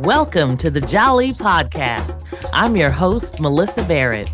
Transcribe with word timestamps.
Welcome 0.00 0.56
to 0.58 0.70
the 0.70 0.80
Jolly 0.80 1.32
Podcast. 1.32 2.22
I'm 2.52 2.76
your 2.76 2.88
host, 2.88 3.40
Melissa 3.40 3.82
Barrett. 3.82 4.30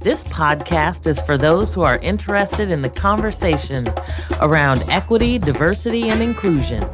This 0.00 0.24
podcast 0.24 1.06
is 1.06 1.20
for 1.20 1.38
those 1.38 1.72
who 1.72 1.82
are 1.82 1.98
interested 1.98 2.72
in 2.72 2.82
the 2.82 2.90
conversation 2.90 3.86
around 4.40 4.82
equity, 4.88 5.38
diversity, 5.38 6.08
and 6.08 6.20
inclusion. 6.20 6.84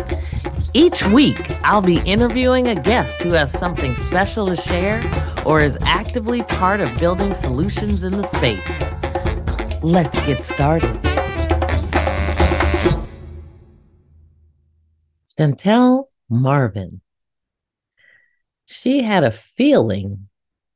Each 0.74 1.02
week, 1.06 1.40
I'll 1.64 1.80
be 1.80 2.00
interviewing 2.00 2.68
a 2.68 2.74
guest 2.74 3.22
who 3.22 3.30
has 3.30 3.50
something 3.50 3.94
special 3.94 4.44
to 4.44 4.56
share 4.56 5.02
or 5.46 5.62
is 5.62 5.78
actively 5.80 6.42
part 6.42 6.80
of 6.80 6.98
building 6.98 7.32
solutions 7.32 8.04
in 8.04 8.12
the 8.12 8.24
space. 8.24 9.82
Let's 9.82 10.20
get 10.26 10.44
started. 10.44 11.00
Chantelle 15.38 16.10
Marvin 16.28 17.01
she 18.72 19.02
had 19.02 19.22
a 19.22 19.30
feeling 19.30 20.28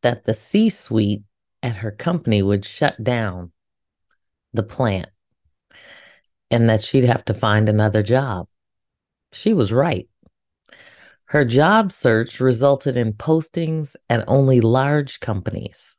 that 0.02 0.24
the 0.24 0.34
C 0.34 0.68
suite 0.70 1.22
at 1.62 1.76
her 1.76 1.90
company 1.90 2.42
would 2.42 2.64
shut 2.64 3.02
down 3.02 3.52
the 4.52 4.62
plant 4.62 5.08
and 6.50 6.68
that 6.68 6.82
she'd 6.82 7.04
have 7.04 7.24
to 7.24 7.34
find 7.34 7.68
another 7.68 8.02
job. 8.02 8.46
She 9.32 9.52
was 9.52 9.72
right. 9.72 10.08
Her 11.24 11.44
job 11.44 11.90
search 11.90 12.38
resulted 12.38 12.96
in 12.96 13.14
postings 13.14 13.96
at 14.08 14.24
only 14.28 14.60
large 14.60 15.18
companies. 15.18 15.96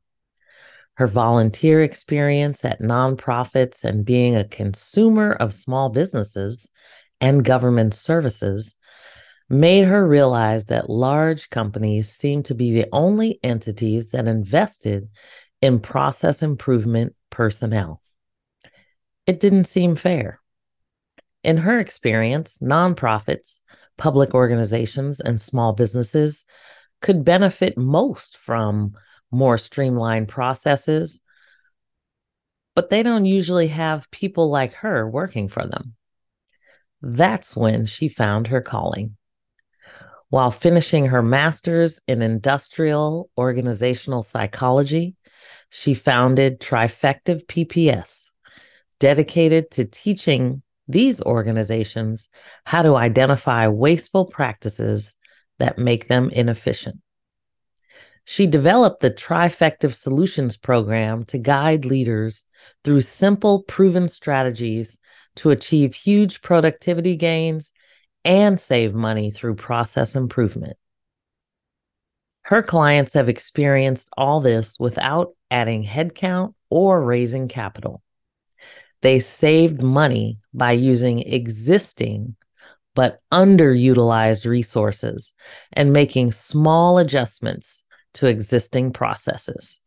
Her 0.93 1.07
volunteer 1.07 1.81
experience 1.81 2.63
at 2.63 2.81
nonprofits 2.81 3.83
and 3.83 4.05
being 4.05 4.35
a 4.35 4.47
consumer 4.47 5.33
of 5.33 5.53
small 5.53 5.89
businesses 5.89 6.69
and 7.19 7.43
government 7.43 7.93
services 7.93 8.75
made 9.49 9.85
her 9.85 10.05
realize 10.05 10.65
that 10.65 10.89
large 10.89 11.49
companies 11.49 12.11
seemed 12.11 12.45
to 12.45 12.55
be 12.55 12.71
the 12.73 12.87
only 12.91 13.39
entities 13.43 14.09
that 14.09 14.27
invested 14.27 15.09
in 15.61 15.79
process 15.79 16.43
improvement 16.43 17.15
personnel. 17.29 18.01
It 19.25 19.39
didn't 19.39 19.65
seem 19.65 19.95
fair. 19.95 20.39
In 21.43 21.57
her 21.57 21.79
experience, 21.79 22.57
nonprofits, 22.61 23.61
public 23.97 24.33
organizations, 24.33 25.19
and 25.19 25.39
small 25.39 25.73
businesses 25.73 26.45
could 27.01 27.23
benefit 27.23 27.77
most 27.77 28.37
from 28.37 28.93
more 29.31 29.57
streamlined 29.57 30.27
processes, 30.27 31.21
but 32.75 32.89
they 32.89 33.01
don't 33.01 33.25
usually 33.25 33.67
have 33.67 34.11
people 34.11 34.49
like 34.49 34.73
her 34.75 35.09
working 35.09 35.47
for 35.47 35.65
them. 35.65 35.95
That's 37.01 37.55
when 37.55 37.85
she 37.85 38.07
found 38.07 38.47
her 38.47 38.61
calling. 38.61 39.17
While 40.29 40.51
finishing 40.51 41.05
her 41.05 41.23
master's 41.23 42.01
in 42.07 42.21
industrial 42.21 43.29
organizational 43.37 44.23
psychology, 44.23 45.15
she 45.69 45.93
founded 45.93 46.59
Trifectiv 46.59 47.45
PPS, 47.45 48.31
dedicated 48.99 49.71
to 49.71 49.85
teaching 49.85 50.63
these 50.87 51.21
organizations 51.21 52.29
how 52.65 52.81
to 52.81 52.95
identify 52.95 53.67
wasteful 53.67 54.25
practices 54.25 55.15
that 55.59 55.77
make 55.77 56.07
them 56.07 56.29
inefficient. 56.29 56.99
She 58.25 58.47
developed 58.47 59.01
the 59.01 59.11
Trifectiv 59.11 59.93
Solutions 59.93 60.57
program 60.57 61.23
to 61.25 61.37
guide 61.37 61.85
leaders 61.85 62.43
through 62.83 63.01
simple, 63.01 63.63
proven 63.63 64.09
strategies 64.09 64.99
to 65.37 65.51
achieve 65.51 65.95
huge 65.95 66.41
productivity 66.41 67.15
gains 67.15 67.71
and 68.27 68.59
save 68.59 68.93
money 68.93 69.31
through 69.31 69.55
process 69.55 70.13
improvement. 70.15 70.77
Her 72.41 72.61
clients 72.61 73.13
have 73.13 73.29
experienced 73.29 74.09
all 74.17 74.41
this 74.41 74.77
without 74.79 75.33
adding 75.49 75.83
headcount 75.83 76.53
or 76.69 77.01
raising 77.01 77.47
capital. 77.47 78.03
They 79.01 79.19
saved 79.19 79.81
money 79.81 80.39
by 80.53 80.73
using 80.73 81.19
existing 81.19 82.35
but 82.95 83.21
underutilized 83.31 84.45
resources 84.45 85.31
and 85.71 85.93
making 85.93 86.31
small 86.31 86.97
adjustments 86.97 87.85
to 88.15 88.27
existing 88.27 88.91
processes. 88.91 89.79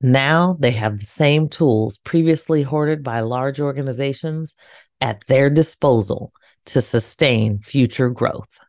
Now 0.00 0.56
they 0.58 0.72
have 0.72 0.98
the 0.98 1.06
same 1.06 1.48
tools 1.48 1.98
previously 1.98 2.62
hoarded 2.62 3.04
by 3.04 3.20
large 3.20 3.60
organizations 3.60 4.56
at 5.00 5.24
their 5.28 5.50
disposal 5.50 6.32
to 6.66 6.80
sustain 6.80 7.58
future 7.58 8.10
growth. 8.10 8.60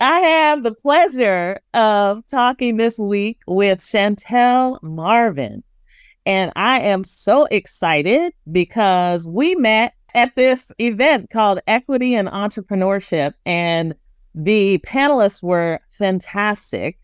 I 0.00 0.20
have 0.20 0.62
the 0.62 0.74
pleasure 0.74 1.58
of 1.74 2.26
talking 2.28 2.76
this 2.76 2.98
week 2.98 3.38
with 3.46 3.84
Chantelle 3.84 4.78
Marvin. 4.82 5.64
And 6.24 6.52
I 6.54 6.80
am 6.80 7.04
so 7.04 7.46
excited 7.46 8.32
because 8.52 9.26
we 9.26 9.54
met 9.56 9.94
at 10.14 10.36
this 10.36 10.70
event 10.78 11.30
called 11.30 11.60
Equity 11.66 12.14
and 12.14 12.28
Entrepreneurship, 12.28 13.32
and 13.44 13.94
the 14.34 14.78
panelists 14.86 15.42
were 15.42 15.80
fantastic 15.90 16.98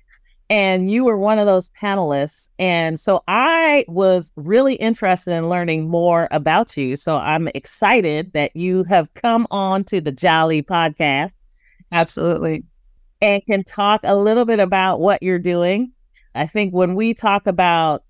and 0.55 0.89
you 0.89 1.05
were 1.05 1.19
one 1.19 1.41
of 1.41 1.47
those 1.49 1.69
panelists. 1.83 2.49
And 2.61 3.01
so 3.01 3.25
I 3.27 3.85
was 3.89 4.33
really 4.37 4.77
interested 4.77 5.33
in 5.33 5.49
learning 5.49 5.89
more 5.89 6.29
about 6.31 6.77
you. 6.77 6.95
So 6.95 7.17
I'm 7.17 7.49
excited 7.57 8.33
that 8.35 8.55
you 8.55 8.85
have 8.85 9.13
come 9.15 9.49
on 9.51 9.83
to 9.87 10.01
the 10.01 10.13
Jolly 10.13 10.63
podcast. 10.63 11.35
Absolutely. 11.91 12.63
And 13.21 13.45
can 13.47 13.65
talk 13.65 14.03
a 14.05 14.15
little 14.15 14.45
bit 14.45 14.61
about 14.61 15.01
what 15.01 15.25
you're 15.25 15.41
doing. 15.41 15.91
I 16.37 16.47
think 16.47 16.73
when 16.73 16.95
we 16.95 17.15
talk 17.15 17.49
about 17.49 18.05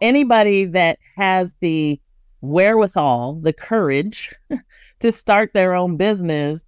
anybody 0.00 0.64
that 0.64 0.98
has 1.14 1.54
the 1.60 2.00
wherewithal, 2.40 3.34
the 3.34 3.52
courage 3.52 4.34
to 4.98 5.12
start 5.12 5.52
their 5.54 5.74
own 5.74 5.96
business, 5.96 6.63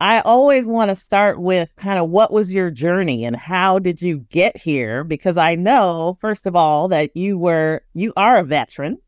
I 0.00 0.20
always 0.20 0.66
want 0.66 0.90
to 0.90 0.94
start 0.94 1.40
with 1.40 1.74
kind 1.76 1.98
of 1.98 2.08
what 2.08 2.32
was 2.32 2.52
your 2.52 2.70
journey 2.70 3.24
and 3.24 3.34
how 3.34 3.80
did 3.80 4.00
you 4.00 4.18
get 4.30 4.56
here? 4.56 5.02
Because 5.02 5.36
I 5.36 5.56
know, 5.56 6.16
first 6.20 6.46
of 6.46 6.54
all, 6.54 6.88
that 6.88 7.16
you 7.16 7.36
were, 7.36 7.82
you 7.94 8.12
are 8.16 8.38
a 8.38 8.44
veteran. 8.44 8.98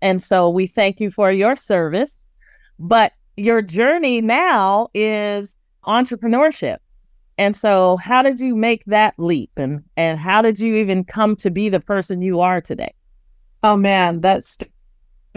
And 0.00 0.22
so 0.22 0.48
we 0.48 0.66
thank 0.66 0.98
you 1.00 1.10
for 1.10 1.30
your 1.30 1.56
service. 1.56 2.26
But 2.78 3.12
your 3.36 3.60
journey 3.60 4.20
now 4.20 4.88
is 4.94 5.58
entrepreneurship. 5.84 6.78
And 7.36 7.54
so 7.54 7.96
how 7.98 8.22
did 8.22 8.40
you 8.40 8.56
make 8.56 8.84
that 8.86 9.14
leap 9.18 9.50
and, 9.56 9.84
and 9.96 10.18
how 10.18 10.42
did 10.42 10.58
you 10.58 10.74
even 10.76 11.04
come 11.04 11.36
to 11.36 11.50
be 11.50 11.68
the 11.68 11.80
person 11.80 12.22
you 12.22 12.40
are 12.40 12.60
today? 12.60 12.94
Oh 13.62 13.76
man, 13.76 14.20
that's 14.20 14.58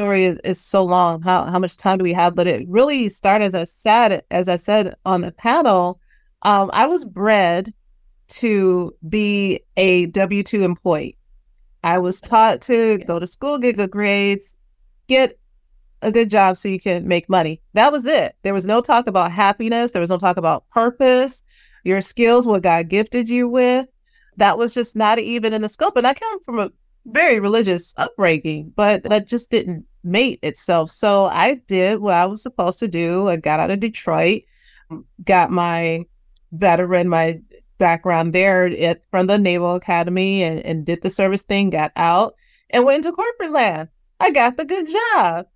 story 0.01 0.25
is, 0.25 0.39
is 0.43 0.59
so 0.59 0.83
long. 0.83 1.21
How 1.21 1.45
how 1.45 1.59
much 1.59 1.77
time 1.77 1.99
do 1.99 2.03
we 2.03 2.13
have? 2.13 2.35
But 2.35 2.47
it 2.47 2.67
really 2.67 3.07
started 3.07 3.45
as 3.45 3.55
I 3.55 3.65
said 3.65 4.23
as 4.31 4.49
I 4.49 4.55
said 4.55 4.95
on 5.05 5.21
the 5.21 5.31
panel. 5.31 5.99
Um, 6.41 6.71
I 6.73 6.87
was 6.87 7.05
bred 7.05 7.71
to 8.39 8.95
be 9.07 9.59
a 9.77 10.07
W 10.07 10.41
two 10.41 10.63
employee. 10.63 11.17
I 11.83 11.99
was 11.99 12.19
taught 12.19 12.61
to 12.61 12.97
go 12.99 13.19
to 13.19 13.27
school, 13.27 13.59
get 13.59 13.77
good 13.77 13.91
grades, 13.91 14.57
get 15.07 15.37
a 16.01 16.11
good 16.11 16.31
job 16.31 16.57
so 16.57 16.67
you 16.67 16.79
can 16.79 17.07
make 17.07 17.29
money. 17.29 17.61
That 17.73 17.91
was 17.91 18.07
it. 18.07 18.35
There 18.41 18.55
was 18.55 18.65
no 18.65 18.81
talk 18.81 19.05
about 19.05 19.31
happiness. 19.31 19.91
There 19.91 20.01
was 20.01 20.09
no 20.09 20.17
talk 20.17 20.37
about 20.37 20.67
purpose, 20.69 21.43
your 21.83 22.01
skills, 22.01 22.47
what 22.47 22.63
God 22.63 22.89
gifted 22.89 23.29
you 23.29 23.47
with. 23.47 23.87
That 24.37 24.57
was 24.57 24.73
just 24.73 24.95
not 24.95 25.19
even 25.19 25.53
in 25.53 25.61
the 25.61 25.69
scope. 25.69 25.95
And 25.95 26.07
I 26.07 26.15
come 26.15 26.39
from 26.41 26.57
a 26.57 26.71
very 27.05 27.39
religious 27.39 27.93
upbringing, 27.97 28.73
but 28.75 29.03
that 29.03 29.27
just 29.27 29.49
didn't 29.51 29.85
mate 30.03 30.39
itself. 30.43 30.89
So 30.89 31.25
I 31.25 31.55
did 31.67 31.99
what 31.99 32.13
I 32.13 32.25
was 32.25 32.41
supposed 32.41 32.79
to 32.79 32.87
do. 32.87 33.27
I 33.27 33.37
got 33.37 33.59
out 33.59 33.71
of 33.71 33.79
Detroit, 33.79 34.43
got 35.23 35.51
my 35.51 36.05
veteran, 36.51 37.09
my 37.09 37.39
background 37.77 38.33
there 38.33 38.65
at, 38.65 39.01
from 39.09 39.27
the 39.27 39.39
Naval 39.39 39.75
Academy 39.75 40.43
and, 40.43 40.59
and 40.59 40.85
did 40.85 41.01
the 41.01 41.09
service 41.09 41.43
thing, 41.43 41.69
got 41.69 41.91
out 41.95 42.35
and 42.69 42.85
went 42.85 43.05
into 43.05 43.15
corporate 43.15 43.51
land. 43.51 43.89
I 44.19 44.31
got 44.31 44.57
the 44.57 44.65
good 44.65 44.87
job. 44.87 45.47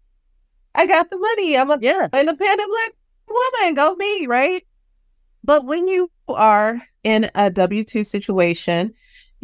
I 0.74 0.88
got 0.88 1.09
the 1.09 1.18
money. 1.18 1.57
I'm 1.57 1.69
a 1.69 1.77
yes. 1.80 2.09
independent 2.13 2.69
black 2.69 2.91
woman. 3.30 3.75
Go 3.75 3.95
me, 3.95 4.25
right? 4.27 4.65
But 5.44 5.65
when 5.65 5.88
you 5.88 6.09
are 6.27 6.80
in 7.03 7.30
a 7.36 7.51
W 7.51 7.83
2 7.83 8.03
situation, 8.03 8.94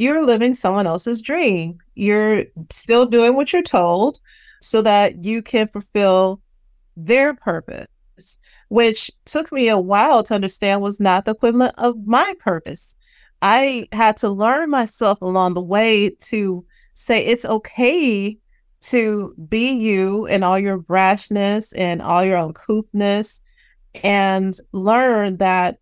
you're 0.02 0.26
living 0.26 0.52
someone 0.52 0.88
else's 0.88 1.22
dream. 1.22 1.78
You're 1.94 2.46
still 2.72 3.06
doing 3.06 3.36
what 3.36 3.54
you're 3.54 3.62
told 3.62 4.20
so 4.60 4.82
that 4.82 5.24
you 5.24 5.44
can 5.44 5.68
fulfill 5.68 6.42
their 6.98 7.36
purpose, 7.36 7.88
which 8.70 9.12
took 9.26 9.52
me 9.52 9.70
a 9.70 9.78
while 9.78 10.24
to 10.24 10.34
understand 10.34 10.82
was 10.82 11.00
not 11.00 11.26
the 11.26 11.32
equivalent 11.32 11.76
of 11.78 11.96
my 12.08 12.34
purpose. 12.40 12.96
I 13.44 13.88
had 13.92 14.18
to 14.18 14.30
learn 14.30 14.72
myself 14.72 15.22
along 15.22 15.54
the 15.54 15.62
way 15.62 16.10
to 16.10 16.66
say 16.96 17.24
it's 17.24 17.46
okay 17.46 18.40
to 18.82 19.36
be 19.50 19.72
you 19.72 20.26
and 20.26 20.44
all 20.44 20.58
your 20.58 20.80
brashness 20.80 21.74
and 21.78 22.02
all 22.02 22.26
your 22.26 22.40
uncouthness 22.40 23.40
and 24.04 24.56
learn 24.72 25.38
that 25.38 25.78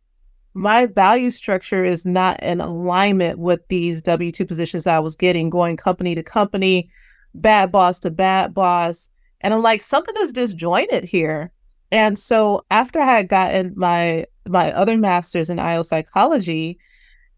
my 0.60 0.88
value 0.88 1.32
structure 1.32 1.86
is 1.86 2.06
not 2.06 2.44
in 2.44 2.60
alignment 2.60 3.40
with 3.40 3.66
these 3.70 4.02
W 4.02 4.30
2 4.30 4.46
positions 4.46 4.86
I 4.86 5.00
was 5.00 5.16
getting, 5.16 5.50
going 5.50 5.78
company 5.78 6.16
to 6.16 6.22
company, 6.22 6.90
bad 7.34 7.72
boss 7.72 7.98
to 8.02 8.12
bad 8.12 8.54
boss. 8.54 9.10
And 9.40 9.54
I'm 9.54 9.62
like, 9.62 9.80
something 9.80 10.16
is 10.18 10.34
disjointed 10.34 11.06
here. 11.06 11.54
And 11.94 12.20
so 12.20 12.66
after 12.72 13.00
I 13.00 13.06
had 13.06 13.30
gotten 13.30 13.74
my 13.78 14.26
my 14.50 14.74
other 14.74 14.98
master's 14.98 15.50
in 15.50 15.60
IO 15.60 15.82
psychology 15.82 16.78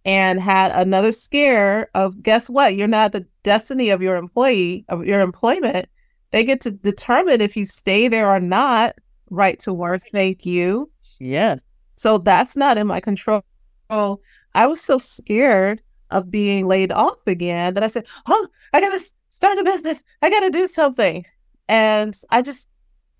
and 0.03 0.39
had 0.39 0.71
another 0.71 1.11
scare 1.11 1.91
of 1.93 2.23
guess 2.23 2.49
what? 2.49 2.75
You're 2.75 2.87
not 2.87 3.11
the 3.11 3.27
destiny 3.43 3.91
of 3.91 4.01
your 4.01 4.15
employee 4.15 4.83
of 4.89 5.05
your 5.05 5.19
employment. 5.19 5.87
They 6.31 6.43
get 6.43 6.59
to 6.61 6.71
determine 6.71 7.39
if 7.39 7.55
you 7.55 7.65
stay 7.65 8.07
there 8.07 8.31
or 8.31 8.39
not. 8.39 8.95
Right 9.29 9.59
to 9.59 9.73
work. 9.73 10.01
Thank 10.11 10.43
you. 10.43 10.89
Yes. 11.19 11.70
So 12.01 12.17
that's 12.17 12.57
not 12.57 12.79
in 12.79 12.87
my 12.87 12.99
control. 12.99 13.43
I 13.91 14.65
was 14.65 14.81
so 14.81 14.97
scared 14.97 15.83
of 16.09 16.31
being 16.31 16.67
laid 16.67 16.91
off 16.91 17.21
again 17.27 17.75
that 17.75 17.83
I 17.83 17.87
said, 17.87 18.07
Oh, 18.27 18.47
I 18.73 18.81
got 18.81 18.89
to 18.89 19.13
start 19.29 19.59
a 19.59 19.63
business. 19.63 20.03
I 20.23 20.31
got 20.31 20.39
to 20.39 20.49
do 20.49 20.65
something. 20.65 21.23
And 21.67 22.19
I 22.31 22.41
just 22.41 22.69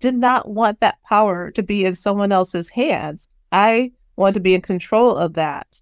did 0.00 0.16
not 0.16 0.48
want 0.48 0.80
that 0.80 1.00
power 1.04 1.52
to 1.52 1.62
be 1.62 1.84
in 1.84 1.94
someone 1.94 2.32
else's 2.32 2.68
hands. 2.68 3.28
I 3.52 3.92
want 4.16 4.34
to 4.34 4.40
be 4.40 4.52
in 4.52 4.62
control 4.62 5.16
of 5.16 5.34
that. 5.34 5.80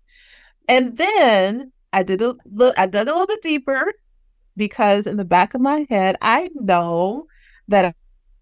And 0.69 0.99
then 0.99 1.73
I 1.95 2.03
did 2.03 2.21
a 2.21 2.35
look, 2.45 2.79
I 2.79 2.85
dug 2.85 3.09
a 3.09 3.13
little 3.13 3.27
bit 3.27 3.41
deeper 3.41 3.95
because 4.59 5.07
in 5.07 5.17
the 5.17 5.25
back 5.25 5.55
of 5.55 5.63
my 5.63 5.87
head, 5.89 6.17
I 6.21 6.51
know 6.55 7.29
that 7.69 7.95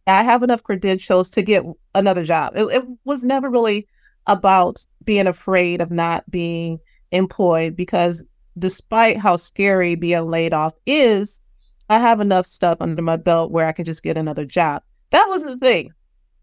I 0.09 0.23
have 0.25 0.43
enough 0.43 0.65
credentials 0.65 1.31
to 1.31 1.43
get 1.43 1.63
another 1.95 2.25
job. 2.25 2.55
It, 2.57 2.65
it 2.65 2.85
was 3.05 3.23
never 3.23 3.49
really 3.49 3.87
about 4.29 4.85
being 5.05 5.27
afraid 5.27 5.81
of 5.81 5.91
not 5.91 6.31
being 6.31 6.79
employed 7.11 7.75
because 7.75 8.25
despite 8.59 9.17
how 9.17 9.37
scary 9.37 9.95
being 9.95 10.31
laid 10.31 10.53
off 10.53 10.75
is, 10.87 11.41
I 11.89 11.99
have 11.99 12.21
enough 12.21 12.47
stuff 12.47 12.79
under 12.81 13.03
my 13.03 13.17
belt 13.17 13.51
where 13.51 13.67
I 13.67 13.73
can 13.73 13.85
just 13.85 14.03
get 14.03 14.19
another 14.19 14.45
job. 14.45 14.83
That 15.11 15.27
was 15.29 15.45
the 15.45 15.57
thing. 15.57 15.93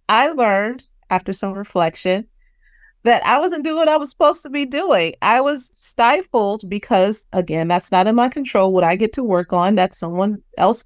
I 0.10 0.30
learned 0.30 0.86
after 1.10 1.34
some 1.34 1.54
reflection 1.54 2.28
that 3.04 3.24
I 3.24 3.40
wasn't 3.40 3.64
doing 3.64 3.78
what 3.78 3.88
I 3.90 3.98
was 3.98 4.10
supposed 4.10 4.42
to 4.44 4.50
be 4.50 4.66
doing. 4.66 5.14
I 5.22 5.42
was 5.42 5.70
stifled 5.78 6.68
because, 6.68 7.28
again, 7.32 7.68
that's 7.68 7.92
not 7.92 8.08
in 8.08 8.16
my 8.16 8.30
control. 8.30 8.74
What 8.74 8.84
I 8.84 8.96
get 8.96 9.14
to 9.14 9.24
work 9.24 9.54
on, 9.54 9.76
that's 9.76 10.00
someone 10.00 10.42
else 10.58 10.86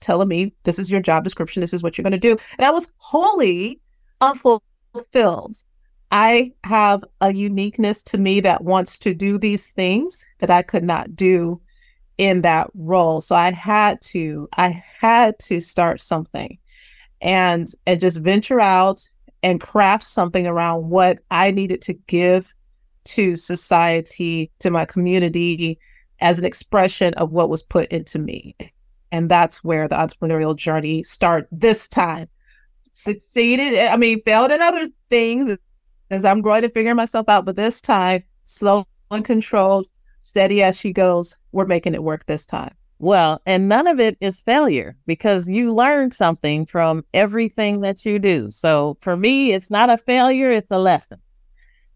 telling 0.00 0.28
me, 0.28 0.52
this 0.64 0.80
is 0.80 0.90
your 0.90 1.00
job 1.00 1.22
description, 1.22 1.60
this 1.60 1.72
is 1.72 1.82
what 1.82 1.96
you're 1.96 2.02
going 2.02 2.12
to 2.12 2.18
do. 2.18 2.36
And 2.58 2.66
I 2.66 2.72
was 2.72 2.92
wholly 2.96 3.80
unfulfilled. 4.20 5.56
I 6.10 6.52
have 6.64 7.02
a 7.20 7.34
uniqueness 7.34 8.02
to 8.04 8.18
me 8.18 8.40
that 8.40 8.64
wants 8.64 8.98
to 9.00 9.14
do 9.14 9.38
these 9.38 9.68
things 9.68 10.26
that 10.38 10.50
I 10.50 10.62
could 10.62 10.84
not 10.84 11.16
do 11.16 11.60
in 12.18 12.42
that 12.42 12.70
role. 12.74 13.20
So 13.20 13.36
I 13.36 13.50
had 13.52 14.00
to, 14.02 14.48
I 14.56 14.82
had 15.00 15.38
to 15.40 15.60
start 15.60 16.00
something 16.00 16.58
and 17.20 17.68
and 17.86 18.00
just 18.00 18.20
venture 18.20 18.60
out 18.60 19.08
and 19.42 19.60
craft 19.60 20.04
something 20.04 20.46
around 20.46 20.88
what 20.88 21.18
I 21.30 21.50
needed 21.50 21.80
to 21.82 21.94
give 21.94 22.54
to 23.04 23.36
society, 23.36 24.50
to 24.60 24.70
my 24.70 24.84
community 24.84 25.78
as 26.20 26.38
an 26.38 26.44
expression 26.44 27.14
of 27.14 27.30
what 27.30 27.48
was 27.48 27.62
put 27.62 27.88
into 27.90 28.18
me. 28.18 28.56
And 29.12 29.30
that's 29.30 29.62
where 29.62 29.86
the 29.86 29.96
entrepreneurial 29.96 30.56
journey 30.56 31.02
start 31.02 31.48
this 31.52 31.86
time. 31.86 32.28
Succeeded, 32.90 33.78
I 33.78 33.96
mean, 33.96 34.22
failed 34.22 34.50
in 34.50 34.62
other 34.62 34.86
things 35.10 35.56
as 36.10 36.24
I'm 36.24 36.40
growing 36.40 36.64
and 36.64 36.72
figuring 36.72 36.96
myself 36.96 37.28
out, 37.28 37.44
but 37.44 37.56
this 37.56 37.80
time, 37.80 38.22
slow 38.44 38.86
and 39.10 39.24
controlled, 39.24 39.86
steady 40.18 40.62
as 40.62 40.78
she 40.78 40.92
goes, 40.92 41.36
we're 41.52 41.66
making 41.66 41.94
it 41.94 42.02
work 42.02 42.26
this 42.26 42.46
time. 42.46 42.74
Well, 42.98 43.42
and 43.44 43.68
none 43.68 43.86
of 43.86 44.00
it 44.00 44.16
is 44.20 44.40
failure 44.40 44.96
because 45.06 45.50
you 45.50 45.74
learn 45.74 46.12
something 46.12 46.64
from 46.64 47.04
everything 47.12 47.82
that 47.82 48.06
you 48.06 48.18
do. 48.18 48.50
So 48.50 48.96
for 49.00 49.16
me, 49.16 49.52
it's 49.52 49.70
not 49.70 49.90
a 49.90 49.98
failure, 49.98 50.50
it's 50.50 50.70
a 50.70 50.78
lesson. 50.78 51.18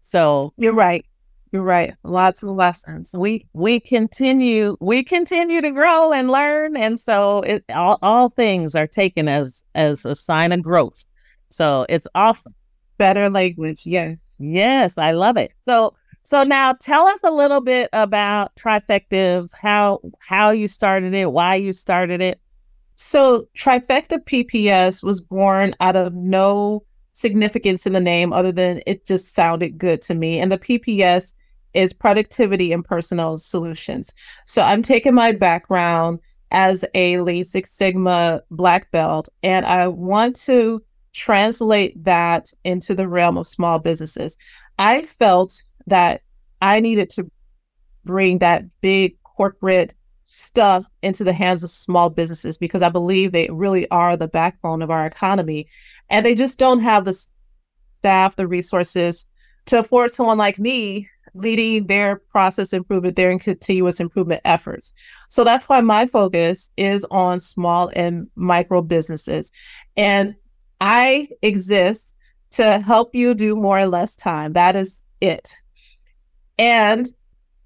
So 0.01 0.53
you're 0.57 0.75
right. 0.75 1.03
You're 1.51 1.63
right. 1.63 1.93
Lots 2.03 2.43
of 2.43 2.49
lessons. 2.49 3.13
We 3.17 3.45
we 3.53 3.79
continue 3.79 4.77
we 4.79 5.03
continue 5.03 5.59
to 5.61 5.71
grow 5.71 6.13
and 6.13 6.29
learn, 6.29 6.77
and 6.77 6.97
so 6.97 7.41
it 7.41 7.65
all, 7.73 7.99
all 8.01 8.29
things 8.29 8.73
are 8.73 8.87
taken 8.87 9.27
as 9.27 9.63
as 9.75 10.05
a 10.05 10.15
sign 10.15 10.53
of 10.53 10.61
growth. 10.61 11.05
So 11.49 11.85
it's 11.89 12.07
awesome. 12.15 12.55
Better 13.01 13.31
language, 13.31 13.87
yes, 13.87 14.37
yes, 14.39 14.95
I 14.99 15.09
love 15.09 15.35
it. 15.35 15.53
So 15.55 15.95
so 16.21 16.43
now 16.43 16.73
tell 16.73 17.07
us 17.07 17.19
a 17.23 17.31
little 17.31 17.59
bit 17.59 17.89
about 17.93 18.55
Trifectiv, 18.55 19.49
how 19.59 20.01
how 20.19 20.51
you 20.51 20.67
started 20.67 21.15
it, 21.15 21.31
why 21.31 21.55
you 21.55 21.73
started 21.73 22.21
it. 22.21 22.39
So 22.97 23.47
Trifecta 23.57 24.23
PPS 24.23 25.03
was 25.03 25.19
born 25.19 25.73
out 25.79 25.95
of 25.95 26.13
no 26.13 26.83
significance 27.13 27.87
in 27.87 27.93
the 27.93 27.99
name 27.99 28.33
other 28.33 28.51
than 28.51 28.83
it 28.85 29.07
just 29.07 29.33
sounded 29.33 29.79
good 29.79 29.99
to 30.01 30.13
me. 30.13 30.39
And 30.39 30.51
the 30.51 30.59
PPS 30.59 31.33
is 31.73 31.93
productivity 31.93 32.71
and 32.71 32.85
personal 32.85 33.39
solutions. 33.39 34.13
So 34.45 34.61
I'm 34.61 34.83
taking 34.83 35.15
my 35.15 35.31
background 35.31 36.19
as 36.51 36.85
a 36.93 37.19
Lean 37.21 37.45
Six 37.45 37.71
Sigma 37.71 38.43
black 38.51 38.91
belt 38.91 39.27
and 39.41 39.65
I 39.65 39.87
want 39.87 40.35
to 40.41 40.83
translate 41.13 42.03
that 42.03 42.47
into 42.63 42.95
the 42.95 43.07
realm 43.07 43.37
of 43.37 43.47
small 43.47 43.79
businesses. 43.79 44.37
I 44.79 45.03
felt 45.03 45.63
that 45.87 46.21
I 46.61 46.79
needed 46.79 47.09
to 47.11 47.29
bring 48.05 48.39
that 48.39 48.65
big 48.81 49.21
corporate 49.23 49.93
stuff 50.23 50.85
into 51.01 51.23
the 51.23 51.33
hands 51.33 51.63
of 51.63 51.69
small 51.69 52.09
businesses 52.09 52.57
because 52.57 52.81
I 52.81 52.89
believe 52.89 53.31
they 53.31 53.49
really 53.51 53.89
are 53.89 54.15
the 54.15 54.27
backbone 54.27 54.81
of 54.81 54.91
our 54.91 55.05
economy. 55.05 55.67
And 56.09 56.25
they 56.25 56.35
just 56.35 56.59
don't 56.59 56.79
have 56.79 57.05
the 57.05 57.13
staff, 57.99 58.35
the 58.35 58.47
resources 58.47 59.27
to 59.65 59.79
afford 59.79 60.13
someone 60.13 60.37
like 60.37 60.59
me 60.59 61.07
leading 61.33 61.87
their 61.87 62.17
process 62.17 62.73
improvement, 62.73 63.15
their 63.15 63.37
continuous 63.39 63.99
improvement 63.99 64.41
efforts. 64.43 64.93
So 65.29 65.43
that's 65.43 65.69
why 65.69 65.81
my 65.81 66.05
focus 66.05 66.71
is 66.77 67.05
on 67.05 67.39
small 67.39 67.89
and 67.95 68.27
micro 68.35 68.81
businesses. 68.81 69.51
And 69.95 70.35
I 70.81 71.29
exist 71.43 72.15
to 72.51 72.79
help 72.79 73.13
you 73.13 73.33
do 73.33 73.55
more 73.55 73.77
or 73.77 73.85
less 73.85 74.15
time. 74.15 74.53
That 74.53 74.75
is 74.75 75.03
it. 75.21 75.55
And 76.57 77.05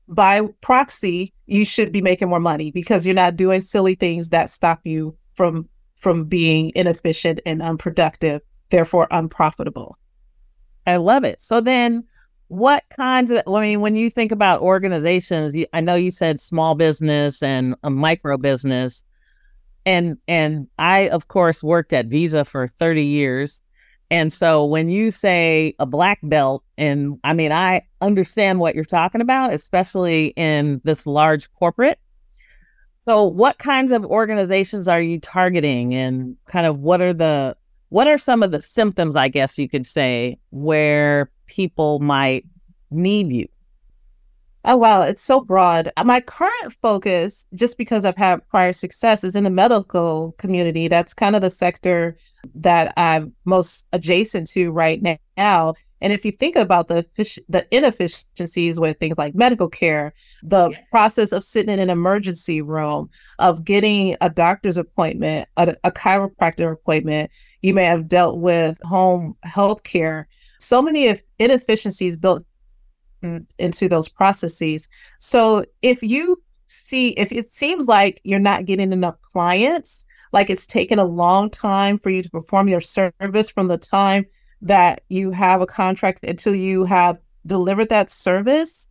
by 0.07 0.41
proxy, 0.61 1.33
you 1.47 1.65
should 1.65 1.91
be 1.91 2.01
making 2.01 2.29
more 2.29 2.39
money 2.39 2.71
because 2.71 3.05
you're 3.05 3.15
not 3.15 3.37
doing 3.37 3.61
silly 3.61 3.95
things 3.95 4.29
that 4.29 4.49
stop 4.49 4.81
you 4.83 5.17
from 5.33 5.67
from 5.99 6.25
being 6.25 6.71
inefficient 6.75 7.39
and 7.45 7.61
unproductive, 7.61 8.41
therefore 8.69 9.07
unprofitable. 9.09 9.97
I 10.85 10.97
love 10.97 11.23
it. 11.23 11.41
So 11.41 11.61
then 11.61 12.03
what 12.49 12.83
kinds 12.95 13.31
of 13.31 13.41
I 13.47 13.61
mean 13.61 13.81
when 13.81 13.95
you 13.95 14.09
think 14.09 14.31
about 14.31 14.61
organizations, 14.61 15.55
you, 15.55 15.65
I 15.73 15.81
know 15.81 15.95
you 15.95 16.11
said 16.11 16.39
small 16.41 16.75
business 16.75 17.41
and 17.41 17.75
a 17.81 17.89
micro 17.89 18.37
business 18.37 19.03
and 19.85 20.17
and 20.27 20.67
I 20.79 21.09
of 21.09 21.27
course 21.27 21.63
worked 21.63 21.93
at 21.93 22.07
Visa 22.07 22.45
for 22.45 22.67
30 22.67 23.03
years 23.03 23.61
and 24.11 24.31
so 24.31 24.63
when 24.63 24.89
you 24.89 25.09
say 25.09 25.73
a 25.79 25.85
black 25.85 26.19
belt, 26.23 26.63
and 26.77 27.19
I 27.23 27.33
mean, 27.33 27.51
I 27.51 27.81
understand 28.01 28.59
what 28.59 28.75
you're 28.75 28.85
talking 28.85 29.21
about, 29.21 29.51
especially 29.51 30.27
in 30.35 30.79
this 30.83 31.07
large 31.07 31.51
corporate. 31.53 31.99
So 32.93 33.23
what 33.23 33.57
kinds 33.57 33.91
of 33.91 34.05
organizations 34.05 34.87
are 34.87 35.01
you 35.01 35.19
targeting 35.19 35.93
and 35.93 36.35
kind 36.47 36.65
of 36.65 36.79
what 36.79 37.01
are 37.01 37.13
the 37.13 37.55
what 37.89 38.07
are 38.07 38.17
some 38.17 38.43
of 38.43 38.51
the 38.51 38.61
symptoms, 38.61 39.15
I 39.15 39.27
guess 39.27 39.57
you 39.57 39.69
could 39.69 39.85
say, 39.85 40.39
where 40.49 41.31
people 41.47 41.99
might 41.99 42.45
need 42.91 43.31
you? 43.31 43.47
Oh, 44.67 44.77
wow. 44.77 45.01
It's 45.01 45.21
so 45.21 45.41
broad. 45.41 45.91
Uh, 45.95 46.03
my 46.03 46.19
current 46.19 46.73
focus, 46.73 47.45
just 47.53 47.77
because 47.77 48.03
I've 48.03 48.17
had 48.17 48.45
prior 48.49 48.73
success, 48.73 49.23
is 49.23 49.35
in 49.35 49.43
the 49.43 49.51
medical 49.51 50.31
community. 50.39 50.87
That's 50.87 51.13
kind 51.13 51.35
of 51.35 51.43
the 51.43 51.51
sector 51.51 52.17
that 52.55 52.91
I'm 52.97 53.31
most 53.45 53.85
adjacent 53.93 54.49
to 54.49 54.71
right 54.71 55.01
now. 55.37 55.75
And 56.01 56.11
if 56.11 56.25
you 56.25 56.31
think 56.31 56.55
about 56.55 56.87
the 56.87 57.05
the 57.47 57.67
inefficiencies 57.69 58.79
with 58.79 58.97
things 58.97 59.19
like 59.19 59.35
medical 59.35 59.69
care, 59.69 60.13
the 60.41 60.69
yes. 60.71 60.89
process 60.89 61.31
of 61.31 61.43
sitting 61.43 61.71
in 61.71 61.79
an 61.79 61.91
emergency 61.91 62.61
room, 62.61 63.09
of 63.37 63.63
getting 63.63 64.15
a 64.19 64.31
doctor's 64.31 64.77
appointment, 64.77 65.47
a, 65.57 65.75
a 65.83 65.91
chiropractor 65.91 66.71
appointment, 66.71 67.29
you 67.61 67.73
may 67.73 67.85
have 67.85 68.07
dealt 68.07 68.39
with 68.39 68.79
home 68.83 69.35
health 69.43 69.83
care. 69.83 70.27
So 70.59 70.81
many 70.81 71.19
inefficiencies 71.37 72.17
built 72.17 72.45
into 73.21 73.89
those 73.89 74.07
processes. 74.07 74.89
So 75.19 75.65
if 75.81 76.01
you 76.03 76.37
see, 76.65 77.09
if 77.11 77.31
it 77.31 77.45
seems 77.45 77.87
like 77.87 78.21
you're 78.23 78.39
not 78.39 78.65
getting 78.65 78.91
enough 78.91 79.21
clients, 79.21 80.05
like 80.31 80.49
it's 80.49 80.67
taken 80.67 80.99
a 80.99 81.05
long 81.05 81.49
time 81.49 81.97
for 81.97 82.09
you 82.09 82.21
to 82.21 82.29
perform 82.29 82.67
your 82.67 82.81
service 82.81 83.49
from 83.49 83.67
the 83.67 83.77
time 83.77 84.25
that 84.61 85.01
you 85.09 85.31
have 85.31 85.61
a 85.61 85.65
contract 85.65 86.23
until 86.23 86.55
you 86.55 86.85
have 86.85 87.17
delivered 87.45 87.89
that 87.89 88.09
service, 88.09 88.89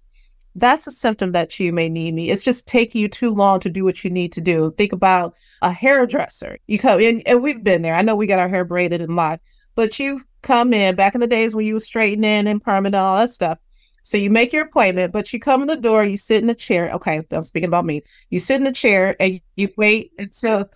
that's 0.55 0.87
a 0.87 0.91
symptom 0.91 1.33
that 1.33 1.59
you 1.59 1.73
may 1.73 1.89
need 1.89 2.15
me. 2.15 2.31
It's 2.31 2.45
just 2.45 2.69
taking 2.69 3.01
you 3.01 3.09
too 3.09 3.35
long 3.35 3.59
to 3.61 3.69
do 3.69 3.85
what 3.85 4.05
you 4.05 4.11
need 4.11 4.33
to 4.33 4.41
do. 4.41 4.73
Think 4.79 4.93
about 4.93 5.35
a 5.63 5.73
hairdresser. 5.73 6.59
You 6.69 6.79
come 6.79 7.01
in, 7.01 7.23
and 7.27 7.43
we've 7.43 7.65
been 7.65 7.83
there. 7.83 7.95
I 7.95 8.03
know 8.03 8.15
we 8.15 8.29
got 8.29 8.39
our 8.39 8.49
hair 8.49 8.65
braided 8.65 9.01
and 9.01 9.17
locked, 9.17 9.45
but 9.75 9.99
you 9.99 10.21
come 10.43 10.73
in 10.73 10.95
back 10.95 11.15
in 11.15 11.21
the 11.21 11.27
days 11.27 11.55
when 11.55 11.67
you 11.67 11.75
were 11.75 11.81
straightening 11.81 12.47
and 12.47 12.63
permanent, 12.63 12.95
all 12.95 13.17
that 13.17 13.31
stuff. 13.31 13.59
So 14.05 14.19
you 14.19 14.29
make 14.29 14.53
your 14.53 14.65
appointment, 14.65 15.13
but 15.13 15.33
you 15.33 15.41
come 15.41 15.63
in 15.63 15.67
the 15.67 15.77
door, 15.77 16.05
you 16.05 16.19
sit 16.19 16.43
in 16.43 16.47
the 16.47 16.55
chair. 16.55 16.91
Okay, 16.93 17.23
I'm 17.33 17.43
speaking 17.43 17.69
about 17.69 17.87
me. 17.87 18.03
You 18.29 18.39
sit 18.39 18.57
in 18.57 18.65
the 18.65 18.73
chair 18.73 19.17
and 19.19 19.41
you 19.57 19.71
wait 19.77 20.13
until. 20.19 20.69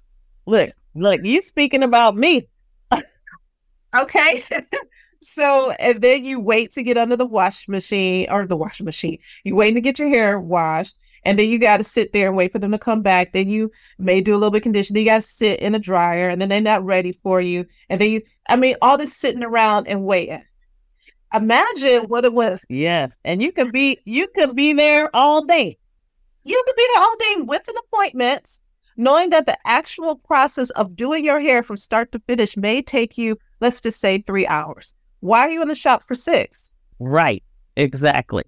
Look, 0.47 0.70
look, 0.94 1.20
you 1.23 1.42
speaking 1.42 1.82
about 1.82 2.16
me. 2.16 2.49
okay. 4.00 4.38
so, 5.23 5.73
and 5.78 6.00
then 6.00 6.25
you 6.25 6.40
wait 6.40 6.73
to 6.73 6.82
get 6.82 6.97
under 6.97 7.16
the 7.16 7.26
wash 7.26 7.68
machine 7.68 8.26
or 8.30 8.47
the 8.47 8.56
washing 8.56 8.87
machine. 8.87 9.18
You 9.44 9.56
wait 9.56 9.75
to 9.75 9.82
get 9.82 9.99
your 9.99 10.08
hair 10.08 10.40
washed. 10.40 10.99
And 11.26 11.38
then 11.38 11.49
you 11.49 11.61
got 11.61 11.76
to 11.76 11.85
sit 11.85 12.14
there 12.14 12.28
and 12.28 12.37
wait 12.37 12.52
for 12.52 12.58
them 12.58 12.73
to 12.73 12.78
come 12.78 13.02
back. 13.02 13.35
Then 13.35 13.50
you 13.50 13.70
may 13.99 14.23
do 14.23 14.32
a 14.32 14.38
little 14.38 14.50
bit 14.50 14.58
of 14.58 14.62
conditioning. 14.62 15.02
You 15.02 15.11
got 15.11 15.16
to 15.16 15.20
sit 15.20 15.61
in 15.61 15.75
a 15.75 15.78
dryer 15.78 16.30
and 16.30 16.40
then 16.40 16.49
they're 16.49 16.62
not 16.62 16.82
ready 16.82 17.12
for 17.12 17.42
you. 17.42 17.66
And 17.90 18.00
then 18.00 18.11
you, 18.11 18.23
I 18.49 18.56
mean, 18.56 18.76
all 18.80 18.97
this 18.97 19.14
sitting 19.14 19.44
around 19.44 19.87
and 19.87 20.06
waiting 20.06 20.42
imagine 21.32 22.04
what 22.04 22.25
it 22.25 22.32
was. 22.32 22.64
Yes. 22.68 23.18
And 23.25 23.42
you 23.42 23.52
could 23.52 23.73
be 23.73 23.99
you 24.04 24.28
could 24.35 24.54
be 24.54 24.73
there 24.73 25.14
all 25.14 25.44
day. 25.44 25.78
You 26.44 26.62
could 26.66 26.76
be 26.76 26.87
there 26.94 27.02
all 27.02 27.16
day 27.18 27.42
with 27.42 27.68
an 27.68 27.75
appointment, 27.87 28.61
knowing 28.97 29.30
that 29.30 29.47
the 29.47 29.58
actual 29.66 30.16
process 30.16 30.70
of 30.70 30.97
doing 30.97 31.25
your 31.25 31.40
hair 31.40 31.62
from 31.62 31.76
start 31.76 32.12
to 32.12 32.20
finish 32.20 32.56
may 32.56 32.80
take 32.80 33.18
you, 33.18 33.37
let's 33.61 33.80
just 33.80 34.00
say, 34.00 34.23
three 34.23 34.47
hours. 34.47 34.94
Why 35.20 35.40
are 35.40 35.50
you 35.50 35.62
in 35.62 35.68
the 35.68 35.75
shop 35.75 36.04
for 36.04 36.14
six? 36.14 36.73
Right. 36.99 37.42
Exactly. 37.76 38.44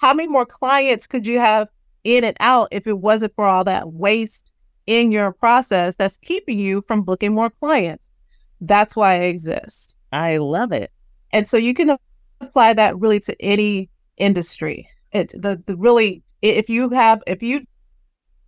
How 0.00 0.12
many 0.12 0.28
more 0.28 0.46
clients 0.46 1.06
could 1.06 1.26
you 1.26 1.40
have 1.40 1.68
in 2.02 2.24
and 2.24 2.36
out 2.40 2.68
if 2.70 2.86
it 2.86 2.98
wasn't 2.98 3.34
for 3.34 3.46
all 3.46 3.64
that 3.64 3.92
waste 3.92 4.52
in 4.86 5.10
your 5.12 5.32
process 5.32 5.96
that's 5.96 6.18
keeping 6.18 6.58
you 6.58 6.84
from 6.86 7.02
booking 7.02 7.34
more 7.34 7.50
clients? 7.50 8.12
That's 8.60 8.94
why 8.94 9.14
I 9.14 9.24
exist. 9.24 9.96
I 10.12 10.36
love 10.36 10.72
it. 10.72 10.92
And 11.34 11.48
so 11.48 11.56
you 11.56 11.74
can 11.74 11.96
apply 12.40 12.74
that 12.74 12.96
really 12.96 13.18
to 13.20 13.36
any 13.40 13.90
industry. 14.16 14.88
It 15.10 15.30
the, 15.30 15.60
the 15.66 15.76
really 15.76 16.22
if 16.42 16.68
you 16.68 16.88
have 16.90 17.22
if 17.26 17.42
you 17.42 17.66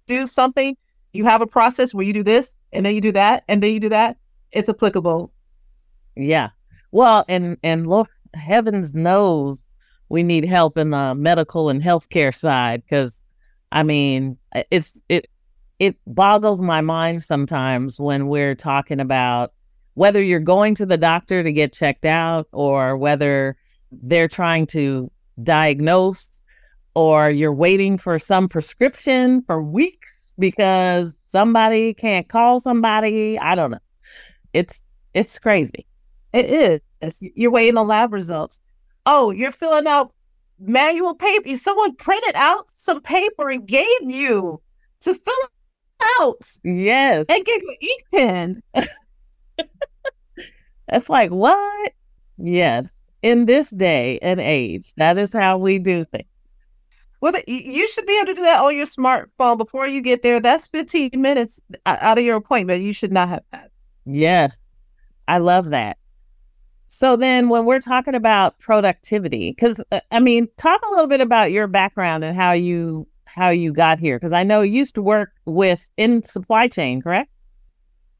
do 0.06 0.26
something, 0.28 0.76
you 1.12 1.24
have 1.24 1.40
a 1.40 1.46
process 1.48 1.92
where 1.92 2.06
you 2.06 2.12
do 2.12 2.22
this 2.22 2.60
and 2.72 2.86
then 2.86 2.94
you 2.94 3.00
do 3.00 3.12
that 3.12 3.42
and 3.48 3.60
then 3.60 3.72
you 3.72 3.80
do 3.80 3.88
that, 3.88 4.16
it's 4.52 4.68
applicable. 4.68 5.32
Yeah. 6.14 6.50
Well, 6.92 7.24
and 7.28 7.58
and 7.64 7.88
Lord 7.88 8.06
heavens 8.34 8.94
knows 8.94 9.66
we 10.08 10.22
need 10.22 10.44
help 10.44 10.78
in 10.78 10.90
the 10.90 11.14
medical 11.16 11.68
and 11.68 11.82
healthcare 11.82 12.34
side 12.34 12.82
because 12.84 13.24
I 13.72 13.82
mean 13.82 14.38
it's 14.70 14.96
it 15.08 15.28
it 15.80 15.96
boggles 16.06 16.62
my 16.62 16.82
mind 16.82 17.24
sometimes 17.24 17.98
when 17.98 18.28
we're 18.28 18.54
talking 18.54 19.00
about 19.00 19.52
whether 19.96 20.22
you're 20.22 20.38
going 20.38 20.74
to 20.74 20.84
the 20.84 20.98
doctor 20.98 21.42
to 21.42 21.50
get 21.50 21.72
checked 21.72 22.04
out 22.04 22.46
or 22.52 22.98
whether 22.98 23.56
they're 23.90 24.28
trying 24.28 24.66
to 24.66 25.10
diagnose 25.42 26.42
or 26.94 27.30
you're 27.30 27.52
waiting 27.52 27.96
for 27.96 28.18
some 28.18 28.46
prescription 28.46 29.42
for 29.46 29.62
weeks 29.62 30.34
because 30.38 31.18
somebody 31.18 31.94
can't 31.94 32.28
call 32.28 32.60
somebody. 32.60 33.38
I 33.38 33.54
don't 33.54 33.70
know. 33.70 33.78
It's 34.52 34.82
it's 35.14 35.38
crazy. 35.38 35.86
It 36.34 36.82
is. 37.00 37.20
You're 37.34 37.50
waiting 37.50 37.78
on 37.78 37.88
lab 37.88 38.12
results. 38.12 38.60
Oh, 39.06 39.30
you're 39.30 39.50
filling 39.50 39.86
out 39.86 40.12
manual 40.58 41.14
paper. 41.14 41.56
Someone 41.56 41.96
printed 41.96 42.34
out 42.34 42.70
some 42.70 43.00
paper 43.00 43.48
and 43.48 43.66
gave 43.66 43.86
you 44.02 44.60
to 45.00 45.14
fill 45.14 45.50
out. 46.20 46.50
Yes. 46.64 47.24
And 47.30 47.46
give 47.46 47.62
you 47.62 47.76
an 47.80 47.88
ink 47.88 48.02
pen. 48.12 48.62
That's 50.88 51.08
like, 51.08 51.30
what? 51.30 51.92
Yes. 52.38 53.08
In 53.22 53.46
this 53.46 53.70
day 53.70 54.18
and 54.20 54.40
age, 54.40 54.94
that 54.96 55.18
is 55.18 55.32
how 55.32 55.58
we 55.58 55.78
do 55.78 56.04
things. 56.04 56.28
Well, 57.20 57.32
you 57.48 57.88
should 57.88 58.06
be 58.06 58.16
able 58.18 58.26
to 58.26 58.34
do 58.34 58.42
that 58.42 58.60
on 58.60 58.76
your 58.76 58.86
smartphone 58.86 59.56
before 59.56 59.88
you 59.88 60.02
get 60.02 60.22
there. 60.22 60.38
That's 60.38 60.68
15 60.68 61.10
minutes 61.14 61.60
out 61.86 62.18
of 62.18 62.24
your 62.24 62.36
appointment. 62.36 62.82
You 62.82 62.92
should 62.92 63.12
not 63.12 63.28
have 63.28 63.42
that. 63.52 63.70
Yes. 64.04 64.70
I 65.26 65.38
love 65.38 65.70
that. 65.70 65.96
So 66.86 67.16
then 67.16 67.48
when 67.48 67.64
we're 67.64 67.80
talking 67.80 68.14
about 68.14 68.58
productivity, 68.58 69.50
because 69.50 69.82
uh, 69.90 70.00
I 70.12 70.20
mean, 70.20 70.48
talk 70.56 70.80
a 70.82 70.90
little 70.90 71.08
bit 71.08 71.20
about 71.20 71.50
your 71.50 71.66
background 71.66 72.22
and 72.22 72.36
how 72.36 72.52
you 72.52 73.08
how 73.24 73.48
you 73.48 73.72
got 73.72 73.98
here. 73.98 74.18
Because 74.18 74.32
I 74.32 74.44
know 74.44 74.60
you 74.60 74.78
used 74.78 74.94
to 74.94 75.02
work 75.02 75.32
with 75.46 75.90
in 75.96 76.22
supply 76.22 76.68
chain, 76.68 77.02
correct? 77.02 77.30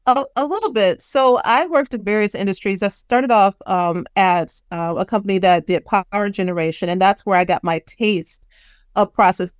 A, 0.07 0.25
a, 0.37 0.45
little 0.45 0.71
bit. 0.71 1.01
So 1.01 1.41
I 1.43 1.65
worked 1.65 1.93
in 1.93 2.01
various 2.01 2.33
industries. 2.33 2.81
I 2.81 2.87
started 2.87 3.29
off 3.29 3.55
um, 3.65 4.05
at 4.15 4.53
uh, 4.71 4.95
a 4.97 5.05
company 5.05 5.37
that 5.39 5.67
did 5.67 5.83
power 5.85 6.29
generation, 6.29 6.87
and 6.87 7.01
that's 7.01 7.25
where 7.25 7.37
I 7.37 7.43
got 7.43 7.61
my 7.61 7.81
taste 7.85 8.47
of 8.95 9.11
process 9.11 9.51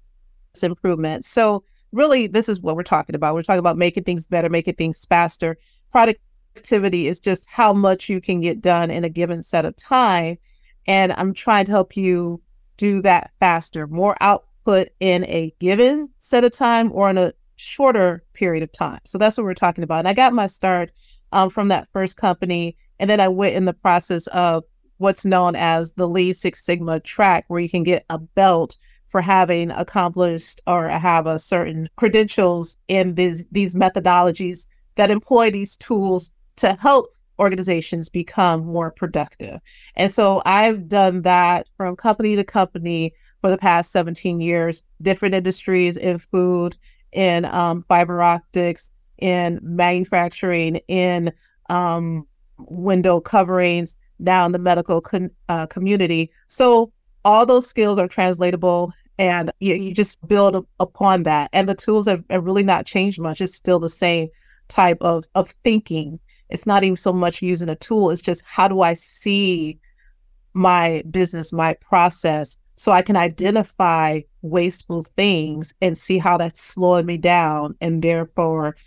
improvement. 0.64 1.26
So 1.26 1.66
really, 1.92 2.28
this 2.28 2.48
is 2.48 2.62
what 2.62 2.78
we're 2.78 2.84
talking 2.84 3.14
about. 3.14 3.36
We're 3.36 3.42
talking 3.42 3.60
about 3.60 3.78
making 3.78 4.06
things 4.06 4.26
better, 4.26 4.50
making 4.50 4.76
things 4.76 5.04
faster. 5.04 5.58
Productivity 5.92 7.08
is 7.08 7.20
just 7.20 7.50
how 7.50 7.74
much 7.74 8.08
you 8.08 8.22
can 8.22 8.40
get 8.40 8.62
done 8.62 8.90
in 8.90 9.04
a 9.04 9.10
given 9.10 9.44
set 9.44 9.66
of 9.66 9.76
time, 9.76 10.38
and 10.88 11.12
I'm 11.12 11.34
trying 11.34 11.66
to 11.66 11.74
help 11.74 11.98
you 11.98 12.42
do 12.78 13.02
that 13.02 13.32
faster, 13.42 13.86
more 13.86 14.16
output 14.22 14.88
in 15.02 15.26
a 15.26 15.54
given 15.60 16.08
set 16.18 16.46
of 16.46 16.54
time 16.54 16.90
or 16.94 17.10
in 17.10 17.18
a 17.18 17.34
shorter 17.58 18.24
period 18.34 18.64
of 18.64 18.72
time. 18.72 19.00
So 19.04 19.18
that's 19.18 19.38
what 19.38 19.44
we're 19.44 19.54
talking 19.54 19.84
about. 19.84 20.00
And 20.00 20.08
I 20.08 20.14
got 20.14 20.34
my 20.34 20.48
start 20.48 20.92
um, 21.32 21.50
from 21.50 21.68
that 21.68 21.90
first 21.92 22.18
company. 22.18 22.78
And 23.00 23.10
then 23.10 23.20
I 23.20 23.28
went 23.28 23.56
in 23.56 23.66
the 23.66 23.74
process 23.74 24.28
of 24.28 24.64
what's 24.98 25.26
known 25.26 25.56
as 25.56 25.94
the 25.94 26.08
Lean 26.08 26.34
Six 26.34 26.66
Sigma 26.66 27.00
track, 27.00 27.46
where 27.48 27.60
you 27.60 27.70
can 27.70 27.84
get 27.84 28.06
a 28.10 28.18
belt 28.18 28.78
for 29.10 29.22
having 29.22 29.72
accomplished 29.72 30.62
or 30.68 30.90
have 30.90 31.28
a 31.28 31.40
certain 31.40 31.90
credentials 31.96 32.78
in 32.88 33.16
these, 33.16 33.46
these 33.52 33.76
methodologies 33.76 34.68
that 34.96 35.12
employ 35.12 35.52
these 35.52 35.78
tools 35.78 36.34
to 36.58 36.74
help 36.74 37.10
organizations 37.40 38.10
become 38.10 38.66
more 38.66 38.92
productive. 38.92 39.60
And 39.96 40.12
so 40.12 40.42
I've 40.46 40.88
done 40.88 41.22
that 41.22 41.68
from 41.78 41.96
company 41.96 42.36
to 42.36 42.44
company 42.44 43.14
for 43.42 43.50
the 43.50 43.58
past 43.58 43.92
17 43.92 44.42
years, 44.42 44.84
different 45.02 45.36
industries 45.36 45.98
in 45.98 46.18
food, 46.18 46.76
in 47.12 47.46
um, 47.46 47.84
fiber 47.84 48.22
optics, 48.22 48.92
in 49.18 49.60
manufacturing, 49.62 50.78
in 50.88 51.32
um, 51.70 52.28
window 52.58 53.20
coverings, 53.20 53.98
now 54.20 54.46
in 54.46 54.52
the 54.52 54.60
medical 54.60 55.02
con- 55.02 55.32
uh, 55.50 55.66
community. 55.68 56.32
So 56.48 56.92
all 57.26 57.46
those 57.46 57.68
skills 57.68 58.00
are 58.00 58.08
translatable 58.08 58.94
and 59.20 59.52
you, 59.60 59.76
you 59.76 59.94
just 59.94 60.26
build 60.28 60.66
upon 60.80 61.24
that. 61.24 61.50
And 61.54 61.68
the 61.68 61.76
tools 61.76 62.08
have, 62.08 62.24
have 62.30 62.46
really 62.46 62.64
not 62.64 62.86
changed 62.86 63.20
much. 63.20 63.42
It's 63.42 63.56
still 63.56 63.80
the 63.80 63.90
same 63.90 64.30
type 64.68 64.98
of, 65.02 65.26
of 65.36 65.50
thinking. 65.64 66.20
It's 66.50 66.68
not 66.68 66.84
even 66.84 66.98
so 66.98 67.12
much 67.12 67.42
using 67.42 67.70
a 67.70 67.76
tool, 67.76 68.10
it's 68.10 68.22
just 68.22 68.44
how 68.46 68.68
do 68.68 68.82
I 68.82 68.94
see 68.94 69.80
my 70.54 71.04
business, 71.12 71.54
my 71.54 71.76
process, 71.82 72.58
so 72.78 72.92
I 72.92 73.02
can 73.02 73.18
identify 73.18 74.22
wasteful 74.44 75.04
things 75.04 75.74
and 75.82 75.98
see 75.98 76.20
how 76.20 76.38
that's 76.38 76.62
slowing 76.62 77.08
me 77.08 77.18
down 77.18 77.76
and 77.82 78.02
therefore 78.02 78.78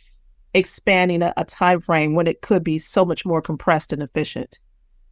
expanding 0.54 1.22
a, 1.22 1.34
a 1.36 1.44
time 1.44 1.80
frame 1.80 2.14
when 2.14 2.26
it 2.26 2.40
could 2.40 2.64
be 2.64 2.78
so 2.78 3.04
much 3.04 3.26
more 3.26 3.42
compressed 3.42 3.92
and 3.92 4.02
efficient. 4.02 4.60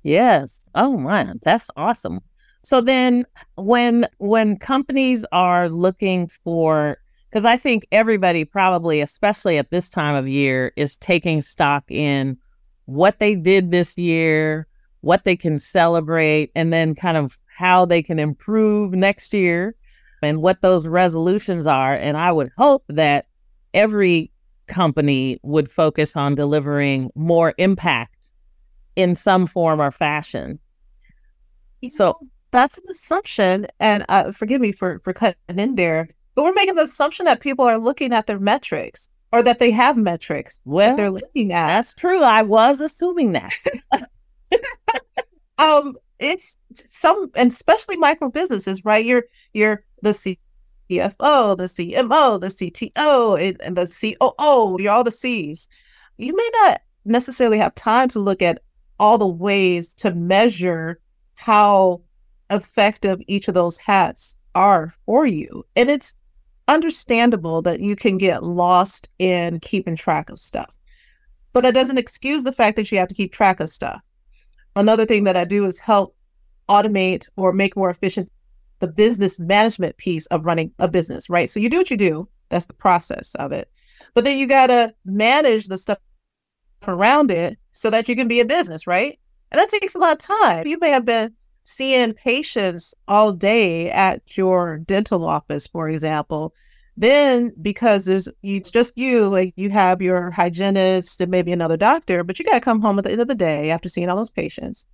Yes. 0.04 0.68
Oh 0.74 0.96
man, 0.96 1.40
that's 1.42 1.70
awesome. 1.76 2.20
So 2.62 2.80
then 2.80 3.26
when 3.56 4.06
when 4.18 4.56
companies 4.56 5.26
are 5.32 5.68
looking 5.68 6.28
for 6.28 6.98
because 7.30 7.44
I 7.44 7.56
think 7.56 7.86
everybody 7.92 8.44
probably, 8.44 9.00
especially 9.00 9.58
at 9.58 9.70
this 9.70 9.90
time 9.90 10.14
of 10.14 10.26
year, 10.26 10.72
is 10.76 10.96
taking 10.96 11.42
stock 11.42 11.84
in 11.88 12.38
what 12.86 13.18
they 13.18 13.36
did 13.36 13.70
this 13.70 13.98
year, 13.98 14.66
what 15.02 15.24
they 15.24 15.36
can 15.36 15.58
celebrate, 15.58 16.50
and 16.54 16.72
then 16.72 16.94
kind 16.94 17.16
of 17.16 17.36
how 17.58 17.84
they 17.84 18.00
can 18.00 18.20
improve 18.20 18.92
next 18.92 19.34
year 19.34 19.74
and 20.22 20.40
what 20.40 20.62
those 20.62 20.86
resolutions 20.86 21.66
are. 21.66 21.92
And 21.92 22.16
I 22.16 22.30
would 22.30 22.50
hope 22.56 22.84
that 22.88 23.26
every 23.74 24.30
company 24.68 25.40
would 25.42 25.68
focus 25.68 26.14
on 26.14 26.36
delivering 26.36 27.10
more 27.16 27.54
impact 27.58 28.32
in 28.94 29.16
some 29.16 29.44
form 29.44 29.80
or 29.80 29.90
fashion. 29.90 30.60
You 31.80 31.90
so 31.90 32.04
know, 32.04 32.18
that's 32.52 32.78
an 32.78 32.84
assumption. 32.88 33.66
And 33.80 34.04
uh, 34.08 34.30
forgive 34.30 34.60
me 34.60 34.70
for, 34.70 35.00
for 35.02 35.12
cutting 35.12 35.36
in 35.48 35.74
there, 35.74 36.08
but 36.36 36.44
we're 36.44 36.52
making 36.52 36.76
the 36.76 36.82
assumption 36.82 37.26
that 37.26 37.40
people 37.40 37.64
are 37.64 37.78
looking 37.78 38.12
at 38.12 38.28
their 38.28 38.38
metrics 38.38 39.10
or 39.32 39.42
that 39.42 39.58
they 39.58 39.72
have 39.72 39.96
metrics 39.96 40.62
well, 40.64 40.90
that 40.90 40.96
they're 40.96 41.10
looking 41.10 41.52
at. 41.52 41.66
That's 41.66 41.94
true. 41.94 42.22
I 42.22 42.42
was 42.42 42.80
assuming 42.80 43.32
that. 43.32 43.52
um, 45.58 45.96
it's 46.18 46.56
some 46.74 47.30
and 47.34 47.50
especially 47.50 47.96
micro 47.96 48.30
businesses, 48.30 48.84
right? 48.84 49.04
You're 49.04 49.24
you're 49.52 49.84
the 50.02 50.10
CFO, 50.10 51.56
the 51.56 51.64
CMO, 51.64 52.40
the 52.40 52.48
CTO, 52.48 53.56
and 53.60 53.76
the 53.76 53.86
COO. 53.86 54.76
You're 54.82 54.92
all 54.92 55.04
the 55.04 55.10
C's. 55.10 55.68
You 56.16 56.34
may 56.36 56.50
not 56.62 56.80
necessarily 57.04 57.58
have 57.58 57.74
time 57.74 58.08
to 58.08 58.20
look 58.20 58.42
at 58.42 58.62
all 58.98 59.18
the 59.18 59.26
ways 59.26 59.94
to 59.94 60.12
measure 60.14 61.00
how 61.36 62.02
effective 62.50 63.20
each 63.26 63.48
of 63.48 63.54
those 63.54 63.78
hats 63.78 64.36
are 64.54 64.92
for 65.06 65.26
you. 65.26 65.64
And 65.76 65.88
it's 65.90 66.16
understandable 66.66 67.62
that 67.62 67.80
you 67.80 67.96
can 67.96 68.18
get 68.18 68.42
lost 68.42 69.08
in 69.18 69.60
keeping 69.60 69.96
track 69.96 70.30
of 70.30 70.38
stuff. 70.38 70.74
But 71.52 71.62
that 71.62 71.74
doesn't 71.74 71.98
excuse 71.98 72.44
the 72.44 72.52
fact 72.52 72.76
that 72.76 72.90
you 72.90 72.98
have 72.98 73.08
to 73.08 73.14
keep 73.14 73.32
track 73.32 73.60
of 73.60 73.70
stuff. 73.70 74.00
Another 74.78 75.04
thing 75.04 75.24
that 75.24 75.36
I 75.36 75.42
do 75.42 75.64
is 75.64 75.80
help 75.80 76.14
automate 76.68 77.28
or 77.36 77.52
make 77.52 77.76
more 77.76 77.90
efficient 77.90 78.30
the 78.78 78.86
business 78.86 79.40
management 79.40 79.96
piece 79.96 80.26
of 80.26 80.46
running 80.46 80.72
a 80.78 80.86
business, 80.86 81.28
right? 81.28 81.50
So 81.50 81.58
you 81.58 81.68
do 81.68 81.78
what 81.78 81.90
you 81.90 81.96
do, 81.96 82.28
that's 82.48 82.66
the 82.66 82.74
process 82.74 83.34
of 83.34 83.50
it. 83.50 83.68
But 84.14 84.22
then 84.22 84.38
you 84.38 84.46
got 84.46 84.68
to 84.68 84.94
manage 85.04 85.66
the 85.66 85.78
stuff 85.78 85.98
around 86.86 87.32
it 87.32 87.58
so 87.72 87.90
that 87.90 88.08
you 88.08 88.14
can 88.14 88.28
be 88.28 88.38
a 88.38 88.44
business, 88.44 88.86
right? 88.86 89.18
And 89.50 89.58
that 89.58 89.68
takes 89.68 89.96
a 89.96 89.98
lot 89.98 90.12
of 90.12 90.18
time. 90.18 90.68
You 90.68 90.78
may 90.78 90.90
have 90.90 91.04
been 91.04 91.34
seeing 91.64 92.14
patients 92.14 92.94
all 93.08 93.32
day 93.32 93.90
at 93.90 94.36
your 94.36 94.78
dental 94.78 95.26
office, 95.26 95.66
for 95.66 95.88
example. 95.88 96.54
Then, 96.98 97.52
because 97.62 98.06
there's 98.06 98.28
it's 98.42 98.72
just 98.72 98.98
you, 98.98 99.28
like 99.28 99.54
you 99.54 99.70
have 99.70 100.02
your 100.02 100.32
hygienist 100.32 101.20
and 101.20 101.30
maybe 101.30 101.52
another 101.52 101.76
doctor, 101.76 102.24
but 102.24 102.40
you 102.40 102.44
got 102.44 102.54
to 102.54 102.60
come 102.60 102.80
home 102.80 102.98
at 102.98 103.04
the 103.04 103.12
end 103.12 103.20
of 103.20 103.28
the 103.28 103.36
day 103.36 103.70
after 103.70 103.88
seeing 103.88 104.08
all 104.08 104.16
those 104.16 104.30
patients. 104.30 104.84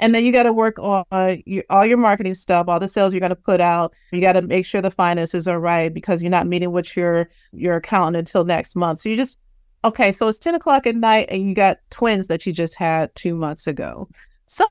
And 0.00 0.12
then 0.12 0.24
you 0.24 0.32
got 0.32 0.42
to 0.42 0.52
work 0.52 0.80
on 0.80 1.44
your, 1.46 1.62
all 1.70 1.86
your 1.86 1.96
marketing 1.96 2.34
stuff, 2.34 2.66
all 2.66 2.80
the 2.80 2.88
sales 2.88 3.14
you're 3.14 3.20
going 3.20 3.30
to 3.30 3.36
put 3.36 3.60
out. 3.60 3.94
You 4.10 4.20
got 4.20 4.32
to 4.32 4.42
make 4.42 4.66
sure 4.66 4.82
the 4.82 4.90
finances 4.90 5.46
are 5.46 5.60
right 5.60 5.94
because 5.94 6.20
you're 6.20 6.30
not 6.30 6.48
meeting 6.48 6.72
with 6.72 6.96
your 6.96 7.30
your 7.52 7.76
accountant 7.76 8.16
until 8.16 8.44
next 8.44 8.74
month. 8.74 8.98
So 8.98 9.08
you 9.10 9.16
just 9.16 9.38
okay. 9.84 10.10
So 10.10 10.26
it's 10.26 10.40
ten 10.40 10.56
o'clock 10.56 10.88
at 10.88 10.96
night, 10.96 11.28
and 11.30 11.48
you 11.48 11.54
got 11.54 11.76
twins 11.90 12.26
that 12.26 12.46
you 12.46 12.52
just 12.52 12.74
had 12.74 13.14
two 13.14 13.36
months 13.36 13.68
ago. 13.68 14.08
So 14.46 14.66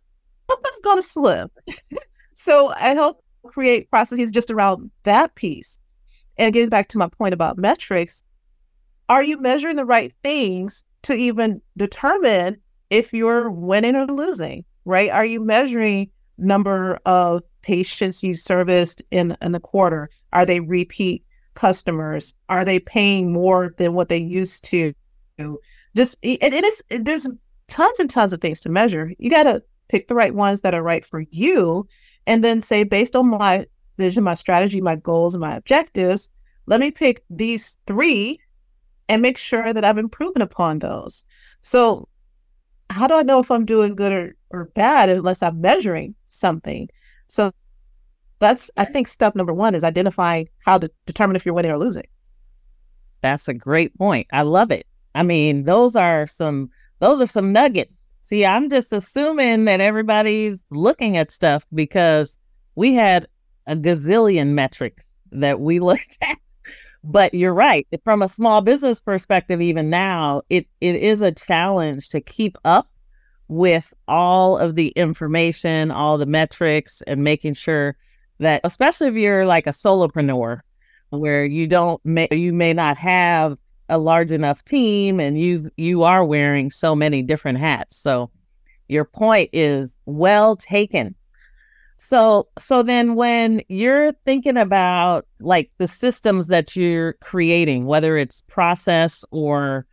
something's 0.50 0.82
going 0.82 0.98
to 0.98 1.02
slip. 1.02 1.52
so 2.36 2.74
I 2.74 2.90
help 2.90 3.24
create 3.46 3.90
processes 3.90 4.34
just 4.34 4.52
around 4.52 4.92
that 5.04 5.34
piece. 5.36 5.80
And 6.38 6.54
getting 6.54 6.70
back 6.70 6.88
to 6.90 6.98
my 6.98 7.08
point 7.08 7.34
about 7.34 7.58
metrics, 7.58 8.24
are 9.10 9.24
you 9.24 9.40
measuring 9.40 9.76
the 9.76 9.86
right 9.86 10.14
things 10.24 10.84
to 11.04 11.14
even 11.14 11.62
determine 11.78 12.58
if 12.90 13.14
you're 13.14 13.50
winning 13.50 13.96
or 13.96 14.08
losing? 14.08 14.66
Right? 14.86 15.10
Are 15.10 15.26
you 15.26 15.44
measuring 15.44 16.10
number 16.38 17.00
of 17.06 17.44
patients 17.62 18.24
you 18.24 18.36
serviced 18.36 19.02
in 19.12 19.38
in 19.42 19.52
the 19.52 19.60
quarter? 19.60 20.10
Are 20.32 20.46
they 20.46 20.60
repeat 20.60 21.24
customers? 21.54 22.36
Are 22.50 22.66
they 22.66 22.80
paying 22.80 23.32
more 23.32 23.74
than 23.78 23.94
what 23.94 24.10
they 24.10 24.18
used 24.18 24.64
to? 24.66 24.94
Just 25.96 26.18
it, 26.22 26.42
it 26.42 26.64
is 26.64 26.84
there's 26.90 27.30
tons 27.68 28.00
and 28.00 28.10
tons 28.10 28.34
of 28.34 28.42
things 28.42 28.60
to 28.62 28.70
measure. 28.70 29.12
You 29.20 29.30
got 29.30 29.44
to 29.44 29.64
pick 29.90 30.08
the 30.08 30.16
right 30.16 30.34
ones 30.34 30.62
that 30.62 30.74
are 30.74 30.84
right 30.84 31.06
for 31.06 31.24
you, 31.32 31.88
and 32.26 32.44
then 32.44 32.62
say, 32.62 32.84
based 32.84 33.16
on 33.16 33.30
my 33.30 33.66
vision, 33.98 34.24
my 34.24 34.34
strategy, 34.34 34.82
my 34.82 34.96
goals, 34.96 35.34
and 35.34 35.42
my 35.42 35.56
objectives, 35.56 36.30
let 36.66 36.80
me 36.80 36.92
pick 36.92 37.24
these 37.30 37.78
three 37.88 38.40
and 39.10 39.22
make 39.22 39.38
sure 39.38 39.74
that 39.74 39.86
I'm 39.86 39.98
improving 39.98 40.42
upon 40.42 40.80
those. 40.80 41.26
So, 41.62 42.08
how 42.90 43.08
do 43.08 43.16
I 43.16 43.24
know 43.24 43.40
if 43.40 43.50
I'm 43.50 43.66
doing 43.66 43.96
good 43.96 44.12
or, 44.12 44.36
or 44.52 44.66
bad 44.66 45.10
unless 45.10 45.42
I'm 45.44 45.62
measuring 45.62 46.16
something? 46.26 46.90
So, 47.28 47.52
that's, 48.40 48.70
I 48.78 48.86
think, 48.86 49.08
step 49.08 49.36
number 49.36 49.54
one 49.54 49.76
is 49.76 49.84
identifying 49.84 50.50
how 50.66 50.78
to 50.78 50.90
determine 51.06 51.36
if 51.36 51.46
you're 51.46 51.56
winning 51.56 51.72
or 51.72 51.80
losing. 51.80 52.08
That's 53.22 53.48
a 53.48 53.54
great 53.54 53.98
point. 53.98 54.28
I 54.34 54.42
love 54.42 54.72
it. 54.72 54.86
I 55.16 55.24
mean, 55.24 55.64
those 55.64 55.96
are 55.96 56.28
some 56.28 56.70
those 57.00 57.22
are 57.22 57.26
some 57.26 57.52
nuggets 57.52 58.10
See, 58.24 58.46
I'm 58.46 58.70
just 58.70 58.94
assuming 58.94 59.66
that 59.66 59.82
everybody's 59.82 60.66
looking 60.72 61.18
at 61.18 61.30
stuff 61.30 61.66
because 61.74 62.38
we 62.76 62.94
had 62.94 63.28
a 63.68 63.76
gazillion 63.76 64.50
metrics 64.50 65.20
that 65.32 65.60
we 65.60 65.80
looked 65.80 66.18
at. 66.22 66.38
But 67.04 67.34
you're 67.34 67.54
right. 67.54 67.86
From 68.04 68.22
a 68.22 68.28
small 68.30 68.62
business 68.62 69.02
perspective, 69.02 69.62
even 69.62 69.90
now, 69.90 70.42
it, 70.50 70.68
it 70.80 70.96
is 70.96 71.22
a 71.22 71.34
challenge 71.34 72.10
to 72.10 72.22
keep 72.22 72.58
up 72.64 72.88
with 73.50 73.94
all 74.08 74.58
of 74.58 74.76
the 74.76 74.88
information, 74.90 75.92
all 75.92 76.18
the 76.18 76.26
metrics, 76.26 77.02
and 77.02 77.24
making 77.24 77.56
sure 77.56 77.98
that, 78.40 78.62
especially 78.64 79.08
if 79.08 79.16
you're 79.16 79.46
like 79.46 79.68
a 79.68 79.72
solopreneur, 79.72 80.62
where 81.10 81.44
you 81.44 81.68
don't, 81.68 82.04
may, 82.06 82.28
you 82.32 82.54
may 82.54 82.74
not 82.74 82.98
have 82.98 83.58
a 83.90 83.98
large 83.98 84.32
enough 84.32 84.64
team 84.64 85.20
and 85.20 85.38
you 85.38 85.70
you 85.78 86.04
are 86.04 86.24
wearing 86.24 86.72
so 86.72 86.96
many 86.96 87.22
different 87.22 87.60
hats. 87.60 87.98
So 87.98 88.32
your 88.88 89.06
point 89.06 89.50
is 89.54 90.00
well 90.06 90.56
taken. 90.56 91.16
So 92.04 92.50
so 92.60 92.84
then 92.84 93.16
when 93.16 93.62
you're 93.70 94.12
thinking 94.26 94.58
about 94.58 95.26
like 95.40 95.72
the 95.78 95.88
systems 95.88 96.48
that 96.48 96.76
you're 96.76 97.14
creating, 97.22 97.86
whether 97.86 98.18
it's 98.18 98.42
process 98.42 99.24
or 99.32 99.86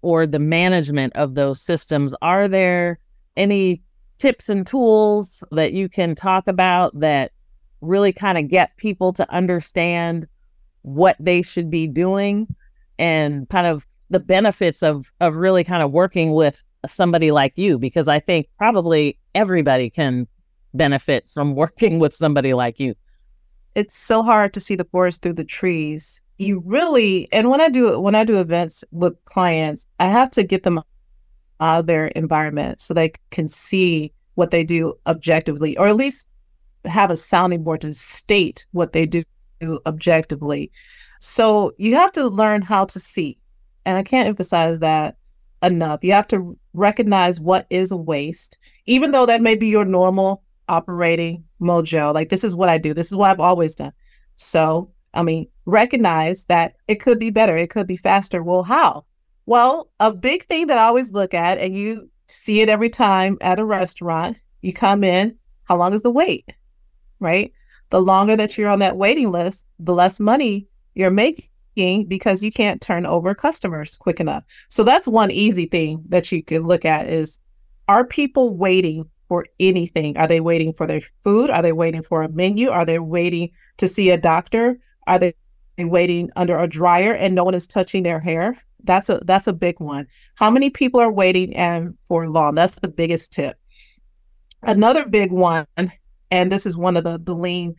or 0.00 0.26
the 0.26 0.38
management 0.38 1.14
of 1.14 1.34
those 1.34 1.60
systems, 1.60 2.14
are 2.22 2.48
there 2.48 2.98
any 3.36 3.82
tips 4.16 4.48
and 4.48 4.66
tools 4.66 5.44
that 5.50 5.74
you 5.74 5.90
can 5.90 6.14
talk 6.14 6.48
about 6.48 6.98
that 7.00 7.32
really 7.82 8.14
kind 8.14 8.38
of 8.38 8.48
get 8.48 8.74
people 8.78 9.12
to 9.12 9.30
understand 9.30 10.26
what 10.80 11.16
they 11.20 11.42
should 11.42 11.70
be 11.70 11.86
doing 11.86 12.48
and 12.98 13.46
kind 13.50 13.66
of 13.66 13.86
the 14.08 14.20
benefits 14.20 14.82
of 14.82 15.12
of 15.20 15.34
really 15.36 15.64
kind 15.64 15.82
of 15.82 15.92
working 15.92 16.32
with 16.32 16.64
somebody 16.86 17.30
like 17.30 17.52
you? 17.56 17.78
Because 17.78 18.08
I 18.08 18.20
think 18.20 18.48
probably 18.56 19.18
everybody 19.34 19.90
can 19.90 20.26
benefit 20.74 21.28
from 21.30 21.54
working 21.54 21.98
with 21.98 22.14
somebody 22.14 22.54
like 22.54 22.78
you. 22.78 22.94
It's 23.74 23.96
so 23.96 24.22
hard 24.22 24.52
to 24.54 24.60
see 24.60 24.74
the 24.74 24.84
forest 24.84 25.22
through 25.22 25.34
the 25.34 25.44
trees. 25.44 26.20
You 26.38 26.62
really 26.64 27.28
and 27.32 27.50
when 27.50 27.60
I 27.60 27.68
do 27.68 28.00
when 28.00 28.14
I 28.14 28.24
do 28.24 28.40
events 28.40 28.84
with 28.90 29.14
clients, 29.24 29.90
I 29.98 30.06
have 30.06 30.30
to 30.30 30.42
get 30.42 30.62
them 30.62 30.80
out 31.60 31.80
of 31.80 31.86
their 31.86 32.06
environment 32.08 32.80
so 32.80 32.94
they 32.94 33.12
can 33.30 33.48
see 33.48 34.12
what 34.34 34.52
they 34.52 34.62
do 34.62 34.94
objectively 35.06 35.76
or 35.76 35.88
at 35.88 35.96
least 35.96 36.28
have 36.84 37.10
a 37.10 37.16
sounding 37.16 37.64
board 37.64 37.80
to 37.80 37.92
state 37.92 38.66
what 38.70 38.92
they 38.92 39.04
do 39.04 39.24
objectively 39.84 40.70
so 41.20 41.72
you 41.78 41.94
have 41.96 42.12
to 42.12 42.28
learn 42.28 42.62
how 42.62 42.84
to 42.86 43.00
see. 43.00 43.38
And 43.84 43.96
I 43.96 44.02
can't 44.02 44.28
emphasize 44.28 44.80
that 44.80 45.16
enough. 45.62 46.00
You 46.02 46.12
have 46.12 46.28
to 46.28 46.56
recognize 46.74 47.40
what 47.40 47.66
is 47.70 47.90
a 47.90 47.96
waste, 47.96 48.58
even 48.86 49.10
though 49.10 49.26
that 49.26 49.42
may 49.42 49.54
be 49.54 49.68
your 49.68 49.84
normal 49.84 50.42
operating 50.68 51.44
mojo. 51.60 52.14
Like, 52.14 52.28
this 52.28 52.44
is 52.44 52.54
what 52.54 52.68
I 52.68 52.78
do, 52.78 52.94
this 52.94 53.10
is 53.10 53.16
what 53.16 53.30
I've 53.30 53.40
always 53.40 53.74
done. 53.76 53.92
So, 54.36 54.92
I 55.14 55.22
mean, 55.22 55.48
recognize 55.66 56.44
that 56.46 56.74
it 56.86 56.96
could 56.96 57.18
be 57.18 57.30
better, 57.30 57.56
it 57.56 57.70
could 57.70 57.86
be 57.86 57.96
faster. 57.96 58.42
Well, 58.42 58.62
how? 58.62 59.04
Well, 59.46 59.90
a 59.98 60.12
big 60.12 60.46
thing 60.46 60.66
that 60.66 60.78
I 60.78 60.84
always 60.84 61.12
look 61.12 61.34
at, 61.34 61.58
and 61.58 61.74
you 61.74 62.10
see 62.26 62.60
it 62.60 62.68
every 62.68 62.90
time 62.90 63.38
at 63.40 63.58
a 63.58 63.64
restaurant, 63.64 64.36
you 64.60 64.72
come 64.72 65.02
in, 65.02 65.36
how 65.64 65.76
long 65.76 65.94
is 65.94 66.02
the 66.02 66.10
wait? 66.10 66.52
Right? 67.20 67.52
The 67.90 68.02
longer 68.02 68.36
that 68.36 68.58
you're 68.58 68.68
on 68.68 68.80
that 68.80 68.96
waiting 68.96 69.32
list, 69.32 69.68
the 69.78 69.94
less 69.94 70.20
money 70.20 70.68
you're 70.94 71.10
making 71.10 71.48
because 72.08 72.42
you 72.42 72.50
can't 72.50 72.82
turn 72.82 73.06
over 73.06 73.34
customers 73.34 73.96
quick 73.96 74.18
enough. 74.20 74.44
So 74.68 74.82
that's 74.82 75.06
one 75.06 75.30
easy 75.30 75.66
thing 75.66 76.02
that 76.08 76.32
you 76.32 76.42
can 76.42 76.66
look 76.66 76.84
at 76.84 77.06
is 77.06 77.38
are 77.86 78.04
people 78.04 78.56
waiting 78.56 79.08
for 79.28 79.46
anything? 79.60 80.16
Are 80.16 80.26
they 80.26 80.40
waiting 80.40 80.72
for 80.72 80.86
their 80.86 81.02
food? 81.22 81.50
Are 81.50 81.62
they 81.62 81.72
waiting 81.72 82.02
for 82.02 82.22
a 82.22 82.28
menu? 82.28 82.70
Are 82.70 82.84
they 82.84 82.98
waiting 82.98 83.50
to 83.76 83.86
see 83.86 84.10
a 84.10 84.16
doctor? 84.16 84.78
Are 85.06 85.18
they 85.18 85.34
waiting 85.78 86.30
under 86.34 86.58
a 86.58 86.66
dryer 86.66 87.12
and 87.12 87.34
no 87.34 87.44
one 87.44 87.54
is 87.54 87.68
touching 87.68 88.02
their 88.02 88.20
hair? 88.20 88.56
That's 88.84 89.08
a 89.08 89.20
that's 89.24 89.46
a 89.46 89.52
big 89.52 89.80
one. 89.80 90.06
How 90.36 90.50
many 90.50 90.70
people 90.70 91.00
are 91.00 91.12
waiting 91.12 91.54
and 91.54 91.94
for 92.06 92.28
long? 92.28 92.54
That's 92.54 92.76
the 92.76 92.88
biggest 92.88 93.32
tip. 93.32 93.56
Another 94.62 95.06
big 95.06 95.30
one, 95.32 95.66
and 96.30 96.52
this 96.52 96.66
is 96.66 96.76
one 96.76 96.96
of 96.96 97.04
the 97.04 97.18
the 97.18 97.34
lean 97.34 97.74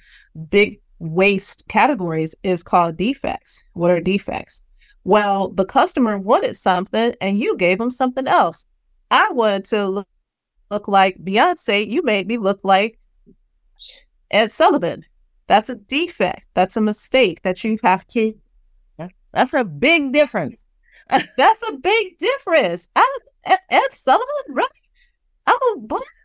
big 0.49 0.79
waste 0.99 1.65
categories 1.69 2.35
is 2.43 2.63
called 2.63 2.97
defects. 2.97 3.63
What 3.73 3.91
are 3.91 4.01
defects? 4.01 4.63
Well, 5.05 5.49
the 5.49 5.65
customer 5.65 6.17
wanted 6.17 6.55
something 6.55 7.15
and 7.21 7.39
you 7.39 7.55
gave 7.57 7.77
them 7.77 7.89
something 7.89 8.27
else. 8.27 8.65
I 9.09 9.31
wanted 9.31 9.65
to 9.65 10.03
look, 10.69 10.87
like 10.87 11.17
Beyonce. 11.23 11.87
You 11.87 12.03
made 12.03 12.27
me 12.27 12.37
look 12.37 12.59
like 12.63 12.99
Ed 14.31 14.51
Sullivan. 14.51 15.03
That's 15.47 15.69
a 15.69 15.75
defect. 15.75 16.47
That's 16.53 16.77
a 16.77 16.81
mistake 16.81 17.41
that 17.41 17.63
you 17.63 17.79
have 17.83 18.05
to. 18.07 18.33
That's 19.33 19.53
a 19.53 19.63
big 19.63 20.13
difference. 20.13 20.69
That's 21.37 21.69
a 21.69 21.77
big 21.77 22.17
difference. 22.17 22.89
I, 22.95 23.17
Ed, 23.45 23.59
Ed 23.69 23.91
Sullivan, 23.91 24.27
right? 24.49 24.67
I'm 25.47 25.57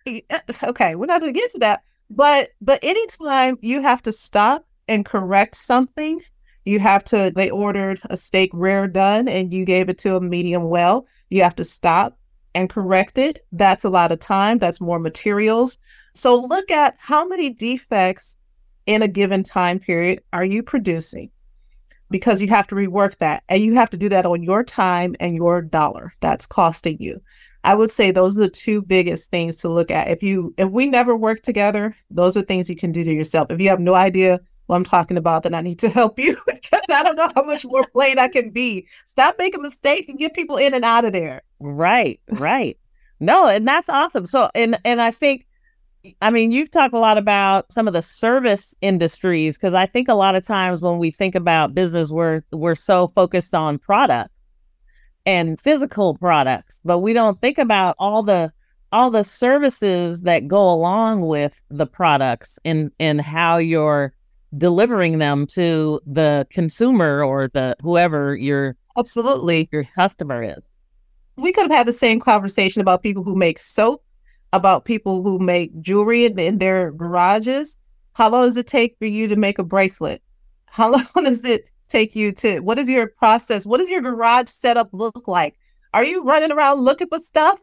a 0.07 0.21
Okay, 0.65 0.95
we're 0.95 1.07
not 1.07 1.21
going 1.21 1.33
to 1.33 1.41
get 1.41 1.51
to 1.53 1.59
that. 1.61 1.83
But 2.11 2.51
but 2.61 2.81
anytime 2.83 3.57
you 3.63 3.81
have 3.81 4.03
to 4.03 4.13
stop 4.13 4.67
and 4.89 5.05
correct 5.05 5.55
something, 5.55 6.21
you 6.67 6.79
have 6.81 7.03
to 7.05 7.33
they 7.35 7.51
ordered 7.51 8.01
a 8.11 8.17
steak 8.17 8.51
rare 8.53 8.87
done 8.87 9.27
and 9.27 9.53
you 9.53 9.65
gave 9.65 9.89
it 9.89 9.99
to 9.99 10.17
a 10.17 10.21
medium 10.21 10.69
well. 10.69 11.07
You 11.31 11.43
have 11.43 11.55
to 11.57 11.65
stop 11.65 12.19
and 12.55 12.71
correct 12.71 13.19
it. 13.19 13.45
That's 13.53 13.85
a 13.85 13.91
lot 13.91 14.13
of 14.13 14.21
time, 14.21 14.59
that's 14.59 14.81
more 14.81 14.99
materials. 14.99 15.79
So 16.15 16.41
look 16.41 16.71
at 16.71 16.97
how 16.99 17.27
many 17.27 17.51
defects 17.51 18.39
in 18.87 19.03
a 19.03 19.09
given 19.09 19.43
time 19.43 19.79
period 19.79 20.23
are 20.33 20.45
you 20.45 20.63
producing? 20.63 21.31
Because 22.11 22.41
you 22.41 22.49
have 22.49 22.67
to 22.69 22.75
rework 22.75 23.19
that 23.19 23.43
and 23.49 23.63
you 23.63 23.75
have 23.75 23.91
to 23.91 23.97
do 23.97 24.09
that 24.11 24.27
on 24.27 24.43
your 24.43 24.63
time 24.63 25.17
and 25.19 25.35
your 25.35 25.63
dollar 25.63 26.13
that's 26.21 26.47
costing 26.47 26.97
you. 27.01 27.21
I 27.65 27.75
would 27.75 27.91
say 27.91 28.11
those 28.11 28.37
are 28.37 28.43
the 28.43 28.49
two 28.49 28.83
biggest 28.83 29.31
things 29.31 29.57
to 29.59 29.71
look 29.71 29.91
at. 29.91 30.09
If 30.09 30.23
you 30.23 30.55
if 30.59 30.71
we 30.71 30.87
never 30.87 31.17
work 31.17 31.41
together, 31.43 31.97
those 32.11 32.37
are 32.37 32.43
things 32.43 32.69
you 32.69 32.77
can 32.77 32.93
do 32.93 33.03
to 33.03 33.13
yourself. 33.13 33.51
If 33.51 33.61
you 33.61 33.71
have 33.71 33.81
no 33.81 33.95
idea 33.95 34.41
what 34.67 34.77
I'm 34.77 34.85
talking 34.85 35.17
about, 35.17 35.43
then 35.43 35.55
I 35.55 35.61
need 35.61 35.79
to 35.81 35.89
help 35.89 36.19
you 36.19 36.37
because 36.47 36.83
I 36.93 37.03
don't 37.03 37.17
know 37.17 37.31
how 37.35 37.45
much 37.45 37.65
more 37.65 37.87
plain 37.89 38.19
I 38.19 38.29
can 38.29 38.51
be. 38.51 38.87
Stop 39.05 39.37
making 39.39 39.63
mistakes 39.63 40.09
and 40.09 40.19
get 40.19 40.35
people 40.35 40.57
in 40.57 40.75
and 40.75 40.85
out 40.85 41.05
of 41.05 41.13
there. 41.13 41.43
Right, 41.61 42.21
right. 42.29 42.77
no, 43.21 43.49
and 43.49 43.67
that's 43.67 43.89
awesome. 43.89 44.27
So 44.27 44.51
and 44.55 44.79
and 44.85 45.01
I 45.01 45.11
think 45.11 45.47
I 46.21 46.31
mean, 46.31 46.53
you've 46.53 46.71
talked 46.71 46.95
a 46.95 46.99
lot 46.99 47.17
about 47.17 47.73
some 47.73 47.87
of 47.87 47.95
the 47.95 48.03
service 48.03 48.75
industries 48.81 49.57
because 49.57 49.75
I 49.75 49.87
think 49.87 50.09
a 50.09 50.15
lot 50.15 50.35
of 50.35 50.45
times 50.45 50.83
when 50.83 50.99
we 50.99 51.11
think 51.11 51.35
about 51.35 51.75
business, 51.75 52.11
we're 52.11 52.43
we're 52.53 52.75
so 52.75 53.09
focused 53.09 53.55
on 53.55 53.79
products 53.79 54.59
and 55.25 55.59
physical 55.59 56.15
products, 56.15 56.83
but 56.85 56.99
we 56.99 57.13
don't 57.13 57.41
think 57.41 57.59
about 57.59 57.97
all 57.99 58.23
the 58.23 58.53
all 58.93 59.11
the 59.11 59.25
services 59.25 60.23
that 60.23 60.47
go 60.47 60.71
along 60.71 61.23
with 61.23 61.65
the 61.71 61.87
products 61.87 62.59
and 62.65 62.91
and 63.01 63.21
how 63.21 63.57
you're 63.57 64.15
delivering 64.57 65.19
them 65.19 65.47
to 65.47 66.01
the 66.07 66.47
consumer 66.51 67.23
or 67.23 67.49
the 67.49 67.77
whoever 67.83 68.37
your 68.37 68.77
absolutely 68.97 69.69
your 69.73 69.85
customer 69.95 70.43
is. 70.43 70.75
We 71.37 71.53
could 71.53 71.65
have 71.65 71.77
had 71.77 71.87
the 71.87 71.93
same 71.93 72.21
conversation 72.21 72.81
about 72.81 73.03
people 73.03 73.25
who 73.25 73.35
make 73.35 73.59
soap 73.59 74.05
about 74.55 74.85
people 74.85 75.25
who 75.25 75.41
make 75.41 75.79
jewelry 75.81 76.25
in, 76.25 76.39
in 76.39 76.59
their 76.59 76.93
garages. 76.93 77.81
How 78.13 78.31
long 78.31 78.47
does 78.47 78.57
it 78.57 78.69
take 78.69 78.97
for 78.99 79.07
you 79.07 79.27
to 79.27 79.35
make 79.35 79.59
a 79.59 79.65
bracelet? 79.65 80.23
How 80.67 80.93
long 80.93 81.25
does 81.25 81.45
it 81.45 81.69
take 81.89 82.15
you 82.15 82.31
to 82.33 82.61
what 82.61 82.79
is 82.79 82.89
your 82.89 83.09
process? 83.09 83.67
What 83.67 83.79
does 83.79 83.91
your 83.91 84.01
garage 84.01 84.49
setup 84.49 84.91
look 84.93 85.27
like? 85.27 85.57
Are 85.93 86.05
you 86.05 86.23
running 86.23 86.53
around 86.53 86.85
looking 86.85 87.09
for 87.09 87.19
stuff? 87.19 87.61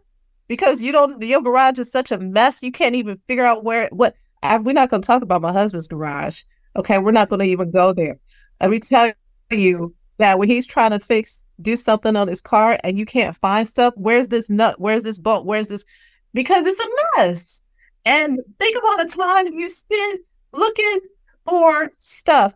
Because 0.50 0.82
you 0.82 0.92
don't 0.92 1.24
your 1.24 1.42
garage 1.42 1.80
is 1.80 1.90
such 1.90 2.12
a 2.12 2.18
mess, 2.18 2.62
you 2.62 2.74
can't 2.74 2.96
even 2.96 3.22
figure 3.26 3.46
out 3.46 3.64
where 3.64 3.88
what 3.94 4.16
I, 4.44 4.58
we're 4.58 4.74
not 4.74 4.90
going 4.90 5.02
to 5.02 5.08
talk 5.08 5.22
about 5.22 5.42
my 5.42 5.54
husband's 5.54 5.88
garage. 5.88 6.44
Okay, 6.76 6.98
we're 6.98 7.12
not 7.12 7.30
going 7.30 7.40
to 7.40 7.46
even 7.46 7.72
go 7.72 7.94
there. 7.94 8.18
Let 8.60 8.70
me 8.70 8.80
tell 8.80 9.12
you 9.50 9.94
that 10.18 10.40
when 10.40 10.50
he's 10.50 10.68
trying 10.68 10.92
to 10.92 11.00
fix, 11.00 11.46
do 11.62 11.76
something 11.76 12.16
on 12.16 12.28
his 12.28 12.42
car 12.42 12.78
and 12.84 12.98
you 12.98 13.06
can't 13.06 13.36
find 13.36 13.68
stuff, 13.68 13.94
where's 13.98 14.28
this 14.30 14.50
nut? 14.50 14.76
Where's 14.80 15.04
this 15.04 15.18
bolt? 15.18 15.46
Where's 15.46 15.68
this? 15.68 15.86
because 16.34 16.66
it's 16.66 16.80
a 16.80 16.90
mess. 17.18 17.62
And 18.06 18.40
think 18.60 18.78
about 18.78 19.04
the 19.04 19.16
time 19.16 19.48
you 19.54 19.70
spend 19.70 20.20
looking 20.54 21.00
for 21.46 21.92
stuff. 21.98 22.54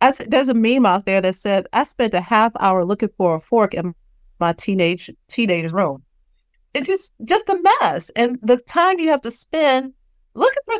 I, 0.00 0.12
there's 0.26 0.48
a 0.48 0.54
meme 0.54 0.86
out 0.86 1.06
there 1.06 1.20
that 1.20 1.34
said, 1.34 1.66
I 1.72 1.84
spent 1.84 2.14
a 2.14 2.20
half 2.20 2.52
hour 2.58 2.84
looking 2.84 3.10
for 3.16 3.36
a 3.36 3.40
fork 3.40 3.74
in 3.74 3.94
my 4.38 4.52
teenage 4.54 5.10
teenage 5.28 5.72
room. 5.72 6.02
It's 6.72 6.88
just 6.88 7.12
just 7.24 7.48
a 7.48 7.58
mess. 7.80 8.10
And 8.16 8.38
the 8.42 8.56
time 8.56 8.98
you 8.98 9.10
have 9.10 9.20
to 9.22 9.30
spend 9.30 9.92
looking 10.34 10.62
for 10.64 10.78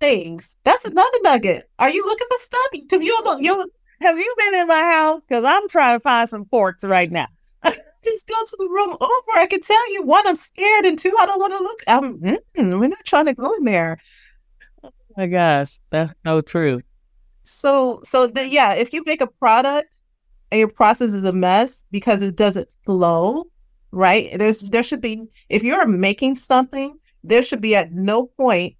things, 0.00 0.56
that's 0.64 0.84
another 0.84 1.18
nugget. 1.22 1.70
Are 1.78 1.90
you 1.90 2.04
looking 2.04 2.26
for 2.30 2.38
stuff? 2.38 2.66
Because 2.72 3.04
you 3.04 3.10
don't 3.10 3.24
know 3.24 3.38
you 3.38 3.70
have 4.00 4.18
you 4.18 4.34
been 4.38 4.54
in 4.54 4.66
my 4.66 4.80
house? 4.80 5.24
Because 5.24 5.44
I'm 5.44 5.68
trying 5.68 5.98
to 5.98 6.02
find 6.02 6.28
some 6.28 6.46
forks 6.46 6.84
right 6.84 7.10
now 7.10 7.28
just 8.04 8.28
go 8.28 8.34
to 8.34 8.56
the 8.58 8.68
room 8.68 8.96
over. 9.00 9.38
I 9.38 9.46
can 9.46 9.60
tell 9.60 9.92
you, 9.92 10.02
one, 10.02 10.26
I'm 10.26 10.36
scared, 10.36 10.84
and 10.84 10.98
two, 10.98 11.14
I 11.20 11.26
don't 11.26 11.40
want 11.40 11.52
to 11.52 11.62
look. 11.62 11.80
I'm, 11.86 12.18
mm, 12.18 12.80
we're 12.80 12.88
not 12.88 13.04
trying 13.04 13.26
to 13.26 13.34
go 13.34 13.54
in 13.54 13.64
there. 13.64 13.98
Oh 14.82 14.90
my 15.16 15.26
gosh, 15.26 15.78
that's 15.90 16.20
so 16.22 16.40
true. 16.40 16.82
So, 17.42 18.00
so 18.02 18.26
the, 18.26 18.48
yeah, 18.48 18.74
if 18.74 18.92
you 18.92 19.02
make 19.04 19.20
a 19.20 19.26
product 19.26 20.02
and 20.50 20.58
your 20.58 20.68
process 20.68 21.12
is 21.12 21.24
a 21.24 21.32
mess 21.32 21.84
because 21.90 22.22
it 22.22 22.36
doesn't 22.36 22.68
flow, 22.84 23.44
right? 23.92 24.30
There's 24.38 24.62
there 24.70 24.82
should 24.82 25.00
be 25.00 25.24
if 25.48 25.62
you're 25.62 25.86
making 25.86 26.36
something, 26.36 26.96
there 27.24 27.42
should 27.42 27.60
be 27.60 27.74
at 27.74 27.92
no 27.92 28.26
point 28.26 28.76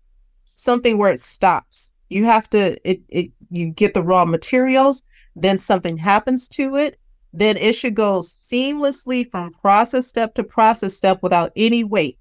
something 0.61 0.99
where 0.99 1.13
it 1.13 1.21
stops. 1.21 1.91
You 2.09 2.25
have 2.25 2.51
to 2.51 2.77
it, 2.89 3.03
it 3.09 3.31
you 3.51 3.71
get 3.71 3.95
the 3.95 4.03
raw 4.03 4.25
materials, 4.25 5.03
then 5.37 5.59
something 5.59 5.97
happens 5.97 6.49
to 6.49 6.77
it, 6.77 6.99
then 7.33 7.57
it 7.57 7.75
should 7.75 7.95
go 7.95 8.21
seamlessly 8.21 9.31
from 9.31 9.51
process 9.53 10.07
step 10.07 10.35
to 10.35 10.45
process 10.45 10.95
step 10.95 11.23
without 11.23 11.53
any 11.57 11.85
wait. 11.85 12.19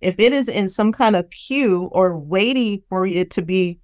If 0.00 0.18
it 0.18 0.32
is 0.32 0.48
in 0.48 0.68
some 0.68 0.92
kind 0.92 1.16
of 1.16 1.30
queue 1.30 1.88
or 1.92 2.18
waiting 2.18 2.82
for 2.88 3.06
it 3.06 3.30
to 3.32 3.42
be 3.42 3.80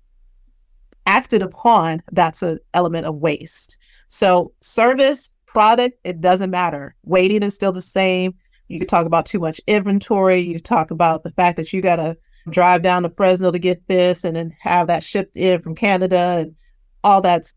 acted 1.07 1.42
upon, 1.42 2.03
that's 2.12 2.42
an 2.42 2.59
element 2.75 3.07
of 3.07 3.16
waste. 3.16 3.79
So, 4.09 4.53
service, 4.61 5.33
product, 5.47 5.99
it 6.05 6.21
doesn't 6.21 6.51
matter. 6.51 6.95
Waiting 7.05 7.42
is 7.42 7.55
still 7.55 7.73
the 7.73 7.83
same. 7.83 8.35
You 8.69 8.79
could 8.79 8.88
talk 8.88 9.07
about 9.07 9.27
too 9.27 9.38
much 9.38 9.61
inventory. 9.66 10.40
You 10.40 10.59
talk 10.59 10.90
about 10.90 11.23
the 11.23 11.31
fact 11.31 11.57
that 11.57 11.73
you 11.73 11.81
got 11.81 11.97
to 11.97 12.16
drive 12.48 12.82
down 12.82 13.02
to 13.02 13.11
Fresno 13.11 13.50
to 13.50 13.59
get 13.59 13.87
this 13.88 14.24
and 14.24 14.37
then 14.37 14.54
have 14.61 14.87
that 14.87 15.02
shipped 15.02 15.37
in 15.37 15.61
from 15.62 15.74
Canada 15.74 16.16
and 16.16 16.54
all 17.02 17.20
that's 17.20 17.54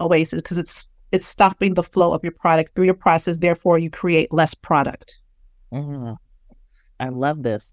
a 0.00 0.06
waste 0.06 0.34
because 0.34 0.58
it's 0.58 0.86
it's 1.12 1.26
stopping 1.26 1.74
the 1.74 1.82
flow 1.82 2.12
of 2.12 2.24
your 2.24 2.32
product 2.32 2.74
through 2.74 2.86
your 2.86 2.94
process. 2.94 3.36
Therefore, 3.36 3.78
you 3.78 3.88
create 3.88 4.32
less 4.32 4.52
product. 4.52 5.20
Mm, 5.72 6.16
I 6.98 7.08
love 7.08 7.42
this. 7.42 7.72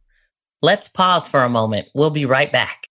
Let's 0.62 0.88
pause 0.90 1.28
for 1.28 1.44
a 1.44 1.50
moment. 1.50 1.88
We'll 1.96 2.12
be 2.12 2.26
right 2.26 2.52
back. 2.52 2.86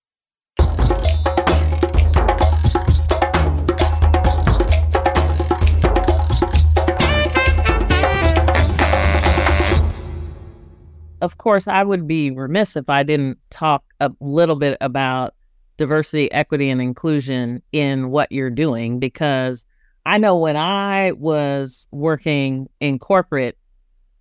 Of 11.20 11.38
course, 11.38 11.68
I 11.68 11.82
would 11.82 12.06
be 12.06 12.30
remiss 12.30 12.76
if 12.76 12.88
I 12.88 13.02
didn't 13.02 13.38
talk 13.50 13.84
a 14.00 14.10
little 14.20 14.56
bit 14.56 14.78
about 14.80 15.34
diversity, 15.76 16.30
equity, 16.32 16.70
and 16.70 16.80
inclusion 16.80 17.62
in 17.72 18.10
what 18.10 18.32
you're 18.32 18.50
doing 18.50 18.98
because 18.98 19.66
I 20.06 20.18
know 20.18 20.36
when 20.36 20.56
I 20.56 21.12
was 21.12 21.88
working 21.90 22.68
in 22.80 22.98
corporate, 22.98 23.58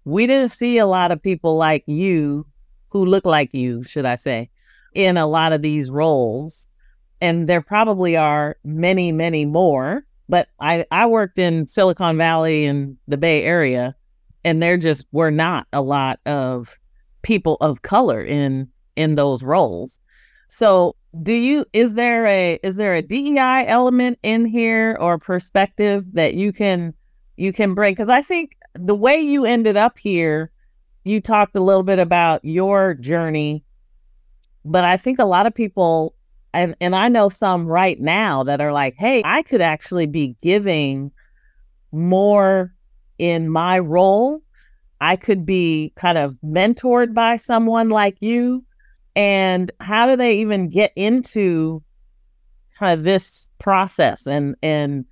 we 0.04 0.28
didn't 0.28 0.50
see 0.50 0.78
a 0.78 0.86
lot 0.86 1.12
of 1.12 1.22
people 1.22 1.56
like 1.56 1.84
you 1.88 2.46
who 2.90 3.06
look 3.06 3.26
like 3.26 3.54
you, 3.54 3.84
should 3.84 4.06
I 4.06 4.16
say, 4.16 4.50
in 4.94 5.18
a 5.18 5.28
lot 5.28 5.54
of 5.54 5.62
these 5.62 5.90
roles. 5.90 6.68
And 7.22 7.48
there 7.48 7.62
probably 7.62 8.18
are 8.18 8.58
many, 8.64 9.12
many 9.12 9.46
more. 9.46 10.06
But 10.28 10.50
I, 10.60 10.86
I 10.92 11.06
worked 11.08 11.40
in 11.40 11.68
Silicon 11.68 12.18
Valley 12.18 12.66
and 12.66 12.98
the 13.08 13.18
Bay 13.18 13.44
Area, 13.44 13.96
and 14.44 14.62
there 14.62 14.78
just 14.78 15.08
were 15.12 15.32
not 15.32 15.68
a 15.74 15.82
lot 15.82 16.20
of 16.26 16.78
people 17.22 17.58
of 17.62 17.82
color 17.82 18.24
in 18.24 18.68
in 18.96 19.16
those 19.16 19.44
roles. 19.44 20.00
So 20.50 20.96
do 21.24 21.34
you 21.34 21.66
is 21.74 21.94
there 21.96 22.26
a 22.26 22.60
is 22.64 22.76
there 22.76 22.96
a 22.96 23.02
DEI 23.02 23.66
element 23.68 24.20
in 24.24 24.46
here 24.46 24.98
or 25.00 25.18
perspective 25.18 26.06
that 26.14 26.36
you 26.36 26.54
can 26.54 26.94
you 27.38 27.52
can 27.52 27.74
bring 27.74 27.96
cuz 27.96 28.10
I 28.10 28.22
think 28.22 28.56
the 28.74 28.96
way 28.96 29.20
you 29.20 29.46
ended 29.46 29.78
up 29.78 29.98
here 29.98 30.52
you 31.04 31.22
talked 31.22 31.56
a 31.56 31.64
little 31.64 31.84
bit 31.84 31.98
about 31.98 32.44
your 32.44 32.94
journey 32.94 33.64
but 34.64 34.84
I 34.84 34.98
think 34.98 35.18
a 35.18 35.26
lot 35.26 35.48
of 35.48 35.56
people 35.56 36.14
and 36.54 36.76
and 36.80 36.96
I 36.96 37.10
know 37.10 37.30
some 37.30 37.66
right 37.66 38.00
now 38.00 38.44
that 38.44 38.62
are 38.62 38.74
like 38.74 38.96
hey 38.96 39.24
I 39.26 39.42
could 39.42 39.62
actually 39.62 40.06
be 40.06 40.36
giving 40.42 41.12
more 41.92 42.74
in 43.18 43.50
my 43.50 43.80
role 43.80 44.42
I 45.02 45.16
could 45.16 45.46
be 45.46 45.94
kind 45.96 46.18
of 46.18 46.38
mentored 46.44 47.14
by 47.14 47.38
someone 47.38 47.90
like 47.90 48.18
you 48.20 48.66
and 49.16 49.72
how 49.80 50.08
do 50.08 50.16
they 50.16 50.38
even 50.40 50.70
get 50.70 50.92
into 50.96 51.84
kind 52.78 52.98
of 52.98 53.04
this 53.04 53.50
process 53.60 54.28
and 54.28 54.56
and 54.62 55.06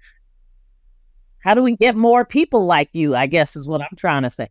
how 1.40 1.54
do 1.54 1.62
we 1.62 1.76
get 1.76 1.96
more 1.96 2.24
people 2.24 2.66
like 2.66 2.90
you 2.94 3.16
i 3.16 3.26
guess 3.26 3.56
is 3.56 3.68
what 3.68 3.82
i'm 3.82 3.98
trying 3.98 4.24
to 4.24 4.30
say 4.30 4.48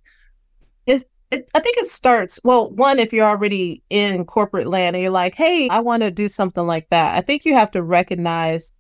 is 0.87 1.07
it, 1.31 1.51
I 1.55 1.61
think 1.61 1.77
it 1.79 1.87
starts 1.87 2.39
well. 2.45 2.71
One, 2.71 2.99
if 2.99 3.13
you're 3.13 3.27
already 3.27 3.83
in 3.91 4.25
corporate 4.25 4.69
land 4.69 4.95
and 4.95 5.03
you're 5.03 5.11
like, 5.11 5.35
"Hey, 5.35 5.69
I 5.69 5.81
want 5.81 6.03
to 6.03 6.11
do 6.11 6.29
something 6.29 6.67
like 6.67 6.89
that," 6.91 7.17
I 7.17 7.21
think 7.21 7.45
you 7.45 7.55
have 7.55 7.71
to 7.73 7.83
recognize 7.83 8.73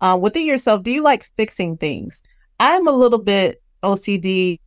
uh, 0.00 0.18
within 0.20 0.46
yourself. 0.46 0.82
Do 0.82 0.90
you 0.90 1.02
like 1.02 1.24
fixing 1.36 1.76
things? 1.76 2.22
I'm 2.58 2.88
a 2.88 2.92
little 2.92 3.22
bit 3.22 3.62
OCD 3.82 4.60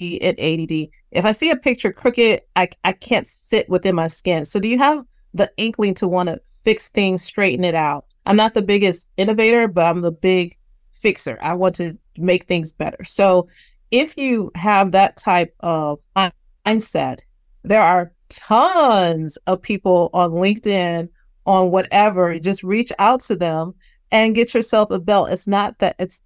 and 0.00 0.38
ADD. 0.38 0.88
If 1.10 1.24
I 1.24 1.32
see 1.32 1.50
a 1.50 1.56
picture 1.56 1.92
crooked, 1.92 2.42
I 2.54 2.68
I 2.84 2.92
can't 2.92 3.26
sit 3.26 3.68
within 3.68 3.94
my 3.94 4.06
skin. 4.06 4.44
So 4.44 4.60
do 4.60 4.68
you 4.68 4.78
have 4.78 5.04
the 5.36 5.50
inkling 5.56 5.94
to 5.94 6.08
want 6.08 6.28
to 6.28 6.40
fix 6.64 6.88
things, 6.88 7.22
straighten 7.22 7.64
it 7.64 7.74
out. 7.74 8.06
I'm 8.24 8.36
not 8.36 8.54
the 8.54 8.62
biggest 8.62 9.10
innovator, 9.16 9.68
but 9.68 9.84
I'm 9.84 10.00
the 10.00 10.12
big 10.12 10.56
fixer. 10.92 11.38
I 11.42 11.54
want 11.54 11.74
to 11.76 11.96
make 12.16 12.46
things 12.46 12.72
better. 12.72 13.04
So 13.04 13.48
if 13.90 14.16
you 14.16 14.50
have 14.54 14.92
that 14.92 15.16
type 15.16 15.54
of 15.60 16.00
mindset, 16.66 17.20
there 17.62 17.82
are 17.82 18.12
tons 18.28 19.36
of 19.46 19.62
people 19.62 20.10
on 20.12 20.32
LinkedIn, 20.32 21.08
on 21.44 21.70
whatever. 21.70 22.38
Just 22.38 22.64
reach 22.64 22.90
out 22.98 23.20
to 23.20 23.36
them 23.36 23.74
and 24.10 24.34
get 24.34 24.54
yourself 24.54 24.90
a 24.90 24.98
belt. 24.98 25.30
It's 25.30 25.46
not 25.46 25.78
that 25.78 25.96
it's 25.98 26.22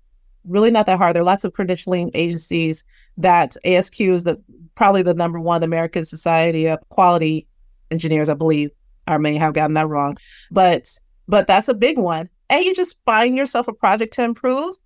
really 0.46 0.70
not 0.70 0.86
that 0.86 0.98
hard. 0.98 1.14
There 1.14 1.22
are 1.22 1.26
lots 1.26 1.44
of 1.44 1.52
credentialing 1.52 2.10
agencies 2.14 2.84
that 3.18 3.56
ASQ 3.64 4.12
is 4.12 4.24
the 4.24 4.40
probably 4.74 5.02
the 5.02 5.14
number 5.14 5.38
one, 5.38 5.62
American 5.62 6.04
Society 6.04 6.66
of 6.66 6.78
Quality 6.88 7.46
Engineers, 7.90 8.28
I 8.28 8.34
believe. 8.34 8.70
I 9.06 9.18
may 9.18 9.34
have 9.34 9.54
gotten 9.54 9.74
that 9.74 9.88
wrong. 9.88 10.16
But 10.50 10.88
but 11.28 11.46
that's 11.46 11.68
a 11.68 11.74
big 11.74 11.98
one. 11.98 12.28
And 12.48 12.64
you 12.64 12.74
just 12.74 12.98
find 13.04 13.36
yourself 13.36 13.68
a 13.68 13.72
project 13.72 14.12
to 14.14 14.24
improve 14.24 14.76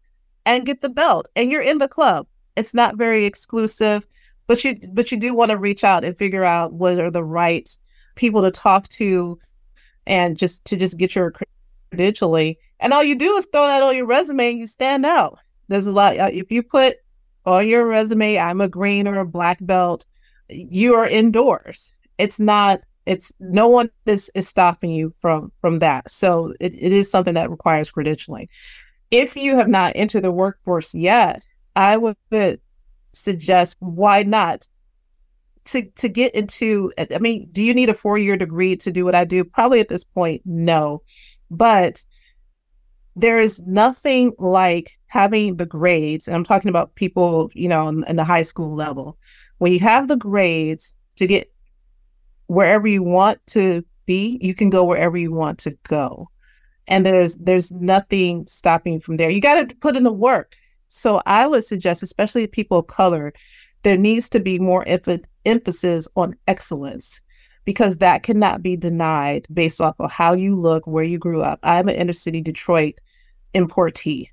and 0.44 0.66
get 0.66 0.80
the 0.80 0.88
belt. 0.88 1.28
And 1.37 1.50
you're 1.50 1.62
in 1.62 1.78
the 1.78 1.88
club. 1.88 2.26
It's 2.56 2.74
not 2.74 2.96
very 2.96 3.24
exclusive, 3.24 4.06
but 4.46 4.64
you 4.64 4.78
but 4.92 5.10
you 5.10 5.18
do 5.18 5.34
want 5.34 5.50
to 5.50 5.58
reach 5.58 5.84
out 5.84 6.04
and 6.04 6.16
figure 6.16 6.44
out 6.44 6.72
what 6.72 6.98
are 6.98 7.10
the 7.10 7.24
right 7.24 7.68
people 8.14 8.42
to 8.42 8.50
talk 8.50 8.88
to 8.88 9.38
and 10.06 10.37
just 10.37 10.64
to 10.66 10.76
just 10.76 10.98
get 10.98 11.14
your 11.14 11.32
credentialing. 11.92 12.56
And 12.80 12.92
all 12.92 13.02
you 13.02 13.16
do 13.16 13.37
is 13.37 13.46
throw 13.46 13.66
that 13.66 13.82
on 13.82 13.96
your 13.96 14.06
resume 14.06 14.50
and 14.50 14.58
you 14.58 14.66
stand 14.66 15.06
out. 15.06 15.38
There's 15.68 15.87
a 15.87 15.92
lot 15.92 16.18
uh, 16.18 16.30
if 16.32 16.50
you 16.50 16.62
put 16.62 16.96
on 17.46 17.68
your 17.68 17.87
resume, 17.87 18.38
I'm 18.38 18.61
a 18.61 18.68
green 18.68 19.07
or 19.07 19.18
a 19.18 19.26
black 19.26 19.59
belt, 19.61 20.07
you 20.48 20.94
are 20.94 21.07
indoors. 21.07 21.92
It's 22.18 22.40
not 22.40 22.80
it's 23.07 23.35
no 23.38 23.68
one 23.68 23.90
is, 24.07 24.30
is 24.35 24.48
stopping 24.48 24.90
you 24.90 25.12
from 25.18 25.52
from 25.61 25.78
that. 25.80 26.11
So 26.11 26.54
it, 26.61 26.74
it 26.74 26.92
is 26.92 27.11
something 27.11 27.35
that 27.35 27.50
requires 27.50 27.92
credentialing. 27.92 28.48
If 29.11 29.37
you 29.37 29.57
have 29.57 29.68
not 29.68 29.92
entered 29.94 30.24
the 30.24 30.33
workforce 30.33 30.94
yet, 30.94 31.44
I 31.76 31.96
would 31.96 32.16
suggest 33.12 33.76
why 33.80 34.22
not 34.22 34.68
to 35.66 35.83
to 35.83 36.09
get 36.09 36.35
into 36.35 36.92
I 36.98 37.18
mean, 37.18 37.46
do 37.52 37.62
you 37.62 37.74
need 37.74 37.88
a 37.88 37.94
four-year 37.94 38.37
degree 38.37 38.76
to 38.76 38.90
do 38.90 39.04
what 39.04 39.14
I 39.14 39.24
do? 39.24 39.44
Probably 39.44 39.80
at 39.80 39.88
this 39.88 40.04
point, 40.04 40.42
no. 40.44 41.02
But 41.50 42.04
there 43.16 43.38
is 43.38 43.62
nothing 43.66 44.33
like 44.38 44.98
having 45.07 45.57
the 45.57 45.66
grades, 45.66 46.27
and 46.27 46.37
I'm 46.37 46.44
talking 46.44 46.68
about 46.68 46.94
people, 46.96 47.50
you 47.55 47.68
know, 47.68 47.88
in, 47.88 48.05
in 48.09 48.16
the 48.16 48.24
high 48.24 48.42
school 48.42 48.74
level. 48.74 49.18
When 49.59 49.72
you 49.72 49.81
have 49.81 50.09
the 50.09 50.16
grades 50.16 50.94
to 51.16 51.27
get 51.27 51.53
wherever 52.46 52.87
you 52.87 53.03
want 53.03 53.38
to 53.48 53.85
be, 54.07 54.38
you 54.40 54.55
can 54.55 54.70
go 54.70 54.85
wherever 54.85 55.16
you 55.16 55.33
want 55.33 55.59
to 55.61 55.77
go. 55.88 56.29
And 56.87 57.07
there's 57.07 57.38
there's 57.38 57.72
nothing 57.72 58.46
stopping 58.46 59.00
from 59.00 59.16
there. 59.16 59.31
You 59.31 59.40
got 59.40 59.68
to 59.68 59.77
put 59.77 59.96
in 59.96 60.03
the 60.03 60.12
work. 60.12 60.55
So 60.88 61.22
I 61.27 61.46
would 61.46 61.64
suggest, 61.64 62.03
especially 62.03 62.46
people 62.46 62.79
of 62.79 62.87
color, 62.88 63.33
there 63.83 63.96
needs 63.96 64.29
to 64.31 64.40
be 64.40 64.59
more 64.59 64.85
emph- 64.85 65.24
emphasis 65.44 66.09
on 66.16 66.37
excellence 66.46 67.20
because 67.64 67.98
that 67.98 68.22
cannot 68.22 68.62
be 68.62 68.77
denied 68.77 69.46
based 69.53 69.81
off 69.81 69.96
of 69.98 70.12
how 70.12 70.35
you 70.35 70.55
look, 70.55 70.87
where 70.87 71.05
you 71.05 71.18
grew 71.18 71.42
up. 71.42 71.59
I'm 71.62 71.88
an 71.88 71.94
inner 71.94 72.12
city 72.12 72.40
Detroit 72.40 73.00
importee 73.54 74.30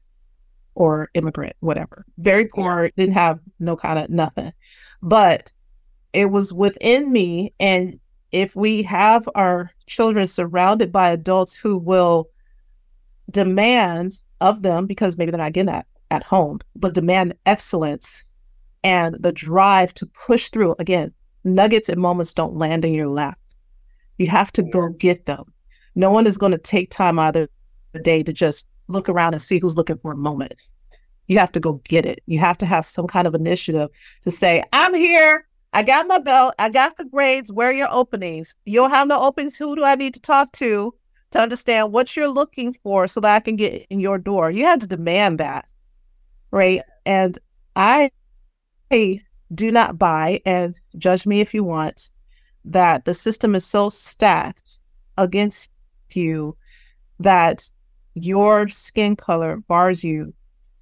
or 0.76 1.10
immigrant, 1.14 1.56
whatever. 1.60 2.06
Very 2.18 2.48
poor, 2.48 2.90
didn't 2.96 3.14
have 3.14 3.40
no 3.60 3.76
kind 3.76 4.00
of 4.00 4.10
nothing. 4.10 4.54
But 5.02 5.54
it 6.14 6.32
was 6.32 6.54
within 6.54 7.12
me. 7.12 7.54
And 7.60 8.00
if 8.32 8.56
we 8.56 8.84
have 8.84 9.28
our 9.36 9.72
children 9.88 10.28
surrounded 10.28 10.92
by 10.92 11.10
adults 11.10 11.56
who 11.56 11.78
will 11.78 12.30
demand 13.32 14.22
of 14.40 14.62
them, 14.62 14.88
because 14.88 15.18
maybe 15.18 15.32
they're 15.32 15.40
not 15.40 15.54
getting 15.54 15.72
that 15.72 15.88
at 16.10 16.24
home, 16.24 16.60
but 16.76 16.94
demand 16.94 17.34
excellence 17.46 18.24
and 18.84 19.16
the 19.20 19.32
drive 19.32 19.94
to 19.96 20.06
push 20.06 20.50
through. 20.50 20.76
Again, 20.80 21.14
nuggets 21.44 21.90
and 21.90 22.02
moments 22.02 22.34
don't 22.34 22.58
land 22.58 22.86
in 22.86 22.94
your 22.94 23.08
lap. 23.08 23.38
You 24.18 24.28
have 24.28 24.52
to 24.54 24.64
go 24.64 24.90
get 24.90 25.26
them. 25.26 25.54
No 25.96 26.12
one 26.12 26.28
is 26.28 26.38
going 26.38 26.52
to 26.52 26.58
take 26.58 26.90
time 26.90 27.20
out 27.20 27.36
of 27.36 27.50
the 27.92 28.00
day 28.00 28.24
to 28.24 28.34
just 28.34 28.68
look 28.92 29.10
around 29.10 29.34
and 29.34 29.42
see 29.42 29.60
who's 29.60 29.78
looking 29.78 29.98
for 29.98 30.12
a 30.12 30.18
moment. 30.18 30.54
You 31.28 31.40
have 31.40 31.52
to 31.54 31.60
go 31.60 31.82
get 31.86 32.06
it. 32.06 32.22
You 32.26 32.40
have 32.40 32.58
to 32.60 32.66
have 32.66 32.86
some 32.86 33.08
kind 33.08 33.28
of 33.28 33.34
initiative 33.34 33.90
to 34.24 34.32
say, 34.32 34.64
I'm 34.74 34.94
here. 34.94 35.48
I 35.74 35.84
got 35.84 36.08
my 36.08 36.20
belt. 36.20 36.54
I 36.60 36.70
got 36.70 36.98
the 36.98 37.06
grades. 37.06 37.52
Where 37.52 37.70
are 37.70 37.74
your 37.74 37.92
openings? 37.92 38.56
You 38.66 38.82
don't 38.82 38.90
have 38.90 39.08
no 39.08 39.22
openings. 39.22 39.56
Who 39.56 39.76
do 39.76 39.86
I 39.86 39.96
need 39.96 40.14
to 40.16 40.22
talk 40.22 40.52
to 40.54 40.94
to 41.32 41.40
understand 41.40 41.94
what 41.94 42.18
you're 42.18 42.28
looking 42.28 42.74
for 42.74 43.08
so 43.08 43.22
that 43.22 43.36
I 43.36 43.40
can 43.40 43.56
get 43.56 43.88
in 43.90 44.02
your 44.02 44.18
door? 44.18 44.52
You 44.52 44.66
have 44.66 44.80
to 44.80 44.88
demand 44.88 45.40
that. 45.40 45.72
Right. 46.52 46.82
And 47.06 47.38
I 47.76 48.12
do 48.92 49.72
not 49.72 49.98
buy, 49.98 50.42
and 50.46 50.76
judge 50.98 51.26
me 51.26 51.40
if 51.40 51.54
you 51.54 51.64
want, 51.64 52.12
that 52.66 53.06
the 53.06 53.14
system 53.14 53.56
is 53.56 53.66
so 53.66 53.88
stacked 53.88 54.80
against 55.18 55.72
you 56.14 56.58
that 57.20 57.72
your 58.14 58.68
skin 58.68 59.16
color 59.16 59.58
bars 59.68 60.04
you 60.04 60.34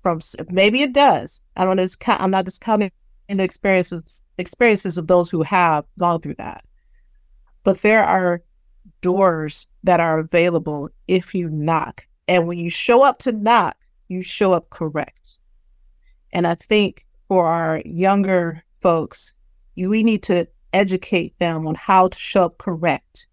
from 0.01 0.19
maybe 0.49 0.81
it 0.81 0.93
does. 0.93 1.41
I 1.55 1.65
don't 1.65 1.77
discount 1.77 2.21
I'm 2.21 2.31
not 2.31 2.45
discounting 2.45 2.91
the 3.27 3.43
experiences 3.43 4.23
experiences 4.37 4.97
of 4.97 5.07
those 5.07 5.29
who 5.29 5.43
have 5.43 5.85
gone 5.99 6.21
through 6.21 6.35
that. 6.35 6.63
But 7.63 7.81
there 7.81 8.03
are 8.03 8.41
doors 9.01 9.67
that 9.83 9.99
are 9.99 10.19
available 10.19 10.89
if 11.07 11.35
you 11.35 11.49
knock. 11.49 12.07
And 12.27 12.47
when 12.47 12.57
you 12.59 12.69
show 12.69 13.03
up 13.03 13.19
to 13.19 13.31
knock, 13.31 13.75
you 14.07 14.23
show 14.23 14.53
up 14.53 14.69
correct. 14.69 15.39
And 16.31 16.47
I 16.47 16.55
think 16.55 17.05
for 17.27 17.47
our 17.47 17.81
younger 17.85 18.63
folks, 18.81 19.33
we 19.75 20.03
need 20.03 20.23
to 20.23 20.47
educate 20.73 21.37
them 21.39 21.67
on 21.67 21.75
how 21.75 22.07
to 22.07 22.19
show 22.19 22.45
up 22.45 22.57
correct 22.57 23.27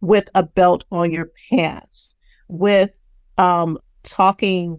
with 0.00 0.28
a 0.34 0.42
belt 0.42 0.84
on 0.90 1.10
your 1.10 1.30
pants, 1.50 2.16
with 2.48 2.90
um, 3.40 3.78
talking 4.02 4.78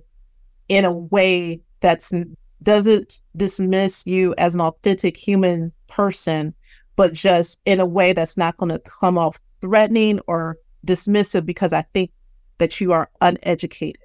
in 0.69 0.86
a 0.86 0.91
way 0.91 1.60
that's 1.82 2.13
doesn't 2.62 3.21
dismiss 3.36 4.06
you 4.06 4.36
as 4.38 4.54
an 4.54 4.62
authentic 4.62 5.17
human 5.17 5.74
person, 5.88 6.54
but 6.95 7.12
just 7.12 7.60
in 7.65 7.80
a 7.80 7.86
way 7.86 8.13
that's 8.13 8.38
not 8.38 8.56
going 8.58 8.69
to 8.69 8.80
come 8.80 9.17
off 9.17 9.39
threatening 9.62 10.19
or 10.28 10.58
dismissive 10.86 11.43
because 11.43 11.74
I 11.74 11.82
think 11.93 12.12
that 12.60 12.80
you 12.80 12.91
are 12.91 13.10
uneducated. 13.19 14.02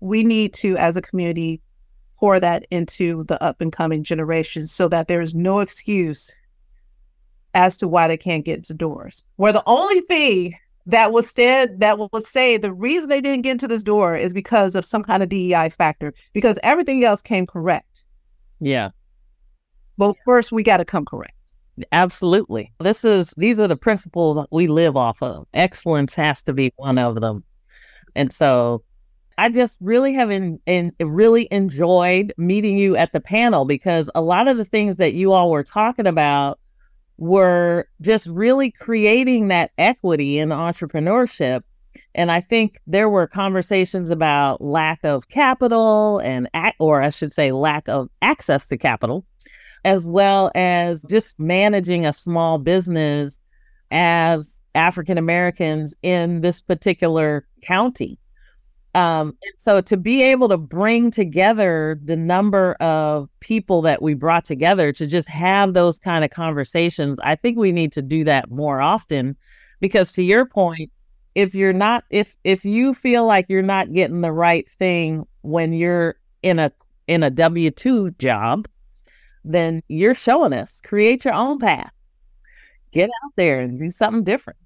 We 0.00 0.24
need 0.24 0.52
to, 0.54 0.76
as 0.76 0.96
a 0.96 1.02
community, 1.02 1.62
pour 2.18 2.40
that 2.40 2.66
into 2.72 3.22
the 3.24 3.40
up 3.40 3.60
and 3.60 3.72
coming 3.72 4.02
generations 4.02 4.72
so 4.72 4.88
that 4.88 5.06
there 5.06 5.20
is 5.20 5.36
no 5.36 5.60
excuse 5.60 6.34
as 7.54 7.76
to 7.76 7.86
why 7.86 8.08
they 8.08 8.16
can't 8.16 8.44
get 8.44 8.56
into 8.56 8.74
doors. 8.74 9.24
Where 9.36 9.52
the 9.52 9.62
only 9.66 10.00
thing 10.00 10.56
that 10.86 11.12
will 11.12 11.22
stand 11.22 11.80
that 11.80 11.98
will 11.98 12.10
say 12.18 12.56
the 12.56 12.72
reason 12.72 13.08
they 13.08 13.20
didn't 13.20 13.42
get 13.42 13.52
into 13.52 13.68
this 13.68 13.82
door 13.82 14.16
is 14.16 14.34
because 14.34 14.76
of 14.76 14.84
some 14.84 15.02
kind 15.02 15.22
of 15.22 15.28
DEI 15.28 15.70
factor 15.70 16.12
because 16.32 16.58
everything 16.62 17.04
else 17.04 17.22
came 17.22 17.46
correct. 17.46 18.04
Yeah. 18.60 18.90
But 19.96 20.16
first 20.24 20.52
we 20.52 20.62
got 20.62 20.78
to 20.78 20.84
come 20.84 21.04
correct. 21.04 21.58
Absolutely. 21.92 22.72
This 22.80 23.04
is 23.04 23.34
these 23.36 23.58
are 23.58 23.68
the 23.68 23.76
principles 23.76 24.36
that 24.36 24.48
we 24.50 24.66
live 24.66 24.96
off 24.96 25.22
of. 25.22 25.46
Excellence 25.54 26.14
has 26.14 26.42
to 26.44 26.52
be 26.52 26.72
one 26.76 26.98
of 26.98 27.20
them. 27.20 27.44
And 28.14 28.32
so 28.32 28.82
I 29.38 29.48
just 29.48 29.78
really 29.80 30.14
have 30.14 30.30
in, 30.30 30.60
in, 30.66 30.92
really 31.00 31.48
enjoyed 31.50 32.32
meeting 32.36 32.78
you 32.78 32.96
at 32.96 33.12
the 33.12 33.20
panel 33.20 33.64
because 33.64 34.08
a 34.14 34.22
lot 34.22 34.46
of 34.46 34.56
the 34.56 34.64
things 34.64 34.96
that 34.98 35.14
you 35.14 35.32
all 35.32 35.50
were 35.50 35.64
talking 35.64 36.06
about 36.06 36.60
were 37.18 37.86
just 38.00 38.26
really 38.26 38.70
creating 38.70 39.48
that 39.48 39.70
equity 39.78 40.38
in 40.38 40.48
entrepreneurship. 40.50 41.62
And 42.14 42.30
I 42.30 42.40
think 42.40 42.80
there 42.86 43.08
were 43.08 43.26
conversations 43.26 44.10
about 44.10 44.60
lack 44.60 45.00
of 45.04 45.28
capital 45.28 46.18
and, 46.18 46.48
or 46.78 47.02
I 47.02 47.10
should 47.10 47.32
say, 47.32 47.52
lack 47.52 47.88
of 47.88 48.08
access 48.22 48.66
to 48.68 48.76
capital, 48.76 49.24
as 49.84 50.06
well 50.06 50.50
as 50.54 51.02
just 51.08 51.38
managing 51.38 52.06
a 52.06 52.12
small 52.12 52.58
business 52.58 53.40
as 53.90 54.60
African 54.74 55.18
Americans 55.18 55.94
in 56.02 56.40
this 56.40 56.60
particular 56.60 57.46
county. 57.62 58.18
Um, 58.94 59.36
and 59.42 59.52
so 59.56 59.80
to 59.80 59.96
be 59.96 60.22
able 60.22 60.48
to 60.48 60.56
bring 60.56 61.10
together 61.10 61.98
the 62.04 62.16
number 62.16 62.74
of 62.74 63.28
people 63.40 63.82
that 63.82 64.02
we 64.02 64.14
brought 64.14 64.44
together 64.44 64.92
to 64.92 65.06
just 65.06 65.28
have 65.28 65.74
those 65.74 65.98
kind 65.98 66.24
of 66.24 66.30
conversations, 66.30 67.18
I 67.22 67.34
think 67.34 67.58
we 67.58 67.72
need 67.72 67.90
to 67.92 68.02
do 68.02 68.22
that 68.24 68.50
more 68.50 68.80
often 68.80 69.36
because 69.80 70.12
to 70.12 70.22
your 70.22 70.46
point, 70.46 70.92
if 71.34 71.54
you're 71.54 71.72
not 71.72 72.04
if 72.10 72.36
if 72.44 72.64
you 72.64 72.94
feel 72.94 73.26
like 73.26 73.46
you're 73.48 73.62
not 73.62 73.92
getting 73.92 74.20
the 74.20 74.32
right 74.32 74.70
thing 74.70 75.26
when 75.42 75.72
you're 75.72 76.14
in 76.42 76.60
a 76.60 76.70
in 77.08 77.24
a 77.24 77.30
W2 77.30 78.16
job, 78.18 78.68
then 79.44 79.82
you're 79.88 80.14
showing 80.14 80.52
us 80.52 80.80
create 80.82 81.24
your 81.24 81.34
own 81.34 81.58
path. 81.58 81.90
Get 82.92 83.10
out 83.24 83.32
there 83.36 83.60
and 83.60 83.78
do 83.78 83.90
something 83.90 84.22
different. 84.22 84.58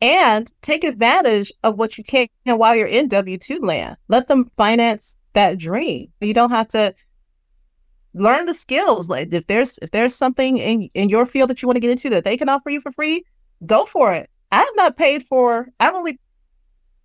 And 0.00 0.50
take 0.62 0.84
advantage 0.84 1.52
of 1.62 1.76
what 1.76 1.98
you 1.98 2.04
can 2.04 2.28
while 2.44 2.74
you're 2.74 2.86
in 2.86 3.08
W 3.08 3.36
2 3.36 3.58
land. 3.60 3.96
Let 4.08 4.28
them 4.28 4.44
finance 4.44 5.18
that 5.34 5.58
dream. 5.58 6.12
You 6.20 6.34
don't 6.34 6.50
have 6.50 6.68
to 6.68 6.94
learn 8.14 8.44
the 8.44 8.54
skills. 8.54 9.08
Like 9.08 9.32
if 9.32 9.46
there's 9.46 9.78
if 9.78 9.90
there's 9.90 10.14
something 10.14 10.58
in, 10.58 10.88
in 10.94 11.08
your 11.08 11.26
field 11.26 11.50
that 11.50 11.62
you 11.62 11.68
want 11.68 11.76
to 11.76 11.80
get 11.80 11.90
into 11.90 12.10
that 12.10 12.24
they 12.24 12.36
can 12.36 12.48
offer 12.48 12.70
you 12.70 12.80
for 12.80 12.92
free, 12.92 13.24
go 13.66 13.84
for 13.84 14.12
it. 14.12 14.30
I 14.52 14.58
have 14.58 14.76
not 14.76 14.96
paid 14.96 15.22
for 15.22 15.68
I've 15.80 15.94
only 15.94 16.18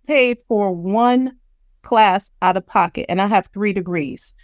paid 0.06 0.38
for 0.48 0.72
one 0.72 1.36
class 1.82 2.30
out 2.42 2.56
of 2.56 2.66
pocket 2.66 3.06
and 3.08 3.20
I 3.20 3.26
have 3.26 3.48
three 3.48 3.72
degrees. 3.72 4.34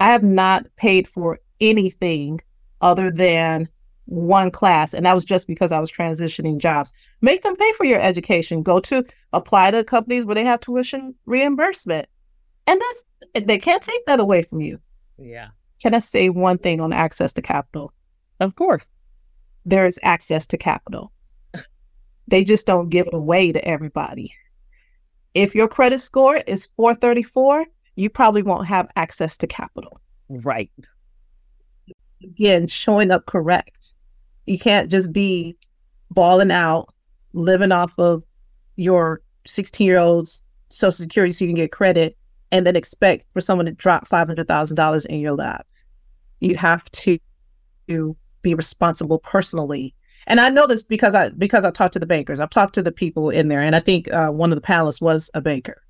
I 0.00 0.12
have 0.12 0.22
not 0.22 0.66
paid 0.76 1.08
for 1.08 1.38
anything 1.60 2.40
other 2.80 3.10
than 3.10 3.68
one 4.06 4.50
class 4.50 4.94
and 4.94 5.04
that 5.04 5.14
was 5.14 5.24
just 5.24 5.46
because 5.46 5.72
I 5.72 5.80
was 5.80 5.92
transitioning 5.92 6.58
jobs. 6.58 6.94
Make 7.20 7.42
them 7.42 7.56
pay 7.56 7.72
for 7.72 7.84
your 7.84 8.00
education. 8.00 8.62
Go 8.62 8.80
to 8.80 9.04
apply 9.32 9.72
to 9.72 9.84
companies 9.84 10.24
where 10.24 10.34
they 10.34 10.44
have 10.44 10.60
tuition 10.60 11.14
reimbursement. 11.26 12.08
And 12.66 12.80
that's 12.80 13.46
they 13.46 13.58
can't 13.58 13.82
take 13.82 14.06
that 14.06 14.20
away 14.20 14.42
from 14.42 14.60
you. 14.60 14.78
Yeah. 15.18 15.48
Can 15.82 15.94
I 15.94 15.98
say 16.00 16.28
one 16.28 16.58
thing 16.58 16.80
on 16.80 16.92
access 16.92 17.32
to 17.34 17.42
capital? 17.42 17.92
Of 18.40 18.54
course. 18.54 18.90
There 19.64 19.86
is 19.86 19.98
access 20.02 20.46
to 20.48 20.56
capital. 20.56 21.12
they 22.28 22.44
just 22.44 22.66
don't 22.66 22.88
give 22.88 23.06
it 23.06 23.14
away 23.14 23.52
to 23.52 23.64
everybody. 23.66 24.32
If 25.34 25.54
your 25.54 25.68
credit 25.68 25.98
score 25.98 26.36
is 26.46 26.66
434, 26.76 27.66
you 27.96 28.10
probably 28.10 28.42
won't 28.42 28.66
have 28.66 28.90
access 28.96 29.36
to 29.38 29.46
capital. 29.46 30.00
Right. 30.28 30.70
Again, 32.22 32.66
showing 32.66 33.10
up 33.10 33.26
correct. 33.26 33.94
You 34.46 34.58
can't 34.58 34.90
just 34.90 35.12
be 35.12 35.56
balling 36.10 36.50
out, 36.50 36.92
living 37.38 37.72
off 37.72 37.98
of 37.98 38.24
your 38.76 39.20
16 39.46 39.86
year 39.86 39.98
old's 39.98 40.44
social 40.68 40.92
security 40.92 41.32
so 41.32 41.44
you 41.44 41.50
can 41.50 41.56
get 41.56 41.72
credit 41.72 42.16
and 42.50 42.66
then 42.66 42.76
expect 42.76 43.26
for 43.32 43.40
someone 43.40 43.66
to 43.66 43.72
drop 43.72 44.08
$500,000 44.08 45.06
in 45.06 45.20
your 45.20 45.32
lap. 45.32 45.66
You 46.40 46.56
have 46.56 46.84
to, 46.92 47.18
to 47.88 48.16
be 48.42 48.54
responsible 48.54 49.18
personally. 49.18 49.94
And 50.26 50.40
I 50.40 50.48
know 50.48 50.66
this 50.66 50.82
because 50.82 51.14
I 51.14 51.30
because 51.30 51.64
I 51.64 51.70
talked 51.70 51.94
to 51.94 51.98
the 51.98 52.06
bankers. 52.06 52.38
I've 52.38 52.50
talked 52.50 52.74
to 52.74 52.82
the 52.82 52.92
people 52.92 53.30
in 53.30 53.48
there, 53.48 53.62
and 53.62 53.74
I 53.74 53.80
think 53.80 54.12
uh, 54.12 54.30
one 54.30 54.52
of 54.52 54.60
the 54.60 54.66
panelists 54.66 55.00
was 55.00 55.30
a 55.32 55.40
banker, 55.40 55.82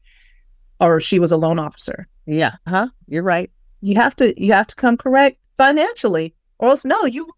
or 0.80 1.00
she 1.00 1.18
was 1.18 1.32
a 1.32 1.36
loan 1.36 1.58
officer. 1.58 2.06
Yeah, 2.24 2.52
huh? 2.68 2.88
You're 3.08 3.24
right. 3.24 3.50
You 3.80 3.96
have 3.96 4.14
to 4.16 4.40
you 4.40 4.52
have 4.52 4.68
to 4.68 4.76
come 4.76 4.96
correct 4.96 5.38
financially, 5.56 6.34
or 6.60 6.68
else 6.68 6.84
no, 6.84 7.04
you 7.04 7.28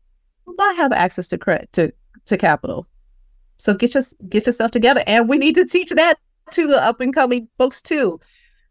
will 0.45 0.57
not 0.57 0.77
have 0.77 0.93
access 0.93 1.27
to 1.29 1.39
credit 1.39 1.73
to 1.73 1.91
to 2.27 2.37
capital. 2.37 2.87
So 3.61 3.75
get 3.75 3.95
your 3.95 4.03
get 4.29 4.47
yourself 4.47 4.71
together, 4.71 5.05
and 5.07 5.29
we 5.29 5.39
need 5.39 5.55
to 5.55 5.65
teach 5.65 5.91
that 5.91 6.15
to 6.53 6.67
the 6.67 6.83
up 6.83 7.01
and 7.01 7.15
coming 7.15 7.49
folks 7.59 7.83
too. 7.83 8.19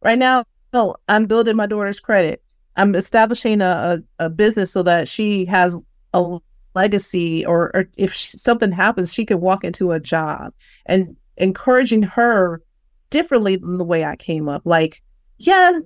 Right 0.04 0.18
now, 0.18 0.44
no, 0.74 0.96
I'm 1.08 1.26
building 1.26 1.56
my 1.56 1.68
daughter's 1.68 2.00
credit. 2.00 2.42
I'm 2.76 2.96
establishing 2.96 3.62
a, 3.62 4.02
a, 4.20 4.26
a 4.26 4.30
business 4.30 4.72
so 4.72 4.84
that 4.84 5.08
she 5.08 5.46
has 5.46 5.78
a 6.14 6.40
legacy 6.76 7.46
or, 7.46 7.76
or 7.76 7.90
if 7.98 8.14
she, 8.14 8.38
something 8.38 8.72
happens, 8.72 9.14
she 9.14 9.26
can 9.26 9.42
walk 9.42 9.64
into 9.64 9.92
a 9.92 10.00
job 10.00 10.54
and 10.86 11.16
encouraging 11.38 12.04
her 12.04 12.62
differently 13.10 13.58
than 13.58 13.78
the 13.78 13.86
way 13.86 14.06
I 14.06 14.16
came 14.16 14.48
up. 14.48 14.62
Like, 14.66 15.02
yeah, 15.38 15.80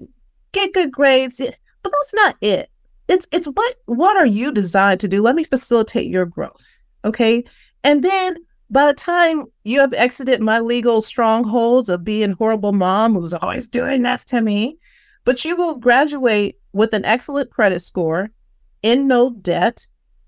get 0.52 0.74
good 0.74 0.92
grades, 0.92 1.40
but 1.40 1.92
that's 1.92 2.14
not 2.14 2.38
it. 2.42 2.70
It's 3.10 3.28
it's 3.32 3.48
what 3.48 3.76
what 3.86 4.16
are 4.16 4.26
you 4.26 4.54
designed 4.54 5.02
to 5.02 5.08
do? 5.08 5.22
Let 5.22 5.36
me 5.36 5.44
facilitate 5.44 6.08
your 6.08 6.26
growth. 6.26 6.64
Okay. 7.04 7.44
And 7.84 8.02
then 8.02 8.38
by 8.74 8.88
the 8.88 8.94
time 8.96 9.46
you 9.64 9.80
have 9.80 9.94
exited 9.94 10.42
my 10.42 10.60
legal 10.60 11.00
strongholds 11.00 11.90
of 11.90 12.04
being 12.04 12.32
horrible 12.32 12.74
mom 12.74 13.14
who's 13.14 13.34
always 13.36 13.70
doing 13.70 14.02
this 14.02 14.26
to 14.26 14.42
me, 14.42 14.80
but 15.26 15.46
you 15.46 15.56
will 15.56 15.76
graduate 15.76 16.58
with 16.74 16.92
an 16.94 17.06
excellent 17.06 17.52
credit 17.52 17.82
score, 17.82 18.32
in 18.82 19.08
no 19.08 19.30
debt. 19.30 19.88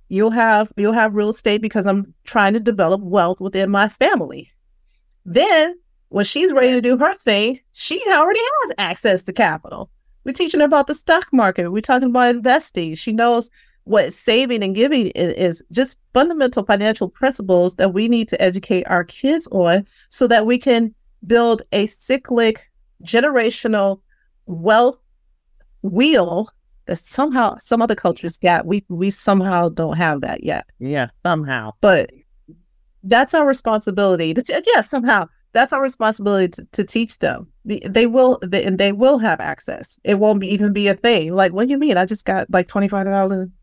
You'll 0.10 0.29
have 0.29 0.71
you'll 0.77 0.93
have 0.93 1.15
real 1.15 1.29
estate 1.29 1.63
because 1.63 1.88
I'm 1.88 2.13
trying 2.23 2.53
to 2.53 2.60
develop 2.60 3.01
wealth 3.01 3.41
within 3.41 3.71
my 3.71 3.89
family. 3.89 4.51
Then 5.25 5.75
when 6.10 6.23
she's 6.23 6.53
ready 6.53 6.71
to 6.73 6.81
do 6.81 6.97
her 6.99 7.15
thing, 7.15 7.60
she 7.71 7.99
already 8.08 8.39
has 8.62 8.75
access 8.77 9.23
to 9.23 9.34
capital. 9.34 9.89
We're 10.23 10.34
teaching 10.34 10.60
her 10.60 10.67
about 10.67 10.86
the 10.86 10.93
stock 10.93 11.34
market. 11.34 11.71
We're 11.71 11.81
talking 11.81 12.10
about 12.10 12.36
investing. 12.36 12.93
She 12.93 13.12
knows 13.12 13.49
what 13.86 14.12
saving 14.12 14.63
and 14.63 14.76
giving 14.76 15.08
is, 15.10 15.34
is, 15.34 15.63
just 15.71 16.02
fundamental 16.13 16.65
financial 16.65 17.08
principles 17.08 17.76
that 17.78 17.93
we 17.93 18.08
need 18.08 18.28
to 18.28 18.41
educate 18.41 18.84
our 18.88 19.04
kids 19.04 19.48
on 19.52 19.86
so 20.10 20.28
that 20.28 20.45
we 20.45 20.58
can 20.58 20.93
build 21.26 21.62
a 21.71 21.86
cyclic 21.86 22.69
generational 23.04 24.02
wealth 24.48 25.00
wheel 25.82 26.50
that 26.88 26.98
somehow 26.98 27.56
some 27.58 27.82
other 27.82 27.95
cultures 27.95 28.38
got. 28.38 28.65
We 28.65 28.84
we 28.89 29.10
somehow 29.10 29.69
don't 29.69 29.98
have 29.98 30.21
that 30.21 30.43
yet. 30.43 30.65
Yeah 30.80 31.08
somehow. 31.10 31.71
But 31.82 32.12
that's 33.04 33.34
our 33.34 33.48
responsibility 33.48 34.34
to, 34.34 34.63
yeah 34.65 34.82
somehow. 34.82 35.28
That's 35.54 35.71
our 35.71 35.82
responsibility 35.82 36.50
to, 36.50 36.65
to 36.74 36.84
teach 36.84 37.19
them. 37.19 37.48
They 37.63 38.08
will 38.08 38.39
they, 38.41 38.63
and 38.65 38.78
they 38.78 38.91
will 38.91 39.19
have 39.19 39.39
access. 39.39 40.00
It 40.04 40.19
won't 40.19 40.41
be, 40.41 40.48
even 40.48 40.74
be 40.74 40.88
a 40.88 40.95
thing. 40.95 41.34
Like 41.34 41.54
what 41.54 41.67
do 41.67 41.71
you 41.71 41.78
mean? 41.78 41.98
I 41.98 42.06
just 42.06 42.26
got 42.26 42.50
like 42.52 42.67
25000 42.67 43.54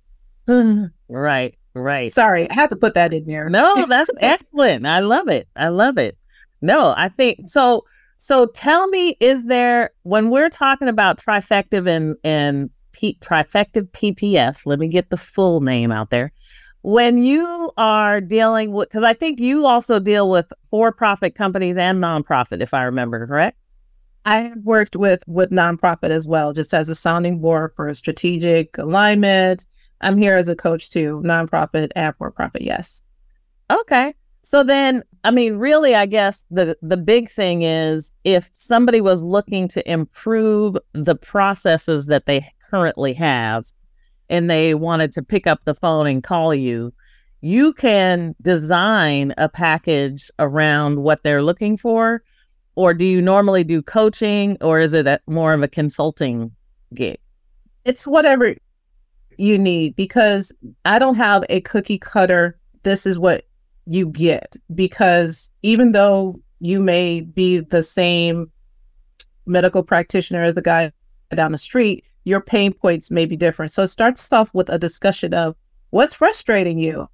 right, 1.09 1.55
right. 1.75 2.11
Sorry, 2.11 2.51
I 2.51 2.55
had 2.55 2.71
to 2.71 2.77
put 2.77 2.95
that 2.95 3.13
in 3.13 3.25
there. 3.25 3.49
No, 3.49 3.85
that's 3.89 4.11
excellent. 4.21 4.87
I 4.87 5.01
love 5.01 5.29
it. 5.29 5.49
I 5.57 5.69
love 5.69 5.99
it. 5.99 6.17
No, 6.61 6.95
I 6.97 7.09
think 7.09 7.49
so. 7.49 7.85
So 8.17 8.47
tell 8.47 8.87
me, 8.89 9.17
is 9.19 9.47
there 9.47 9.91
when 10.05 10.31
we're 10.31 10.51
talking 10.51 10.89
about 10.89 11.19
Trifectiv 11.19 11.89
and 11.89 12.17
and 12.23 12.71
P, 12.93 13.19
Trifectiv 13.21 13.91
PPS? 13.91 14.65
Let 14.65 14.79
me 14.79 14.89
get 14.89 15.11
the 15.11 15.17
full 15.17 15.61
name 15.61 15.91
out 15.91 16.11
there. 16.11 16.33
When 16.83 17.23
you 17.23 17.73
are 17.77 18.21
dealing 18.21 18.73
with, 18.73 18.89
because 18.89 19.05
I 19.05 19.15
think 19.15 19.39
you 19.39 19.67
also 19.67 20.01
deal 20.01 20.29
with 20.29 20.53
for-profit 20.69 21.37
companies 21.37 21.77
and 21.77 22.03
nonprofit, 22.03 22.61
if 22.61 22.75
I 22.75 22.83
remember 22.85 23.25
correct. 23.27 23.57
I 24.25 24.37
have 24.39 24.59
worked 24.63 24.95
with 24.95 25.23
with 25.27 25.51
nonprofit 25.51 26.11
as 26.11 26.27
well, 26.27 26.53
just 26.53 26.73
as 26.75 26.89
a 26.89 26.95
sounding 26.95 27.41
board 27.41 27.73
for 27.75 27.93
strategic 27.95 28.79
alignment, 28.79 29.67
I'm 30.03 30.19
here 30.19 30.37
as 30.37 30.49
a 30.49 30.57
coach 30.57 30.91
too, 30.91 31.23
nonprofit 31.25 31.91
and 31.95 32.15
for 32.17 32.31
profit. 32.31 32.62
Yes. 32.62 33.03
Okay. 33.71 34.15
So 34.43 34.65
then, 34.65 35.05
I 35.23 35.31
mean, 35.31 35.57
really, 35.57 35.95
I 35.95 36.07
guess 36.07 36.47
the 36.51 36.77
the 36.83 36.97
big 36.97 37.31
thing 37.31 37.62
is 37.62 38.12
if 38.25 38.51
somebody 38.53 39.01
was 39.01 39.23
looking 39.23 39.69
to 39.69 39.91
improve 39.91 40.77
the 40.93 41.15
processes 41.15 42.07
that 42.07 42.27
they 42.27 42.47
currently 42.71 43.12
have, 43.15 43.67
and 44.29 44.51
they 44.51 44.75
wanted 44.75 45.12
to 45.12 45.23
pick 45.23 45.47
up 45.47 45.61
the 45.65 45.75
phone 45.75 46.07
and 46.07 46.25
call 46.25 46.55
you, 46.55 46.93
you 47.41 47.73
can 47.73 48.35
design 48.43 49.33
a 49.38 49.49
package 49.49 50.31
around 50.38 51.03
what 51.03 51.23
they're 51.23 51.43
looking 51.43 51.77
for. 51.77 52.23
Or 52.75 52.95
do 52.95 53.05
you 53.05 53.21
normally 53.21 53.65
do 53.65 53.83
coaching, 53.83 54.57
or 54.62 54.81
is 54.81 54.95
it 54.95 55.07
a, 55.07 55.21
more 55.27 55.53
of 55.53 55.62
a 55.62 55.69
consulting 55.69 56.53
gig? 56.95 57.19
It's 57.85 58.07
whatever 58.07 58.55
you 59.38 59.59
need 59.59 59.97
because 59.97 60.57
I 60.85 60.99
don't 60.99 61.16
have 61.16 61.45
a 61.49 61.61
cookie 61.62 61.99
cutter. 61.99 62.59
This 62.83 63.07
is 63.07 63.18
what 63.18 63.45
you 63.87 64.09
get 64.09 64.57
because 64.75 65.51
even 65.62 65.92
though 65.92 66.40
you 66.61 66.81
may 66.81 67.21
be 67.21 67.59
the 67.59 67.83
same 67.83 68.51
medical 69.47 69.83
practitioner 69.83 70.42
as 70.42 70.55
the 70.55 70.62
guy 70.62 70.92
down 71.35 71.53
the 71.53 71.59
street, 71.59 72.05
your 72.25 72.40
pain 72.40 72.73
points 72.73 73.11
may 73.11 73.27
be 73.27 73.37
different. 73.37 73.73
So 73.73 73.83
it 73.83 73.88
starts 73.88 74.33
off 74.33 74.52
with 74.54 74.69
a 74.69 74.79
discussion 74.79 75.35
of 75.35 75.57
what's 75.90 76.15
frustrating 76.15 76.79
you. 76.79 77.09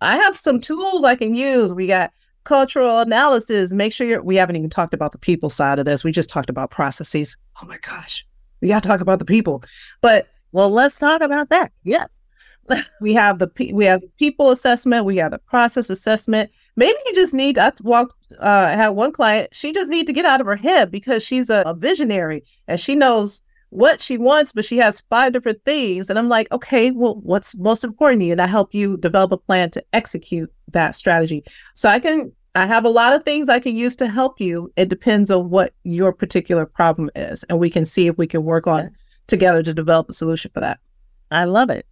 I 0.00 0.16
have 0.16 0.36
some 0.36 0.60
tools 0.60 1.02
I 1.02 1.16
can 1.16 1.34
use. 1.34 1.72
We 1.72 1.86
got 1.86 2.12
cultural 2.44 3.00
analysis. 3.00 3.72
Make 3.72 3.92
sure 3.92 4.06
you're, 4.06 4.22
we 4.22 4.36
haven't 4.36 4.56
even 4.56 4.70
talked 4.70 4.94
about 4.94 5.12
the 5.12 5.18
people 5.18 5.50
side 5.50 5.78
of 5.78 5.84
this. 5.84 6.04
We 6.04 6.12
just 6.12 6.30
talked 6.30 6.48
about 6.48 6.70
processes. 6.70 7.36
Oh 7.60 7.66
my 7.66 7.78
gosh, 7.78 8.26
we 8.60 8.68
got 8.68 8.82
to 8.82 8.88
talk 8.88 9.00
about 9.00 9.18
the 9.18 9.24
people. 9.24 9.64
But 10.00 10.28
well, 10.52 10.70
let's 10.70 10.98
talk 10.98 11.20
about 11.20 11.48
that. 11.50 11.72
Yes. 11.84 12.20
we 13.00 13.14
have 13.14 13.38
the 13.38 13.50
we 13.72 13.84
have 13.84 14.02
people 14.18 14.50
assessment, 14.50 15.04
we 15.04 15.16
have 15.16 15.30
the 15.30 15.38
process 15.38 15.90
assessment. 15.90 16.50
Maybe 16.76 16.96
you 17.06 17.14
just 17.14 17.34
need 17.34 17.58
I 17.58 17.72
walked 17.82 18.32
uh 18.40 18.68
had 18.68 18.90
one 18.90 19.12
client, 19.12 19.54
she 19.54 19.72
just 19.72 19.90
need 19.90 20.06
to 20.06 20.12
get 20.12 20.24
out 20.24 20.40
of 20.40 20.46
her 20.46 20.56
head 20.56 20.90
because 20.90 21.24
she's 21.24 21.50
a, 21.50 21.62
a 21.66 21.74
visionary 21.74 22.44
and 22.66 22.78
she 22.78 22.94
knows 22.94 23.42
what 23.70 24.00
she 24.00 24.16
wants, 24.16 24.52
but 24.52 24.64
she 24.64 24.78
has 24.78 25.00
five 25.10 25.32
different 25.32 25.62
things. 25.64 26.08
And 26.08 26.18
I'm 26.18 26.28
like, 26.28 26.50
okay, 26.52 26.90
well, 26.90 27.16
what's 27.22 27.56
most 27.58 27.84
important 27.84 28.20
to 28.20 28.26
you? 28.26 28.32
And 28.32 28.40
I 28.40 28.46
help 28.46 28.72
you 28.72 28.96
develop 28.96 29.32
a 29.32 29.36
plan 29.36 29.70
to 29.70 29.84
execute 29.92 30.50
that 30.72 30.94
strategy. 30.94 31.42
So 31.74 31.88
I 31.88 31.98
can 31.98 32.32
I 32.54 32.66
have 32.66 32.84
a 32.84 32.90
lot 32.90 33.12
of 33.12 33.24
things 33.24 33.48
I 33.48 33.60
can 33.60 33.76
use 33.76 33.94
to 33.96 34.08
help 34.08 34.40
you. 34.40 34.72
It 34.76 34.88
depends 34.88 35.30
on 35.30 35.50
what 35.50 35.74
your 35.84 36.12
particular 36.12 36.66
problem 36.66 37.10
is. 37.14 37.44
And 37.44 37.58
we 37.58 37.70
can 37.70 37.84
see 37.84 38.06
if 38.06 38.16
we 38.18 38.26
can 38.26 38.42
work 38.42 38.66
on 38.66 38.90
together 39.28 39.62
to 39.62 39.72
develop 39.72 40.10
a 40.10 40.12
solution 40.12 40.50
for 40.52 40.60
that. 40.60 40.80
I 41.30 41.44
love 41.44 41.70
it. 41.70 41.86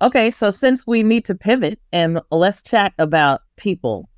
Okay, 0.00 0.30
so 0.30 0.50
since 0.50 0.86
we 0.86 1.02
need 1.02 1.24
to 1.24 1.34
pivot 1.34 1.80
and 1.92 2.20
let's 2.30 2.62
chat 2.62 2.92
about 2.98 3.40
people. 3.56 4.08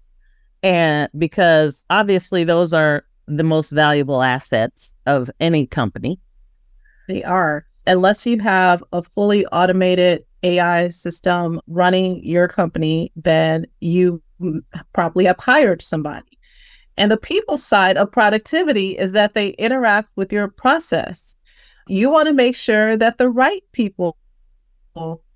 And 0.63 1.09
because 1.17 1.87
obviously 1.91 2.45
those 2.45 2.73
are 2.73 3.05
the 3.27 3.45
most 3.45 3.71
valuable 3.71 4.23
assets 4.23 4.95
of 5.07 5.31
any 5.41 5.67
company. 5.67 6.19
They 7.09 7.23
are. 7.23 7.67
Unless 7.87 8.27
you 8.27 8.41
have 8.41 8.83
a 8.93 9.03
fully 9.03 9.47
automated 9.47 10.25
AI 10.43 10.89
system 10.89 11.61
running 11.69 12.23
your 12.25 12.49
company, 12.49 13.13
then 13.15 13.67
you 13.81 14.23
probably 14.93 15.27
have 15.27 15.39
hired 15.39 15.83
somebody. 15.83 16.27
And 16.97 17.11
the 17.11 17.17
people 17.17 17.57
side 17.57 17.97
of 17.97 18.11
productivity 18.11 18.99
is 18.99 19.13
that 19.13 19.35
they 19.35 19.51
interact 19.51 20.09
with 20.17 20.33
your 20.33 20.49
process. 20.49 21.37
You 21.89 22.11
want 22.11 22.27
to 22.29 22.35
make 22.35 22.57
sure 22.57 22.97
that 22.97 23.19
the 23.19 23.29
right 23.29 23.63
people 23.73 24.17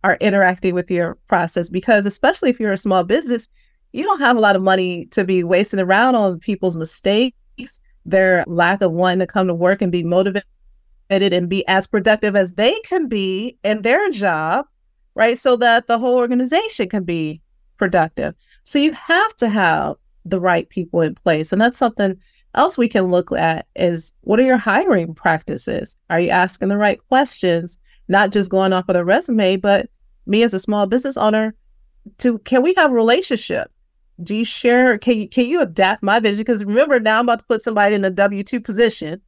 are 0.03 0.17
interacting 0.21 0.75
with 0.75 0.91
your 0.91 1.17
process 1.29 1.69
because, 1.69 2.07
especially 2.07 2.51
if 2.51 2.59
you're 2.59 2.73
a 2.73 2.77
small 2.77 3.05
business, 3.05 3.49
you 3.93 4.03
don't 4.03 4.21
have 4.21 4.37
a 4.37 4.41
lot 4.41 4.57
of 4.57 4.63
money 4.63 5.07
to 5.07 5.25
be 5.25 5.45
wasting 5.45 5.81
around 5.81 6.15
on 6.15 6.39
people's 6.39 6.77
mistakes, 6.77 7.81
their 8.05 8.45
lack 8.47 8.83
of 8.83 8.93
wanting 8.93 9.19
to 9.21 9.27
come 9.27 9.47
to 9.47 9.55
work 9.55 9.83
and 9.83 9.93
be 9.93 10.03
motivated 10.03 10.45
and 11.11 11.49
be 11.49 11.67
as 11.69 11.87
productive 11.87 12.35
as 12.37 12.55
they 12.55 12.79
can 12.81 13.09
be 13.09 13.57
in 13.63 13.83
their 13.83 14.11
job, 14.11 14.67
right? 15.15 15.37
So 15.37 15.57
that 15.57 15.87
the 15.87 15.99
whole 15.99 16.17
organization 16.17 16.89
can 16.89 17.05
be 17.05 17.43
productive. 17.77 18.35
So 18.65 18.79
you 18.79 18.93
have 18.93 19.35
to 19.37 19.49
have 19.49 19.97
the 20.25 20.41
right 20.41 20.69
people 20.69 21.01
in 21.01 21.15
place. 21.15 21.53
And 21.53 21.61
that's 21.61 21.79
something 21.79 22.17
else 22.55 22.77
we 22.77 22.89
can 22.89 23.11
look 23.11 23.33
at 23.33 23.67
is 23.77 24.15
what 24.23 24.41
are 24.41 24.45
your 24.45 24.57
hiring 24.57 25.15
practices? 25.15 25.97
Are 26.09 26.21
you 26.21 26.31
asking 26.31 26.69
the 26.69 26.77
right 26.77 26.99
questions? 27.09 27.79
Not 28.09 28.33
just 28.33 28.51
going 28.51 28.73
off 28.73 28.89
of 28.89 28.97
a 28.97 29.05
resume, 29.05 29.57
but 29.57 29.89
me 30.27 30.43
as 30.43 30.55
a 30.55 30.59
small 30.59 30.87
business 30.87 31.17
owner, 31.17 31.55
to 32.19 32.39
can 32.41 32.63
we 32.63 32.75
have 32.75 32.91
a 32.91 32.95
relationship? 32.95 33.71
Do 34.23 34.35
you 34.35 34.45
share 34.45 34.99
can 34.99 35.19
you 35.19 35.29
can 35.29 35.47
you 35.47 35.63
adapt 35.63 36.03
my 36.03 36.21
vision? 36.21 36.41
Because 36.41 36.65
remember 36.65 36.99
now 37.01 37.19
I'm 37.19 37.27
about 37.27 37.41
to 37.41 37.47
put 37.47 37.63
somebody 37.63 37.95
in 37.95 38.05
a 38.05 38.11
W 38.11 38.43
two 38.43 38.61
position 38.61 39.21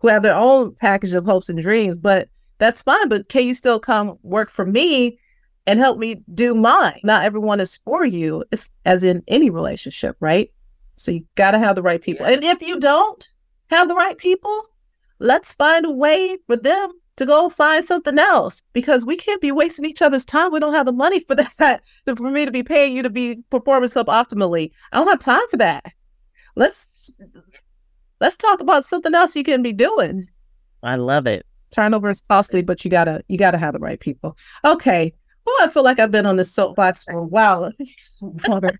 who 0.00 0.08
have 0.08 0.22
their 0.22 0.34
own 0.34 0.74
package 0.74 1.12
of 1.12 1.24
hopes 1.24 1.48
and 1.48 1.60
dreams, 1.60 1.96
but 1.96 2.28
that's 2.58 2.82
fine. 2.82 3.08
But 3.08 3.28
can 3.28 3.46
you 3.46 3.54
still 3.54 3.78
come 3.78 4.18
work 4.22 4.50
for 4.50 4.64
me 4.64 5.18
and 5.66 5.78
help 5.78 5.98
me 5.98 6.22
do 6.32 6.54
mine. 6.54 7.00
Not 7.04 7.24
everyone 7.24 7.60
is 7.60 7.76
for 7.84 8.04
you, 8.04 8.44
it's 8.50 8.70
as 8.84 9.04
in 9.04 9.22
any 9.28 9.50
relationship, 9.50 10.16
right? 10.20 10.50
So 10.94 11.10
you 11.10 11.24
got 11.34 11.52
to 11.52 11.58
have 11.58 11.74
the 11.74 11.82
right 11.82 12.00
people. 12.00 12.26
And 12.26 12.44
if 12.44 12.62
you 12.62 12.78
don't 12.78 13.32
have 13.70 13.88
the 13.88 13.94
right 13.94 14.16
people, 14.18 14.64
let's 15.18 15.52
find 15.52 15.86
a 15.86 15.90
way 15.90 16.38
for 16.46 16.56
them 16.56 16.92
to 17.16 17.26
go 17.26 17.48
find 17.48 17.84
something 17.84 18.18
else 18.18 18.62
because 18.72 19.04
we 19.04 19.16
can't 19.16 19.40
be 19.40 19.52
wasting 19.52 19.84
each 19.84 20.02
other's 20.02 20.24
time. 20.24 20.52
We 20.52 20.60
don't 20.60 20.74
have 20.74 20.86
the 20.86 20.92
money 20.92 21.20
for 21.20 21.34
that, 21.58 21.82
for 22.06 22.30
me 22.30 22.44
to 22.44 22.50
be 22.50 22.62
paying 22.62 22.96
you 22.96 23.02
to 23.02 23.10
be 23.10 23.42
performing 23.50 23.88
suboptimally. 23.88 24.70
I 24.92 24.98
don't 24.98 25.08
have 25.08 25.18
time 25.18 25.46
for 25.50 25.56
that. 25.58 25.84
Let's 26.54 27.18
let's 28.20 28.36
talk 28.36 28.60
about 28.60 28.84
something 28.84 29.14
else 29.14 29.34
you 29.34 29.42
can 29.42 29.62
be 29.62 29.72
doing. 29.72 30.28
I 30.82 30.96
love 30.96 31.26
it. 31.26 31.46
Turnover 31.70 32.10
is 32.10 32.20
costly, 32.20 32.62
but 32.62 32.84
you 32.84 32.90
gotta 32.90 33.22
you 33.28 33.38
gotta 33.38 33.58
have 33.58 33.72
the 33.72 33.80
right 33.80 34.00
people. 34.00 34.36
Okay. 34.64 35.14
Oh, 35.46 35.60
I 35.62 35.68
feel 35.68 35.82
like 35.82 35.98
I've 35.98 36.10
been 36.12 36.26
on 36.26 36.36
this 36.36 36.52
soapbox 36.52 37.04
for 37.04 37.14
a 37.14 37.24
while. 37.24 37.72
water. 38.46 38.78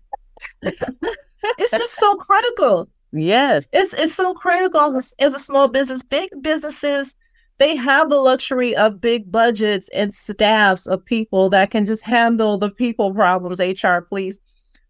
It's 1.57 1.71
just 1.71 1.95
so 1.95 2.15
critical. 2.15 2.89
Yes. 3.11 3.65
It's 3.71 3.93
it's 3.93 4.13
so 4.13 4.33
critical 4.33 4.95
as, 4.95 5.13
as 5.19 5.33
a 5.33 5.39
small 5.39 5.67
business. 5.67 6.03
Big 6.03 6.29
businesses, 6.41 7.15
they 7.59 7.75
have 7.75 8.09
the 8.09 8.17
luxury 8.17 8.75
of 8.75 9.01
big 9.01 9.31
budgets 9.31 9.89
and 9.89 10.13
staffs 10.13 10.87
of 10.87 11.05
people 11.05 11.49
that 11.49 11.71
can 11.71 11.85
just 11.85 12.03
handle 12.03 12.57
the 12.57 12.71
people 12.71 13.13
problems. 13.13 13.59
HR, 13.59 13.99
please. 13.99 14.41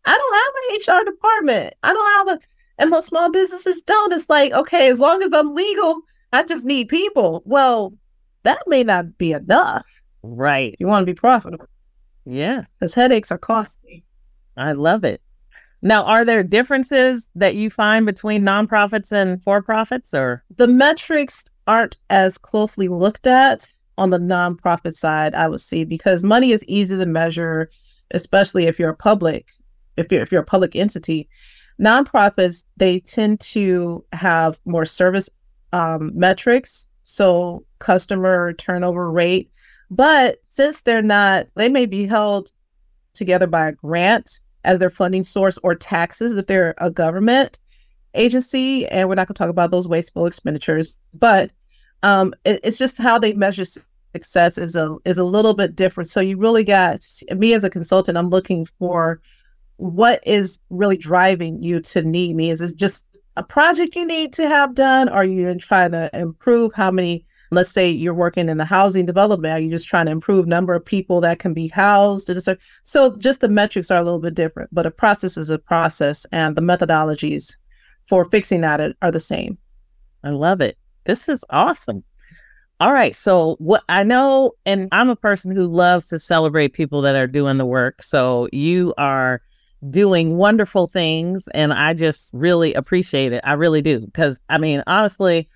I 0.05 0.17
don't 0.17 0.87
have 0.87 0.97
an 0.97 1.01
HR 1.01 1.05
department. 1.05 1.73
I 1.83 1.93
don't 1.93 2.27
have 2.27 2.37
a 2.37 2.41
and 2.79 2.89
most 2.89 3.07
small 3.07 3.31
businesses 3.31 3.81
don't. 3.81 4.13
It's 4.13 4.29
like, 4.29 4.51
okay, 4.51 4.89
as 4.89 4.99
long 4.99 5.21
as 5.21 5.33
I'm 5.33 5.53
legal, 5.53 6.01
I 6.31 6.43
just 6.43 6.65
need 6.65 6.87
people. 6.87 7.43
Well, 7.45 7.93
that 8.43 8.63
may 8.67 8.83
not 8.83 9.17
be 9.17 9.31
enough. 9.31 10.01
Right. 10.23 10.75
You 10.79 10.87
want 10.87 11.05
to 11.05 11.13
be 11.13 11.15
profitable. 11.15 11.67
Yes. 12.25 12.75
Because 12.79 12.93
headaches 12.93 13.31
are 13.31 13.37
costly. 13.37 14.03
I 14.57 14.71
love 14.71 15.03
it. 15.03 15.21
Now, 15.85 16.05
are 16.05 16.23
there 16.23 16.43
differences 16.43 17.29
that 17.35 17.55
you 17.55 17.69
find 17.69 18.05
between 18.05 18.43
nonprofits 18.43 19.11
and 19.11 19.43
for 19.43 19.61
profits 19.61 20.13
or? 20.13 20.41
The 20.55 20.65
metrics 20.65 21.43
aren't 21.67 21.99
as 22.09 22.37
closely 22.37 22.87
looked 22.87 23.27
at 23.27 23.69
on 23.97 24.09
the 24.09 24.17
nonprofit 24.17 24.93
side, 24.93 25.35
I 25.35 25.49
would 25.49 25.59
see, 25.59 25.83
because 25.83 26.23
money 26.23 26.51
is 26.51 26.63
easy 26.69 26.97
to 26.97 27.05
measure, 27.05 27.69
especially 28.11 28.65
if 28.65 28.79
you're 28.79 28.91
a 28.91 28.95
public, 28.95 29.51
if 29.97 30.09
you're 30.09 30.21
if 30.21 30.31
you're 30.31 30.41
a 30.41 30.45
public 30.45 30.73
entity. 30.73 31.27
Nonprofits, 31.81 32.65
they 32.77 33.01
tend 33.01 33.41
to 33.41 34.05
have 34.13 34.61
more 34.63 34.85
service 34.85 35.29
um, 35.73 36.11
metrics. 36.15 36.85
So 37.03 37.65
customer 37.79 38.53
turnover 38.53 39.11
rate, 39.11 39.51
but 39.91 40.37
since 40.43 40.83
they're 40.83 41.01
not, 41.01 41.47
they 41.57 41.67
may 41.67 41.85
be 41.85 42.05
held 42.05 42.53
together 43.13 43.47
by 43.47 43.67
a 43.67 43.73
grant 43.73 44.39
as 44.63 44.79
their 44.79 44.89
funding 44.89 45.23
source 45.23 45.57
or 45.63 45.75
taxes 45.75 46.35
if 46.35 46.47
they're 46.47 46.73
a 46.77 46.91
government 46.91 47.61
agency. 48.13 48.87
And 48.87 49.07
we're 49.09 49.15
not 49.15 49.27
going 49.27 49.35
to 49.35 49.39
talk 49.39 49.49
about 49.49 49.71
those 49.71 49.87
wasteful 49.87 50.25
expenditures, 50.25 50.95
but 51.13 51.51
um, 52.01 52.33
it, 52.45 52.59
it's 52.63 52.77
just 52.77 52.97
how 52.97 53.17
they 53.17 53.33
measure 53.33 53.65
success 54.15 54.57
is 54.57 54.75
a 54.75 54.95
is 55.05 55.17
a 55.17 55.23
little 55.23 55.53
bit 55.53 55.75
different. 55.75 56.09
So 56.09 56.19
you 56.19 56.37
really 56.37 56.63
got 56.63 56.99
me 57.35 57.53
as 57.53 57.63
a 57.63 57.69
consultant. 57.69 58.17
I'm 58.17 58.29
looking 58.29 58.65
for 58.65 59.21
what 59.77 60.21
is 60.25 60.59
really 60.69 60.97
driving 60.97 61.61
you 61.63 61.81
to 61.81 62.03
need 62.03 62.35
me. 62.35 62.49
Is 62.51 62.61
it 62.61 62.77
just 62.77 63.05
a 63.35 63.43
project 63.43 63.95
you 63.95 64.05
need 64.05 64.33
to 64.33 64.47
have 64.47 64.75
done? 64.75 65.09
Are 65.09 65.25
you 65.25 65.55
trying 65.57 65.91
to 65.91 66.09
improve 66.13 66.73
how 66.73 66.91
many 66.91 67.25
let's 67.55 67.71
say 67.71 67.89
you're 67.89 68.13
working 68.13 68.49
in 68.49 68.57
the 68.57 68.65
housing 68.65 69.05
development, 69.05 69.53
are 69.53 69.59
you 69.59 69.71
just 69.71 69.87
trying 69.87 70.05
to 70.05 70.11
improve 70.11 70.47
number 70.47 70.73
of 70.73 70.85
people 70.85 71.21
that 71.21 71.39
can 71.39 71.53
be 71.53 71.67
housed? 71.67 72.29
So 72.83 73.15
just 73.17 73.41
the 73.41 73.49
metrics 73.49 73.91
are 73.91 73.99
a 73.99 74.03
little 74.03 74.19
bit 74.19 74.33
different, 74.33 74.69
but 74.71 74.85
a 74.85 74.91
process 74.91 75.37
is 75.37 75.49
a 75.49 75.59
process 75.59 76.25
and 76.31 76.55
the 76.55 76.61
methodologies 76.61 77.55
for 78.05 78.25
fixing 78.25 78.61
that 78.61 78.95
are 79.01 79.11
the 79.11 79.19
same. 79.19 79.57
I 80.23 80.29
love 80.29 80.61
it. 80.61 80.77
This 81.05 81.27
is 81.27 81.43
awesome. 81.49 82.03
All 82.79 82.93
right. 82.93 83.15
So 83.15 83.55
what 83.59 83.83
I 83.87 84.03
know, 84.03 84.53
and 84.65 84.89
I'm 84.91 85.09
a 85.09 85.15
person 85.15 85.55
who 85.55 85.67
loves 85.67 86.05
to 86.07 86.19
celebrate 86.19 86.73
people 86.73 87.01
that 87.01 87.15
are 87.15 87.27
doing 87.27 87.57
the 87.57 87.65
work. 87.65 88.03
So 88.03 88.49
you 88.51 88.93
are 88.97 89.41
doing 89.89 90.37
wonderful 90.37 90.87
things 90.87 91.47
and 91.53 91.73
I 91.73 91.93
just 91.93 92.29
really 92.33 92.73
appreciate 92.73 93.33
it. 93.33 93.41
I 93.43 93.53
really 93.53 93.81
do. 93.81 93.99
Because 93.99 94.43
I 94.49 94.57
mean, 94.57 94.83
honestly, 94.87 95.49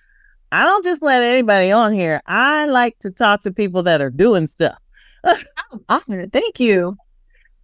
I 0.51 0.63
don't 0.63 0.83
just 0.83 1.01
let 1.01 1.23
anybody 1.23 1.71
on 1.71 1.93
here. 1.93 2.21
I 2.25 2.65
like 2.67 2.99
to 2.99 3.11
talk 3.11 3.41
to 3.41 3.51
people 3.51 3.83
that 3.83 4.01
are 4.01 4.09
doing 4.09 4.47
stuff. 4.47 4.77
Honored. 5.89 6.31
Thank 6.31 6.59
you. 6.59 6.97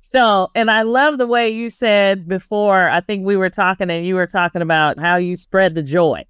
So, 0.02 0.50
and 0.54 0.70
I 0.70 0.84
love 0.84 1.18
the 1.18 1.26
way 1.26 1.50
you 1.50 1.70
said 1.70 2.28
before, 2.28 2.90
I 2.90 3.00
think 3.00 3.26
we 3.26 3.38
were 3.38 3.50
talking 3.50 3.90
and 3.90 4.06
you 4.06 4.16
were 4.16 4.28
talking 4.28 4.62
about 4.62 5.00
how 5.00 5.16
you 5.16 5.36
spread 5.36 5.76
the 5.76 5.82
joy. 5.82 6.24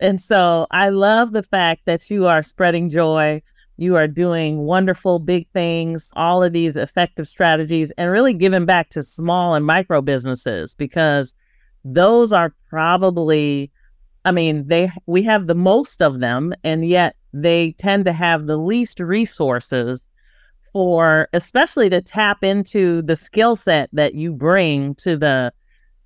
And 0.00 0.20
so 0.20 0.66
I 0.70 0.90
love 0.90 1.32
the 1.32 1.42
fact 1.42 1.82
that 1.86 2.08
you 2.08 2.26
are 2.26 2.42
spreading 2.42 2.88
joy. 2.88 3.42
You 3.76 3.96
are 3.96 4.08
doing 4.08 4.58
wonderful 4.58 5.18
big 5.18 5.46
things, 5.52 6.10
all 6.14 6.42
of 6.42 6.52
these 6.52 6.76
effective 6.76 7.28
strategies, 7.28 7.92
and 7.98 8.10
really 8.10 8.32
giving 8.32 8.64
back 8.64 8.88
to 8.90 9.02
small 9.02 9.54
and 9.54 9.66
micro 9.66 10.00
businesses 10.00 10.74
because 10.74 11.34
those 11.84 12.32
are 12.32 12.54
probably 12.70 13.70
I 14.24 14.32
mean, 14.32 14.66
they 14.68 14.90
we 15.06 15.22
have 15.22 15.46
the 15.46 15.54
most 15.54 16.02
of 16.02 16.20
them, 16.20 16.52
and 16.64 16.86
yet 16.86 17.16
they 17.32 17.72
tend 17.72 18.04
to 18.06 18.12
have 18.12 18.46
the 18.46 18.56
least 18.56 19.00
resources 19.00 20.12
for, 20.72 21.28
especially 21.32 21.88
to 21.90 22.00
tap 22.00 22.44
into 22.44 23.02
the 23.02 23.16
skill 23.16 23.56
set 23.56 23.88
that 23.92 24.14
you 24.14 24.32
bring 24.32 24.94
to 24.96 25.16
the 25.16 25.52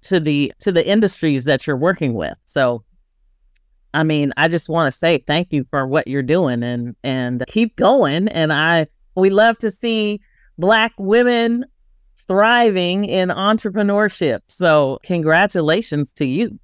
to 0.03 0.21
the 0.21 0.53
to 0.61 0.73
the 0.73 0.87
industries 0.87 1.45
that 1.45 1.67
you're 1.67 1.77
working 1.77 2.15
with. 2.15 2.37
So, 2.45 2.85
I 3.95 4.05
mean, 4.05 4.33
I 4.37 4.49
just 4.49 4.69
want 4.69 4.93
to 4.93 4.97
say 4.97 5.19
thank 5.27 5.53
you 5.53 5.65
for 5.71 5.87
what 5.87 6.09
you're 6.09 6.23
doing, 6.23 6.63
and 6.63 6.95
and 7.03 7.45
keep 7.49 7.77
going. 7.77 8.29
And 8.29 8.53
I 8.53 8.87
we 9.15 9.31
love 9.31 9.59
to 9.59 9.71
see 9.71 10.21
Black 10.59 10.93
women 10.99 11.65
thriving 12.17 13.05
in 13.05 13.31
entrepreneurship. 13.31 14.41
So, 14.47 14.99
congratulations 15.03 16.13
to 16.15 16.25
you. 16.25 16.59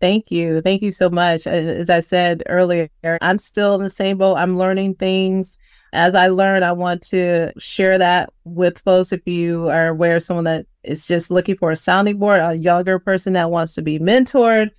Thank 0.00 0.30
you. 0.30 0.60
Thank 0.60 0.82
you 0.82 0.92
so 0.92 1.08
much. 1.08 1.46
As 1.46 1.88
I 1.88 2.00
said 2.00 2.42
earlier, 2.46 2.88
I'm 3.22 3.38
still 3.38 3.74
in 3.74 3.80
the 3.80 3.90
same 3.90 4.18
boat. 4.18 4.36
I'm 4.36 4.58
learning 4.58 4.96
things. 4.96 5.58
As 5.92 6.14
I 6.14 6.28
learn, 6.28 6.62
I 6.62 6.72
want 6.72 7.00
to 7.04 7.52
share 7.58 7.96
that 7.96 8.30
with 8.44 8.78
folks. 8.80 9.12
If 9.12 9.26
you 9.26 9.68
are 9.68 9.88
aware 9.88 10.16
of 10.16 10.22
someone 10.22 10.44
that 10.44 10.66
is 10.84 11.06
just 11.06 11.30
looking 11.30 11.56
for 11.56 11.70
a 11.70 11.76
sounding 11.76 12.18
board, 12.18 12.42
a 12.42 12.54
younger 12.54 12.98
person 12.98 13.32
that 13.32 13.50
wants 13.50 13.74
to 13.74 13.82
be 13.82 13.98
mentored, 13.98 14.70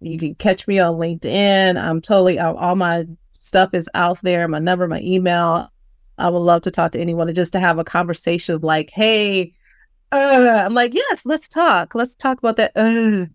you 0.00 0.18
can 0.18 0.34
catch 0.34 0.66
me 0.66 0.80
on 0.80 0.94
LinkedIn. 0.94 1.80
I'm 1.80 2.00
totally, 2.00 2.38
all 2.38 2.74
my 2.74 3.04
stuff 3.32 3.74
is 3.74 3.88
out 3.94 4.20
there 4.22 4.48
my 4.48 4.58
number, 4.58 4.88
my 4.88 5.00
email. 5.00 5.70
I 6.18 6.30
would 6.30 6.38
love 6.38 6.62
to 6.62 6.70
talk 6.70 6.92
to 6.92 7.00
anyone 7.00 7.32
just 7.34 7.52
to 7.52 7.60
have 7.60 7.78
a 7.78 7.84
conversation 7.84 8.60
like, 8.60 8.90
hey, 8.90 9.52
uh, 10.14 10.62
I'm 10.66 10.74
like, 10.74 10.94
yes, 10.94 11.26
let's 11.26 11.48
talk. 11.48 11.94
Let's 11.94 12.14
talk 12.14 12.38
about 12.38 12.56
that. 12.56 12.72
Uh. 12.76 13.26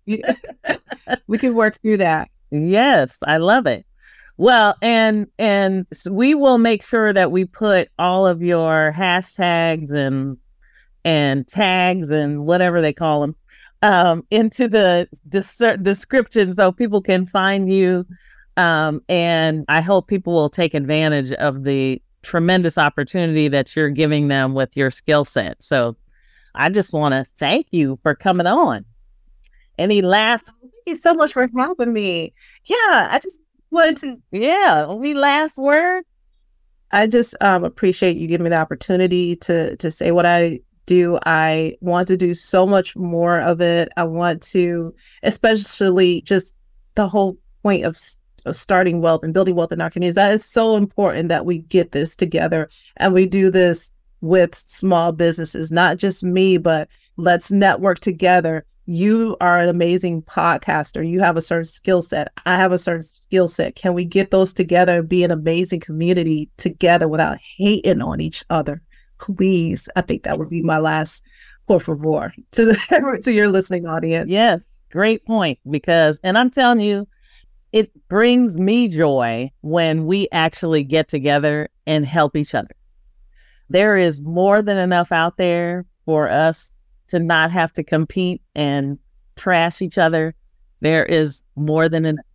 we 1.27 1.37
can 1.37 1.53
work 1.55 1.79
through 1.81 1.97
that. 1.97 2.29
Yes, 2.51 3.19
I 3.25 3.37
love 3.37 3.67
it. 3.67 3.85
Well, 4.37 4.75
and 4.81 5.27
and 5.37 5.85
we 6.09 6.33
will 6.33 6.57
make 6.57 6.83
sure 6.83 7.11
that 7.11 7.31
we 7.31 7.45
put 7.45 7.89
all 7.99 8.25
of 8.25 8.41
your 8.41 8.93
hashtags 8.95 9.91
and 9.91 10.37
and 11.03 11.47
tags 11.47 12.09
and 12.11 12.45
whatever 12.45 12.81
they 12.81 12.93
call 12.93 13.21
them 13.21 13.35
um, 13.81 14.25
into 14.31 14.67
the 14.67 15.07
des- 15.27 15.77
description 15.77 16.53
so 16.53 16.71
people 16.71 17.01
can 17.01 17.25
find 17.25 17.71
you. 17.71 18.05
Um, 18.57 19.01
and 19.07 19.65
I 19.69 19.81
hope 19.81 20.07
people 20.07 20.33
will 20.33 20.49
take 20.49 20.73
advantage 20.73 21.31
of 21.33 21.63
the 21.63 22.01
tremendous 22.21 22.77
opportunity 22.77 23.47
that 23.47 23.75
you're 23.75 23.89
giving 23.89 24.27
them 24.27 24.53
with 24.53 24.75
your 24.75 24.91
skill 24.91 25.23
set. 25.23 25.61
So 25.63 25.95
I 26.59 26.67
just 26.67 26.93
want 26.93 27.13
to 27.13 27.23
thank 27.37 27.67
you 27.71 27.97
for 28.03 28.13
coming 28.13 28.45
on. 28.45 28.83
Any 29.77 30.01
last? 30.01 30.45
Thank 30.45 30.73
you 30.85 30.95
so 30.95 31.13
much 31.13 31.31
for 31.31 31.47
having 31.57 31.93
me. 31.93 32.33
Yeah, 32.65 33.07
I 33.09 33.17
just 33.23 33.41
wanted 33.71 33.95
to. 33.97 34.17
Yeah, 34.31 34.87
any 34.89 35.13
last 35.13 35.57
words? 35.57 36.13
I 36.91 37.07
just 37.07 37.33
um, 37.39 37.63
appreciate 37.63 38.17
you 38.17 38.27
giving 38.27 38.43
me 38.43 38.49
the 38.49 38.57
opportunity 38.57 39.37
to 39.37 39.77
to 39.77 39.89
say 39.89 40.11
what 40.11 40.25
I 40.25 40.59
do. 40.85 41.17
I 41.25 41.75
want 41.79 42.09
to 42.09 42.17
do 42.17 42.33
so 42.33 42.67
much 42.67 42.93
more 42.93 43.39
of 43.39 43.61
it. 43.61 43.87
I 43.95 44.03
want 44.03 44.41
to, 44.51 44.93
especially 45.23 46.23
just 46.23 46.57
the 46.95 47.07
whole 47.07 47.37
point 47.63 47.85
of, 47.85 47.97
of 48.45 48.55
starting 48.57 48.99
wealth 49.01 49.23
and 49.23 49.33
building 49.33 49.55
wealth 49.55 49.71
in 49.71 49.79
our 49.79 49.89
communities. 49.89 50.15
That 50.15 50.33
is 50.33 50.43
so 50.43 50.75
important 50.75 51.29
that 51.29 51.45
we 51.45 51.59
get 51.59 51.93
this 51.93 52.17
together 52.17 52.69
and 52.97 53.13
we 53.13 53.27
do 53.27 53.49
this 53.49 53.93
with 54.21 54.55
small 54.55 55.11
businesses, 55.11 55.71
not 55.71 55.97
just 55.97 56.23
me, 56.23 56.57
but 56.57 56.89
let's 57.17 57.51
network 57.51 57.99
together. 57.99 58.65
You 58.85 59.37
are 59.39 59.59
an 59.59 59.69
amazing 59.69 60.23
podcaster. 60.23 61.07
You 61.07 61.19
have 61.21 61.37
a 61.37 61.41
certain 61.41 61.65
skill 61.65 62.01
set. 62.01 62.31
I 62.45 62.57
have 62.57 62.71
a 62.71 62.77
certain 62.77 63.03
skill 63.03 63.47
set. 63.47 63.75
Can 63.75 63.93
we 63.93 64.03
get 64.03 64.31
those 64.31 64.53
together 64.53 64.99
and 64.99 65.07
be 65.07 65.23
an 65.23 65.31
amazing 65.31 65.79
community 65.79 66.49
together 66.57 67.07
without 67.07 67.37
hating 67.57 68.01
on 68.01 68.19
each 68.19 68.43
other? 68.49 68.81
please, 69.19 69.87
I 69.95 70.01
think 70.01 70.23
that 70.23 70.39
would 70.39 70.49
be 70.49 70.63
my 70.63 70.79
last 70.79 71.23
por 71.67 71.79
favor 71.79 72.33
to 72.51 72.65
the 72.65 73.19
to 73.23 73.31
your 73.31 73.49
listening 73.49 73.85
audience. 73.85 74.31
Yes, 74.31 74.81
great 74.91 75.25
point. 75.25 75.59
Because, 75.69 76.19
and 76.23 76.37
I'm 76.37 76.49
telling 76.49 76.81
you, 76.81 77.07
it 77.71 77.91
brings 78.07 78.57
me 78.57 78.87
joy 78.87 79.51
when 79.61 80.05
we 80.07 80.27
actually 80.31 80.83
get 80.83 81.07
together 81.07 81.69
and 81.85 82.05
help 82.05 82.35
each 82.35 82.55
other. 82.55 82.69
There 83.69 83.95
is 83.95 84.21
more 84.21 84.61
than 84.61 84.77
enough 84.77 85.11
out 85.11 85.37
there 85.37 85.85
for 86.05 86.29
us 86.29 86.73
to 87.09 87.19
not 87.19 87.51
have 87.51 87.71
to 87.73 87.83
compete 87.83 88.41
and 88.55 88.97
trash 89.35 89.81
each 89.81 89.97
other. 89.97 90.35
There 90.81 91.05
is 91.05 91.43
more 91.55 91.89
than 91.89 92.05
enough. 92.05 92.25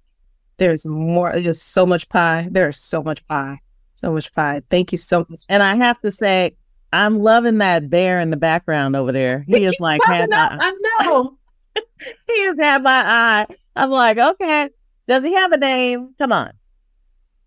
There's 0.57 0.87
more, 0.87 1.33
there's 1.35 1.61
so 1.61 1.85
much 1.85 2.09
pie. 2.09 2.49
There's 2.51 2.79
so 2.79 3.03
much 3.03 3.27
pie. 3.27 3.59
So 3.97 4.13
much 4.13 4.33
pie. 4.33 4.63
Thank 4.71 4.93
you 4.93 4.99
so 4.99 5.27
much. 5.29 5.45
And 5.49 5.63
I 5.63 5.77
have 5.77 6.01
to 6.03 6.11
say, 6.11 6.57
I'm 6.93 7.19
loving 7.19 7.59
that 7.59 7.91
bear 7.91 8.21
in 8.21 8.31
the 8.31 8.37
background 8.37 8.95
over 8.95 9.11
there. 9.11 9.45
He 9.49 9.65
is 9.65 9.77
like 9.81 10.01
had 10.05 10.31
my, 10.31 10.57
I 10.61 11.03
know. 11.03 11.37
he 12.27 12.45
has 12.45 12.59
had 12.59 12.83
my 12.85 13.03
eye. 13.05 13.47
I'm 13.75 13.91
like, 13.91 14.19
okay. 14.19 14.71
Does 15.09 15.25
he 15.25 15.35
have 15.35 15.53
a 15.53 15.59
name? 15.59 16.15
Come 16.19 16.33
on. 16.33 16.53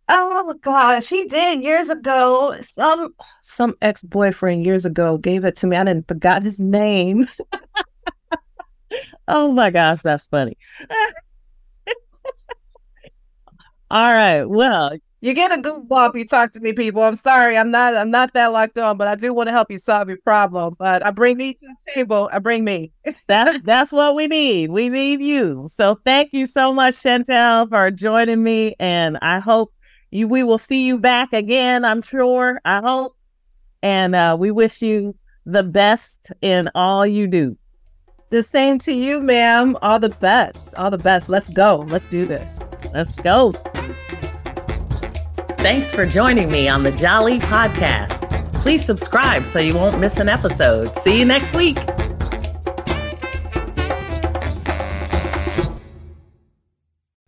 Oh 0.09 0.55
gosh, 0.61 1.09
he 1.09 1.25
did 1.25 1.61
years 1.61 1.89
ago. 1.89 2.55
Some 2.61 3.13
some 3.41 3.75
ex 3.81 4.03
boyfriend 4.03 4.65
years 4.65 4.85
ago 4.85 5.17
gave 5.17 5.43
it 5.43 5.55
to 5.57 5.67
me. 5.67 5.75
I 5.75 5.83
didn't 5.83 6.07
forgot 6.07 6.43
his 6.43 6.59
name. 6.59 7.25
oh 9.27 9.51
my 9.51 9.69
gosh, 9.69 10.01
that's 10.01 10.27
funny. 10.27 10.57
All 13.89 14.11
right. 14.13 14.43
Well, 14.43 14.97
you 15.19 15.33
get 15.33 15.51
a 15.51 15.61
goofball 15.61 16.13
you 16.15 16.25
talk 16.25 16.51
to 16.53 16.59
me, 16.59 16.73
people. 16.73 17.03
I'm 17.03 17.15
sorry, 17.15 17.57
I'm 17.57 17.71
not 17.71 17.95
I'm 17.95 18.11
not 18.11 18.33
that 18.33 18.53
locked 18.53 18.77
on, 18.77 18.97
but 18.97 19.07
I 19.09 19.15
do 19.15 19.33
want 19.33 19.47
to 19.47 19.53
help 19.53 19.71
you 19.71 19.77
solve 19.77 20.07
your 20.07 20.19
problem. 20.23 20.75
But 20.79 21.05
I 21.05 21.11
bring 21.11 21.37
me 21.37 21.53
to 21.53 21.65
the 21.67 21.75
table. 21.93 22.29
I 22.31 22.39
bring 22.39 22.63
me. 22.63 22.93
that's 23.27 23.59
that's 23.63 23.91
what 23.91 24.15
we 24.15 24.27
need. 24.27 24.69
We 24.71 24.87
need 24.87 25.21
you. 25.21 25.65
So 25.69 25.99
thank 26.05 26.31
you 26.31 26.45
so 26.45 26.71
much, 26.71 26.95
Chantelle, 26.95 27.67
for 27.67 27.91
joining 27.91 28.43
me. 28.43 28.75
And 28.79 29.17
I 29.21 29.39
hope 29.39 29.73
you 30.11 30.27
we 30.27 30.43
will 30.43 30.57
see 30.57 30.85
you 30.85 30.97
back 30.97 31.33
again, 31.33 31.85
I'm 31.85 32.01
sure. 32.01 32.61
I 32.65 32.81
hope. 32.81 33.15
And 33.81 34.15
uh, 34.15 34.35
we 34.39 34.51
wish 34.51 34.81
you 34.81 35.15
the 35.45 35.63
best 35.63 36.31
in 36.41 36.69
all 36.75 37.05
you 37.05 37.27
do. 37.27 37.57
The 38.29 38.43
same 38.43 38.77
to 38.79 38.91
you, 38.91 39.21
ma'am. 39.21 39.77
All 39.81 39.99
the 39.99 40.09
best. 40.09 40.75
All 40.75 40.91
the 40.91 40.97
best. 40.97 41.29
Let's 41.29 41.49
go. 41.49 41.85
Let's 41.87 42.07
do 42.07 42.25
this. 42.25 42.63
Let's 42.93 43.13
go. 43.15 43.53
Thanks 45.59 45.91
for 45.91 46.05
joining 46.05 46.51
me 46.51 46.67
on 46.67 46.83
the 46.83 46.91
Jolly 46.91 47.39
Podcast. 47.39 48.29
Please 48.55 48.83
subscribe 48.83 49.45
so 49.45 49.59
you 49.59 49.73
won't 49.75 49.99
miss 49.99 50.17
an 50.17 50.27
episode. 50.27 50.89
See 50.89 51.17
you 51.17 51.25
next 51.25 51.55
week. 51.55 51.77